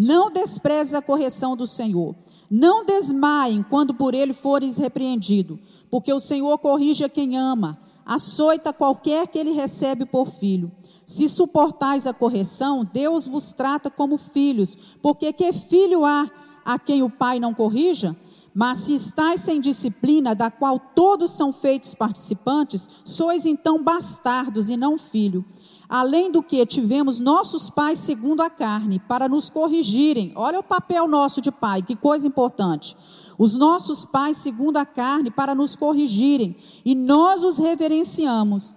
Não 0.00 0.30
desprezes 0.30 0.94
a 0.94 1.02
correção 1.02 1.56
do 1.56 1.66
Senhor. 1.66 2.14
Não 2.48 2.84
desmaiem 2.84 3.64
quando 3.64 3.92
por 3.92 4.14
ele 4.14 4.32
fores 4.32 4.76
repreendido, 4.76 5.58
porque 5.90 6.12
o 6.12 6.20
Senhor 6.20 6.56
corrige 6.58 7.02
a 7.02 7.08
quem 7.08 7.36
ama, 7.36 7.76
açoita 8.06 8.72
qualquer 8.72 9.26
que 9.26 9.36
ele 9.36 9.50
recebe 9.50 10.06
por 10.06 10.28
filho. 10.28 10.70
Se 11.04 11.28
suportais 11.28 12.06
a 12.06 12.14
correção, 12.14 12.84
Deus 12.84 13.26
vos 13.26 13.50
trata 13.50 13.90
como 13.90 14.16
filhos, 14.16 14.78
porque 15.02 15.32
que 15.32 15.52
filho 15.52 16.04
há 16.04 16.30
a 16.64 16.78
quem 16.78 17.02
o 17.02 17.10
pai 17.10 17.40
não 17.40 17.52
corrija? 17.52 18.16
Mas 18.54 18.78
se 18.78 18.94
estáis 18.94 19.40
sem 19.40 19.60
disciplina, 19.60 20.32
da 20.32 20.48
qual 20.48 20.78
todos 20.78 21.32
são 21.32 21.52
feitos 21.52 21.92
participantes, 21.92 22.88
sois 23.04 23.44
então 23.44 23.82
bastardos 23.82 24.70
e 24.70 24.76
não 24.76 24.96
filho. 24.96 25.44
Além 25.88 26.30
do 26.30 26.42
que 26.42 26.66
tivemos 26.66 27.18
nossos 27.18 27.70
pais 27.70 27.98
segundo 27.98 28.42
a 28.42 28.50
carne, 28.50 28.98
para 28.98 29.28
nos 29.28 29.48
corrigirem. 29.48 30.32
Olha 30.36 30.58
o 30.58 30.62
papel 30.62 31.08
nosso 31.08 31.40
de 31.40 31.50
pai, 31.50 31.80
que 31.80 31.96
coisa 31.96 32.26
importante. 32.26 32.94
Os 33.38 33.54
nossos 33.54 34.04
pais 34.04 34.36
segundo 34.36 34.76
a 34.76 34.84
carne, 34.84 35.30
para 35.30 35.54
nos 35.54 35.76
corrigirem, 35.76 36.56
e 36.84 36.94
nós 36.94 37.42
os 37.42 37.56
reverenciamos. 37.56 38.74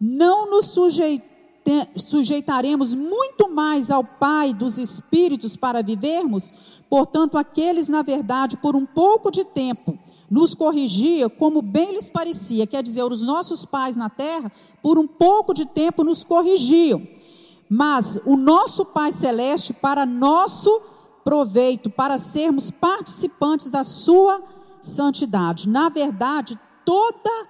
Não 0.00 0.48
nos 0.48 0.72
sujeitaremos 1.96 2.94
muito 2.94 3.50
mais 3.50 3.90
ao 3.90 4.04
Pai 4.04 4.54
dos 4.54 4.78
Espíritos 4.78 5.56
para 5.56 5.82
vivermos? 5.82 6.52
Portanto, 6.88 7.36
aqueles, 7.36 7.88
na 7.88 8.02
verdade, 8.02 8.56
por 8.56 8.76
um 8.76 8.86
pouco 8.86 9.32
de 9.32 9.44
tempo, 9.44 9.98
nos 10.30 10.54
corrigia 10.54 11.28
como 11.28 11.62
bem 11.62 11.92
lhes 11.92 12.10
parecia, 12.10 12.66
quer 12.66 12.82
dizer, 12.82 13.04
os 13.04 13.22
nossos 13.22 13.64
pais 13.64 13.96
na 13.96 14.08
terra, 14.08 14.50
por 14.82 14.98
um 14.98 15.06
pouco 15.06 15.54
de 15.54 15.66
tempo 15.66 16.02
nos 16.02 16.24
corrigiam. 16.24 17.06
Mas 17.68 18.20
o 18.24 18.36
nosso 18.36 18.84
Pai 18.84 19.12
Celeste, 19.12 19.72
para 19.72 20.06
nosso 20.06 20.80
proveito, 21.24 21.90
para 21.90 22.18
sermos 22.18 22.70
participantes 22.70 23.68
da 23.70 23.82
Sua 23.82 24.40
santidade. 24.80 25.68
Na 25.68 25.88
verdade, 25.88 26.58
toda 26.84 27.48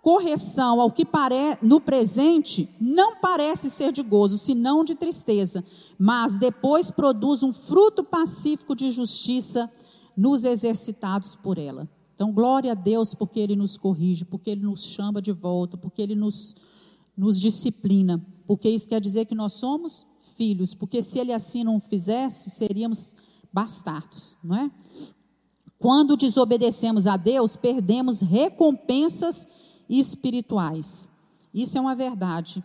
correção 0.00 0.80
ao 0.80 0.90
que 0.90 1.04
pare... 1.04 1.58
no 1.60 1.80
presente 1.80 2.68
não 2.80 3.16
parece 3.16 3.70
ser 3.70 3.92
de 3.92 4.02
gozo, 4.02 4.38
senão 4.38 4.82
de 4.82 4.94
tristeza, 4.94 5.62
mas 5.98 6.38
depois 6.38 6.90
produz 6.90 7.42
um 7.42 7.52
fruto 7.52 8.02
pacífico 8.02 8.74
de 8.74 8.90
justiça 8.90 9.70
nos 10.16 10.44
exercitados 10.44 11.34
por 11.34 11.58
ela. 11.58 11.88
Então, 12.14 12.32
glória 12.32 12.72
a 12.72 12.74
Deus 12.74 13.14
porque 13.14 13.40
Ele 13.40 13.56
nos 13.56 13.76
corrige, 13.76 14.24
porque 14.24 14.50
Ele 14.50 14.62
nos 14.62 14.84
chama 14.84 15.20
de 15.20 15.32
volta, 15.32 15.76
porque 15.76 16.02
Ele 16.02 16.14
nos, 16.14 16.54
nos 17.16 17.40
disciplina, 17.40 18.24
porque 18.46 18.68
isso 18.68 18.88
quer 18.88 19.00
dizer 19.00 19.24
que 19.24 19.34
nós 19.34 19.54
somos 19.54 20.06
filhos, 20.36 20.74
porque 20.74 21.02
se 21.02 21.18
Ele 21.18 21.32
assim 21.32 21.64
não 21.64 21.80
fizesse, 21.80 22.50
seríamos 22.50 23.14
bastardos, 23.52 24.36
não 24.42 24.56
é? 24.56 24.70
Quando 25.78 26.16
desobedecemos 26.16 27.08
a 27.08 27.16
Deus, 27.16 27.56
perdemos 27.56 28.20
recompensas 28.20 29.46
espirituais. 29.88 31.08
Isso 31.52 31.76
é 31.76 31.80
uma 31.80 31.96
verdade. 31.96 32.62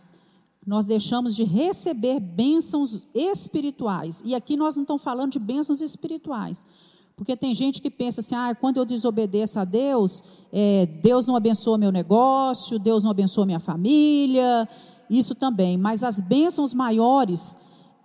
Nós 0.64 0.86
deixamos 0.86 1.34
de 1.34 1.42
receber 1.42 2.20
bênçãos 2.20 3.08
espirituais. 3.14 4.22
E 4.24 4.34
aqui 4.34 4.56
nós 4.56 4.76
não 4.76 4.82
estamos 4.82 5.02
falando 5.02 5.32
de 5.32 5.38
bênçãos 5.38 5.80
espirituais. 5.80 6.64
Porque 7.18 7.36
tem 7.36 7.52
gente 7.52 7.82
que 7.82 7.90
pensa 7.90 8.20
assim, 8.20 8.36
ah, 8.36 8.54
quando 8.54 8.76
eu 8.76 8.84
desobedeço 8.84 9.58
a 9.58 9.64
Deus, 9.64 10.22
é, 10.52 10.86
Deus 10.86 11.26
não 11.26 11.34
abençoa 11.34 11.76
meu 11.76 11.90
negócio, 11.90 12.78
Deus 12.78 13.02
não 13.02 13.10
abençoa 13.10 13.44
minha 13.44 13.58
família, 13.58 14.68
isso 15.10 15.34
também. 15.34 15.76
Mas 15.76 16.04
as 16.04 16.20
bênçãos 16.20 16.72
maiores 16.72 17.56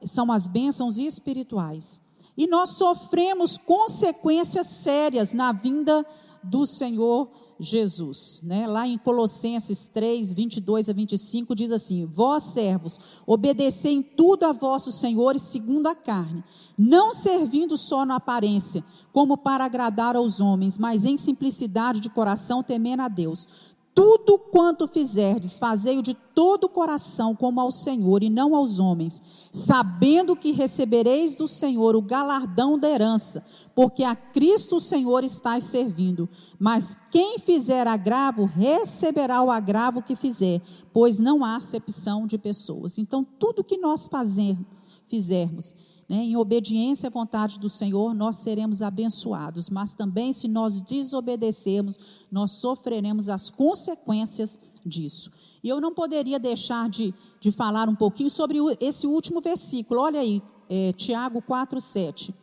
são 0.04 0.32
as 0.32 0.48
bênçãos 0.48 0.98
espirituais. 0.98 2.02
E 2.36 2.48
nós 2.48 2.72
sofremos 2.72 3.56
consequências 3.56 4.66
sérias 4.66 5.32
na 5.32 5.52
vinda 5.52 6.04
do 6.44 6.66
Senhor 6.66 7.30
Jesus. 7.64 8.42
Né? 8.44 8.68
Lá 8.68 8.88
em 8.88 8.98
Colossenses 8.98 9.88
3, 9.88 10.34
22 10.34 10.90
a 10.90 10.94
25, 10.94 11.56
diz 11.56 11.72
assim: 11.72 12.06
Vós, 12.06 12.44
servos, 12.44 13.00
obedecei 13.26 13.94
em 13.94 14.04
tudo 14.04 14.46
a 14.46 14.52
vossos 14.52 14.96
senhores 14.96 15.42
segundo 15.42 15.88
a 15.88 15.96
carne, 15.96 16.44
não 16.78 17.14
servindo 17.14 17.78
só 17.78 18.06
na 18.06 18.16
aparência, 18.16 18.84
como 19.12 19.38
para 19.38 19.66
agradar 19.66 20.16
aos 20.16 20.40
homens, 20.40 20.78
mas 20.78 21.06
em 21.06 21.18
simplicidade 21.18 22.00
de 22.00 22.10
coração, 22.10 22.62
temendo 22.62 23.02
a 23.02 23.08
Deus. 23.08 23.48
Tudo 23.96 24.40
quanto 24.40 24.88
fizerdes, 24.88 25.60
fazei-o 25.60 26.02
de 26.02 26.16
todo 26.16 26.64
o 26.64 26.70
coração, 26.70 27.36
como 27.36 27.62
ao 27.62 27.72
Senhor 27.72 28.24
e 28.24 28.30
não 28.30 28.56
aos 28.56 28.80
homens, 28.80 29.22
sabendo 29.52 30.36
que 30.36 30.52
recebereis 30.52 31.36
do 31.36 31.48
Senhor 31.48 31.96
o 31.96 32.02
galardão 32.02 32.78
da 32.78 32.90
herança, 32.90 33.44
porque 33.76 34.04
a 34.04 34.16
Cristo 34.16 34.78
o 34.78 34.80
Senhor 34.80 35.24
estáis 35.24 35.66
servindo. 35.66 36.28
Mas 36.58 36.98
quem 37.12 37.38
fizer 37.38 37.86
agravo, 37.86 38.46
receberá 38.46 39.44
o 39.44 39.52
agravo 39.52 40.02
que 40.02 40.16
fizer, 40.16 40.60
pois 40.92 41.20
não 41.20 41.46
há 41.46 41.58
acepção 41.58 42.26
de 42.26 42.40
pessoas. 42.40 42.98
Então, 42.98 43.24
tudo 43.24 43.64
que 43.64 43.78
nós 43.78 44.08
fazer, 44.08 44.58
fizermos, 45.06 45.76
em 46.16 46.38
obediência 46.38 47.08
à 47.08 47.10
vontade 47.10 47.60
do 47.60 47.70
Senhor, 47.70 48.14
nós 48.14 48.38
seremos 48.38 48.82
abençoados, 48.82 49.70
mas 49.70 49.94
também, 49.94 50.32
se 50.32 50.48
nós 50.48 50.82
desobedecermos, 50.82 51.98
nós 52.32 52.52
sofreremos 52.52 53.30
as 53.30 53.50
consequências 53.50 54.60
disso. 54.86 55.32
E 55.64 55.70
eu 55.70 55.82
não 55.82 55.94
poderia 55.94 56.38
deixar 56.38 56.90
de, 56.90 57.14
de 57.40 57.52
falar 57.52 57.90
um 57.90 57.96
pouquinho 57.96 58.30
sobre 58.30 58.60
esse 58.80 59.08
último 59.08 59.42
versículo, 59.42 60.02
olha 60.02 60.20
aí, 60.20 60.42
é, 60.70 60.94
Tiago 60.94 61.42
4, 61.42 61.82
7. 61.82 62.34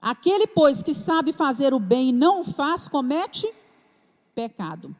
Aquele, 0.00 0.46
pois, 0.46 0.82
que 0.82 0.94
sabe 0.94 1.32
fazer 1.32 1.74
o 1.74 1.80
bem 1.80 2.10
e 2.10 2.12
não 2.12 2.42
o 2.42 2.44
faz, 2.44 2.86
comete 2.86 3.52
pecado. 4.34 4.94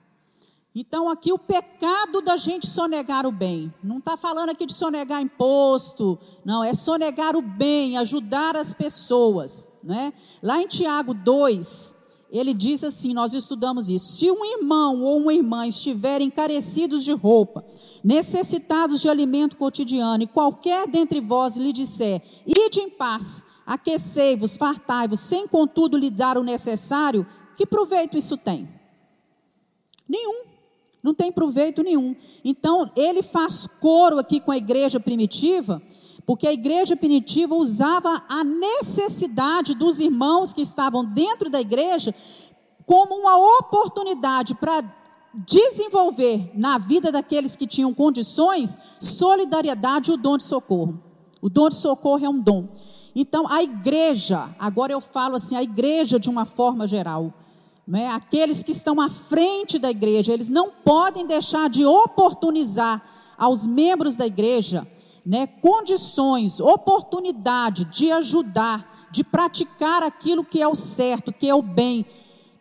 Então, 0.79 1.09
aqui 1.09 1.33
o 1.33 1.39
pecado 1.39 2.21
da 2.21 2.37
gente 2.37 2.67
sonegar 2.67 3.25
o 3.25 3.33
bem. 3.33 3.73
Não 3.83 3.97
está 3.97 4.15
falando 4.15 4.51
aqui 4.51 4.67
de 4.67 4.75
sonegar 4.75 5.23
imposto, 5.23 6.19
não, 6.45 6.63
é 6.63 6.75
sonegar 6.75 7.35
o 7.35 7.41
bem, 7.41 7.97
ajudar 7.97 8.55
as 8.55 8.75
pessoas. 8.75 9.67
Né? 9.83 10.13
Lá 10.43 10.61
em 10.61 10.67
Tiago 10.67 11.15
2, 11.15 11.97
ele 12.31 12.53
diz 12.53 12.85
assim: 12.85 13.15
nós 13.15 13.33
estudamos 13.33 13.89
isso. 13.89 14.19
Se 14.19 14.31
um 14.31 14.45
irmão 14.45 15.03
ou 15.03 15.17
uma 15.17 15.33
irmã 15.33 15.67
estiverem 15.67 16.29
carecidos 16.29 17.03
de 17.03 17.13
roupa, 17.13 17.65
necessitados 18.05 19.01
de 19.01 19.09
alimento 19.09 19.57
cotidiano, 19.57 20.25
e 20.25 20.27
qualquer 20.27 20.87
dentre 20.87 21.23
vós 21.23 21.57
lhe 21.57 21.73
disser: 21.73 22.21
ide 22.47 22.81
em 22.81 22.91
paz, 22.91 23.47
aquecei-vos, 23.65 24.59
fartai-vos, 24.59 25.21
sem 25.21 25.49
contudo 25.49 25.97
lhe 25.97 26.11
dar 26.11 26.37
o 26.37 26.43
necessário, 26.43 27.27
que 27.57 27.65
proveito 27.65 28.19
isso 28.19 28.37
tem? 28.37 28.69
Nenhum. 30.07 30.56
Não 31.07 31.15
tem 31.15 31.31
proveito 31.31 31.85
nenhum. 31.85 32.17
Então, 32.45 32.91
ele 32.97 33.23
faz 33.23 33.69
coro 33.81 34.19
aqui 34.19 34.41
com 34.41 34.51
a 34.51 34.57
igreja 34.57 34.99
primitiva, 34.99 35.81
porque 36.27 36.49
a 36.49 36.53
igreja 36.53 36.97
primitiva 36.97 37.55
usava 37.55 38.25
a 38.29 38.43
necessidade 38.43 39.73
dos 39.77 40.01
irmãos 40.01 40.53
que 40.53 40.61
estavam 40.61 41.05
dentro 41.05 41.49
da 41.49 41.61
igreja 41.61 42.13
como 42.85 43.15
uma 43.15 43.37
oportunidade 43.61 44.57
para 44.57 44.83
desenvolver 45.33 46.51
na 46.55 46.77
vida 46.77 47.13
daqueles 47.13 47.55
que 47.55 47.69
tinham 47.69 47.95
condições 47.95 48.77
solidariedade 48.99 50.11
e 50.11 50.15
o 50.15 50.17
dom 50.17 50.37
de 50.37 50.43
socorro. 50.43 51.01
O 51.41 51.49
dom 51.49 51.69
de 51.69 51.77
socorro 51.77 52.27
é 52.27 52.29
um 52.29 52.41
dom. 52.41 52.67
Então, 53.15 53.47
a 53.49 53.63
igreja, 53.63 54.51
agora 54.59 54.93
eu 54.93 55.01
falo 55.01 55.37
assim, 55.37 55.55
a 55.55 55.63
igreja 55.63 56.19
de 56.19 56.29
uma 56.29 56.45
forma 56.45 56.85
geral, 56.89 57.33
né, 57.87 58.09
aqueles 58.09 58.63
que 58.63 58.73
estão 58.73 59.01
à 59.01 59.09
frente 59.09 59.79
da 59.79 59.91
igreja, 59.91 60.33
eles 60.33 60.49
não 60.49 60.71
podem 60.71 61.27
deixar 61.27 61.71
de 61.71 61.85
oportunizar 61.85 63.03
aos 63.39 63.67
membros 63.67 64.17
da 64.17 64.27
igreja 64.27 64.87
né, 65.25 65.47
condições, 65.47 66.61
oportunidade 66.61 67.85
de 67.87 68.13
ajudar, 68.13 69.09
de 69.11 69.25
praticar 69.25 70.03
aquilo 70.05 70.45
que 70.45 70.63
é 70.63 70.69
o 70.69 70.77
certo, 70.77 71.33
que 71.33 71.49
é 71.49 71.55
o 71.55 71.63
bem, 71.63 72.07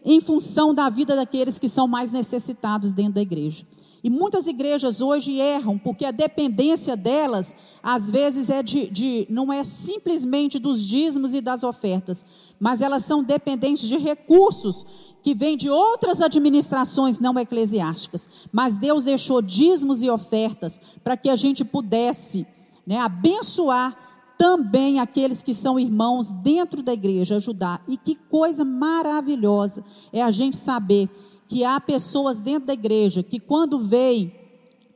em 0.03 0.19
função 0.19 0.73
da 0.73 0.89
vida 0.89 1.15
daqueles 1.15 1.59
que 1.59 1.69
são 1.69 1.87
mais 1.87 2.11
necessitados 2.11 2.91
dentro 2.91 3.13
da 3.13 3.21
igreja. 3.21 3.65
E 4.05 4.09
muitas 4.11 4.45
igrejas 4.45 5.01
hoje 5.01 5.39
erram, 5.39 5.79
porque 5.79 6.05
a 6.05 6.11
dependência 6.11 6.95
delas, 6.95 7.55
às 7.81 8.11
vezes, 8.11 8.51
é 8.51 8.61
de, 8.61 8.87
de, 8.87 9.25
não 9.31 9.51
é 9.51 9.63
simplesmente 9.63 10.59
dos 10.59 10.83
dízimos 10.83 11.33
e 11.33 11.41
das 11.41 11.63
ofertas, 11.63 12.23
mas 12.59 12.81
elas 12.81 13.03
são 13.03 13.23
dependentes 13.23 13.89
de 13.89 13.97
recursos 13.97 14.85
que 15.23 15.33
vêm 15.33 15.57
de 15.57 15.71
outras 15.71 16.21
administrações 16.21 17.19
não 17.19 17.39
eclesiásticas. 17.39 18.29
Mas 18.51 18.77
Deus 18.77 19.03
deixou 19.03 19.41
dízimos 19.41 20.03
e 20.03 20.09
ofertas 20.11 20.79
para 21.03 21.17
que 21.17 21.27
a 21.27 21.35
gente 21.35 21.65
pudesse 21.65 22.45
né, 22.85 22.99
abençoar 22.99 23.97
também 24.37 24.99
aqueles 24.99 25.41
que 25.41 25.55
são 25.55 25.79
irmãos 25.79 26.29
dentro 26.29 26.83
da 26.83 26.93
igreja, 26.93 27.37
ajudar. 27.37 27.81
E 27.87 27.97
que 27.97 28.13
coisa 28.13 28.63
maravilhosa 28.63 29.83
é 30.13 30.21
a 30.21 30.29
gente 30.29 30.57
saber 30.57 31.09
que 31.47 31.63
há 31.63 31.79
pessoas 31.79 32.39
dentro 32.39 32.67
da 32.67 32.73
igreja 32.73 33.23
que, 33.23 33.39
quando 33.39 33.79
veem 33.79 34.33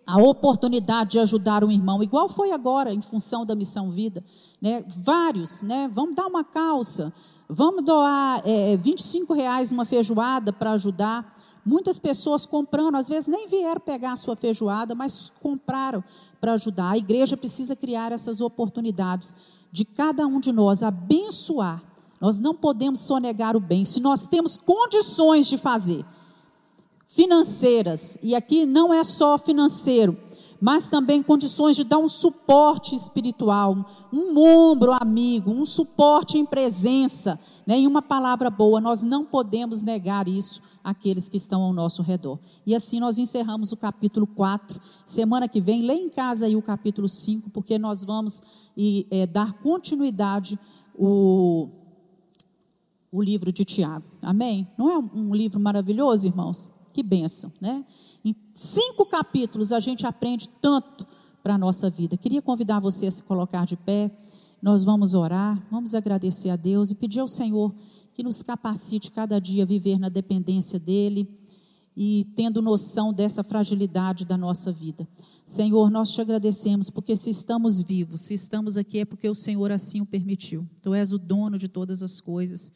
a 0.10 0.18
oportunidade 0.18 1.12
de 1.12 1.20
ajudar 1.20 1.64
um 1.64 1.70
irmão, 1.70 2.02
igual 2.02 2.28
foi 2.28 2.52
agora 2.52 2.92
em 2.92 3.02
função 3.02 3.46
da 3.46 3.54
missão 3.54 3.92
vida, 3.92 4.24
né? 4.60 4.84
Vários, 4.98 5.62
né? 5.62 5.88
Vamos 5.94 6.16
dar 6.16 6.26
uma 6.26 6.44
calça, 6.44 7.14
vamos 7.48 7.86
doar 7.86 8.42
é, 8.44 8.76
25 8.76 9.34
reais 9.34 9.72
uma 9.72 9.86
feijoada 9.86 10.52
para 10.52 10.72
ajudar. 10.72 11.38
Muitas 11.64 12.00
pessoas 12.00 12.48
comprando, 12.48 12.96
às 12.96 13.08
vezes 13.08 13.28
nem 13.28 13.48
vieram 13.48 13.80
pegar 13.80 14.14
a 14.14 14.18
sua 14.18 14.36
feijoada, 14.36 14.96
mas 14.96 15.32
compraram 15.40 16.04
para 16.42 16.54
ajudar. 16.54 16.90
A 16.90 16.98
igreja 16.98 17.38
precisa 17.38 17.76
criar 17.76 18.12
essas 18.12 18.42
oportunidades 18.42 19.36
de 19.72 19.86
cada 19.86 20.26
um 20.26 20.40
de 20.40 20.52
nós 20.52 20.82
abençoar. 20.82 21.84
Nós 22.20 22.40
não 22.40 22.56
podemos 22.56 23.02
sonegar 23.02 23.56
o 23.56 23.60
bem. 23.60 23.86
Se 23.86 24.00
nós 24.00 24.26
temos 24.26 24.58
condições 24.58 25.48
de 25.48 25.58
fazer, 25.60 26.04
financeiras, 27.10 28.20
e 28.22 28.36
aqui 28.36 28.68
não 28.68 28.94
é 28.94 29.04
só 29.04 29.36
financeiro, 29.40 30.16
mas 30.62 30.88
também 30.88 31.24
condições 31.24 31.76
de 31.76 31.84
dar 31.84 31.98
um 31.98 32.08
suporte 32.08 32.96
espiritual, 32.96 33.84
um 34.14 34.38
ombro 34.38 34.92
amigo, 34.94 35.50
um 35.50 35.66
suporte 35.66 36.38
em 36.38 36.46
presença, 36.46 37.40
né, 37.66 37.78
em 37.78 37.88
uma 37.88 38.02
palavra 38.02 38.52
boa. 38.52 38.80
Nós 38.80 39.02
não 39.02 39.26
podemos 39.26 39.82
negar 39.82 40.28
isso 40.28 40.62
àqueles 40.84 41.28
que 41.28 41.38
estão 41.38 41.64
ao 41.64 41.74
nosso 41.74 42.04
redor. 42.04 42.38
E 42.64 42.76
assim 42.76 43.00
nós 43.00 43.18
encerramos 43.18 43.72
o 43.72 43.78
capítulo 43.78 44.28
4. 44.28 44.80
Semana 45.04 45.48
que 45.48 45.62
vem, 45.62 45.82
lê 45.82 45.96
em 45.96 46.10
casa 46.10 46.46
aí 46.46 46.56
o 46.56 46.62
capítulo 46.62 47.10
5, 47.10 47.50
porque 47.50 47.80
nós 47.80 48.04
vamos 48.04 48.44
e, 48.78 49.08
é, 49.10 49.26
dar 49.26 49.54
continuidade 49.54 50.60
o, 50.94 51.70
o 53.12 53.22
livro 53.22 53.52
de 53.52 53.66
Tiago. 53.66 54.06
Amém? 54.22 54.68
Não 54.78 54.92
é 54.92 54.98
um 54.98 55.34
livro 55.34 55.60
maravilhoso, 55.60 56.28
irmãos? 56.28 56.78
Que 57.00 57.04
bênção, 57.04 57.50
né? 57.62 57.86
Em 58.26 58.36
cinco 58.54 59.06
capítulos 59.06 59.72
a 59.72 59.80
gente 59.80 60.06
aprende 60.06 60.50
tanto 60.60 61.08
para 61.42 61.56
a 61.56 61.58
nossa 61.58 61.90
vida. 61.90 62.18
Queria 62.18 62.42
convidar 62.42 62.82
você 62.82 63.08
a 63.08 63.12
se 63.12 63.24
colocar 63.24 63.66
de 63.66 63.78
pé. 63.78 64.12
Nós 64.62 64.84
vamos 64.84 65.14
orar, 65.14 65.66
vamos 65.72 65.96
agradecer 65.96 66.50
a 66.50 66.58
Deus 66.58 66.92
e 66.92 66.96
pedir 66.96 67.22
ao 67.22 67.30
Senhor 67.30 67.74
que 68.14 68.22
nos 68.22 68.44
capacite 68.44 69.12
cada 69.12 69.40
dia 69.40 69.64
a 69.64 69.66
viver 69.66 69.98
na 69.98 70.10
dependência 70.10 70.78
dEle 70.78 71.26
e 71.96 72.28
tendo 72.36 72.62
noção 72.62 73.14
dessa 73.14 73.46
fragilidade 73.46 74.26
da 74.26 74.38
nossa 74.38 74.70
vida. 74.70 75.08
Senhor, 75.46 75.90
nós 75.90 76.12
te 76.12 76.20
agradecemos 76.20 76.90
porque 76.90 77.16
se 77.16 77.30
estamos 77.30 77.82
vivos, 77.82 78.24
se 78.24 78.34
estamos 78.34 78.76
aqui 78.76 79.00
é 79.00 79.06
porque 79.06 79.30
o 79.30 79.36
Senhor 79.36 79.72
assim 79.72 80.02
o 80.02 80.06
permitiu. 80.06 80.68
Tu 80.82 80.94
és 80.94 81.14
o 81.14 81.18
dono 81.18 81.58
de 81.58 81.70
todas 81.70 82.04
as 82.04 82.20
coisas. 82.20 82.74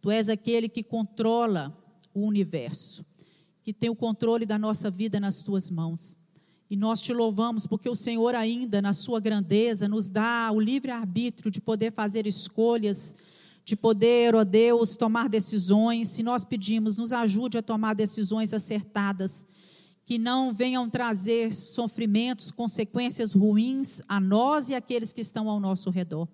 Tu 0.00 0.10
és 0.10 0.30
aquele 0.30 0.70
que 0.70 0.82
controla 0.82 1.76
o 2.14 2.22
universo 2.22 3.04
que 3.68 3.72
tem 3.74 3.90
o 3.90 3.94
controle 3.94 4.46
da 4.46 4.58
nossa 4.58 4.90
vida 4.90 5.20
nas 5.20 5.42
tuas 5.42 5.70
mãos. 5.70 6.16
E 6.70 6.74
nós 6.74 7.02
te 7.02 7.12
louvamos 7.12 7.66
porque 7.66 7.86
o 7.86 7.94
Senhor, 7.94 8.34
ainda 8.34 8.80
na 8.80 8.94
sua 8.94 9.20
grandeza, 9.20 9.86
nos 9.86 10.08
dá 10.08 10.50
o 10.50 10.58
livre 10.58 10.90
arbítrio 10.90 11.50
de 11.50 11.60
poder 11.60 11.92
fazer 11.92 12.26
escolhas, 12.26 13.14
de 13.66 13.76
poder, 13.76 14.34
ó 14.34 14.42
Deus, 14.42 14.96
tomar 14.96 15.28
decisões. 15.28 16.08
Se 16.08 16.22
nós 16.22 16.44
pedimos, 16.44 16.96
nos 16.96 17.12
ajude 17.12 17.58
a 17.58 17.62
tomar 17.62 17.94
decisões 17.94 18.54
acertadas, 18.54 19.44
que 20.06 20.16
não 20.16 20.50
venham 20.50 20.88
trazer 20.88 21.52
sofrimentos, 21.52 22.50
consequências 22.50 23.34
ruins 23.34 24.00
a 24.08 24.18
nós 24.18 24.70
e 24.70 24.74
àqueles 24.74 25.12
que 25.12 25.20
estão 25.20 25.46
ao 25.46 25.60
nosso 25.60 25.90
redor. 25.90 26.26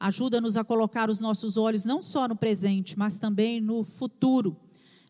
Ajuda-nos 0.00 0.56
a 0.56 0.64
colocar 0.64 1.10
os 1.10 1.20
nossos 1.20 1.58
olhos 1.58 1.84
não 1.84 2.00
só 2.00 2.26
no 2.26 2.34
presente, 2.34 2.98
mas 2.98 3.18
também 3.18 3.60
no 3.60 3.84
futuro 3.84 4.56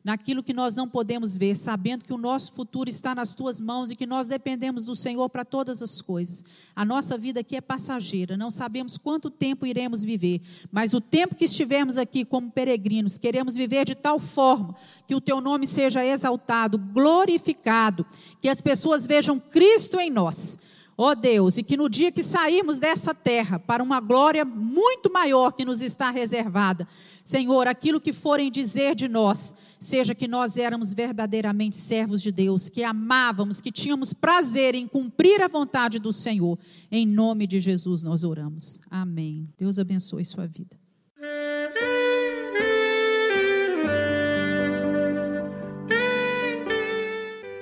naquilo 0.05 0.43
que 0.43 0.53
nós 0.53 0.77
não 0.77 0.87
podemos 0.87 1.39
ver, 1.39 1.57
sabendo 1.57 2.05
que 2.05 2.13
o 2.13 2.19
nosso 2.19 2.53
futuro 2.53 2.91
está 2.91 3.15
nas 3.15 3.35
tuas 3.35 3.59
mãos 3.59 3.91
e 3.91 3.97
que 3.97 4.07
nós 4.07 4.27
dependemos 4.27 4.85
do 4.85 4.95
Senhor 4.95 5.31
para 5.31 5.47
todas 5.47 5.83
as 5.83 6.03
coisas. 6.03 6.45
A 6.77 6.85
nossa 6.85 7.17
vida 7.17 7.41
aqui 7.41 7.57
é 7.57 7.61
passageira, 7.63 8.37
não 8.37 8.51
sabemos 8.51 8.99
quanto 8.99 9.31
tempo 9.31 9.65
iremos 9.65 10.05
viver, 10.05 10.43
mas 10.71 10.93
o 10.93 11.01
tempo 11.01 11.35
que 11.35 11.47
estivermos 11.47 11.97
aqui 11.97 12.23
como 12.23 12.51
peregrinos, 12.51 13.17
queremos 13.17 13.57
viver 13.57 13.87
de 13.87 13.95
tal 13.95 14.19
forma 14.19 14.75
que 15.07 15.15
o 15.15 15.21
teu 15.21 15.41
nome 15.41 15.67
seja 15.67 16.05
exaltado, 16.05 16.77
glorificado, 16.77 18.05
que 18.43 18.49
as 18.49 18.61
pessoas 18.61 19.07
vejam 19.07 19.41
Cristo 19.41 19.99
em 19.99 20.11
nós. 20.11 20.59
Ó 20.97 21.15
Deus, 21.15 21.59
e 21.59 21.63
que 21.63 21.77
no 21.77 21.89
dia 21.89 22.13
que 22.13 22.23
sairmos 22.23 22.79
dessa 22.79 23.13
terra 23.13 23.59
para 23.59 23.83
uma 23.83 24.01
glória 24.01 24.45
muito 24.45 25.13
maior 25.13 25.53
que 25.53 25.65
nos 25.65 25.83
está 25.83 26.11
reservada, 26.11 26.87
Senhor, 27.23 27.67
aquilo 27.67 28.01
que 28.01 28.13
forem 28.13 28.51
dizer 28.51 28.95
de 28.95 29.09
nós, 29.09 29.57
seja 29.81 30.15
que 30.15 30.29
nós 30.29 30.57
éramos 30.57 30.95
verdadeiramente 30.95 31.77
servos 31.77 32.23
de 32.23 32.31
Deus, 32.31 32.69
que 32.69 32.85
amávamos, 32.85 33.61
que 33.61 33.73
tínhamos 33.73 34.13
prazer 34.13 34.75
em 34.75 34.87
cumprir 34.87 35.41
a 35.43 35.49
vontade 35.49 35.99
do 35.99 36.13
Senhor. 36.13 36.59
Em 36.91 37.05
nome 37.05 37.47
de 37.47 37.59
Jesus 37.59 38.03
nós 38.03 38.23
oramos. 38.23 38.81
Amém. 38.91 39.49
Deus 39.59 39.79
abençoe 39.79 40.25
sua 40.25 40.47
vida. 40.47 40.79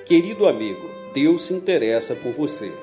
Querido 0.05 0.45
amigo, 0.45 0.87
Deus 1.13 1.43
se 1.43 1.53
interessa 1.53 2.13
por 2.13 2.33
você. 2.33 2.82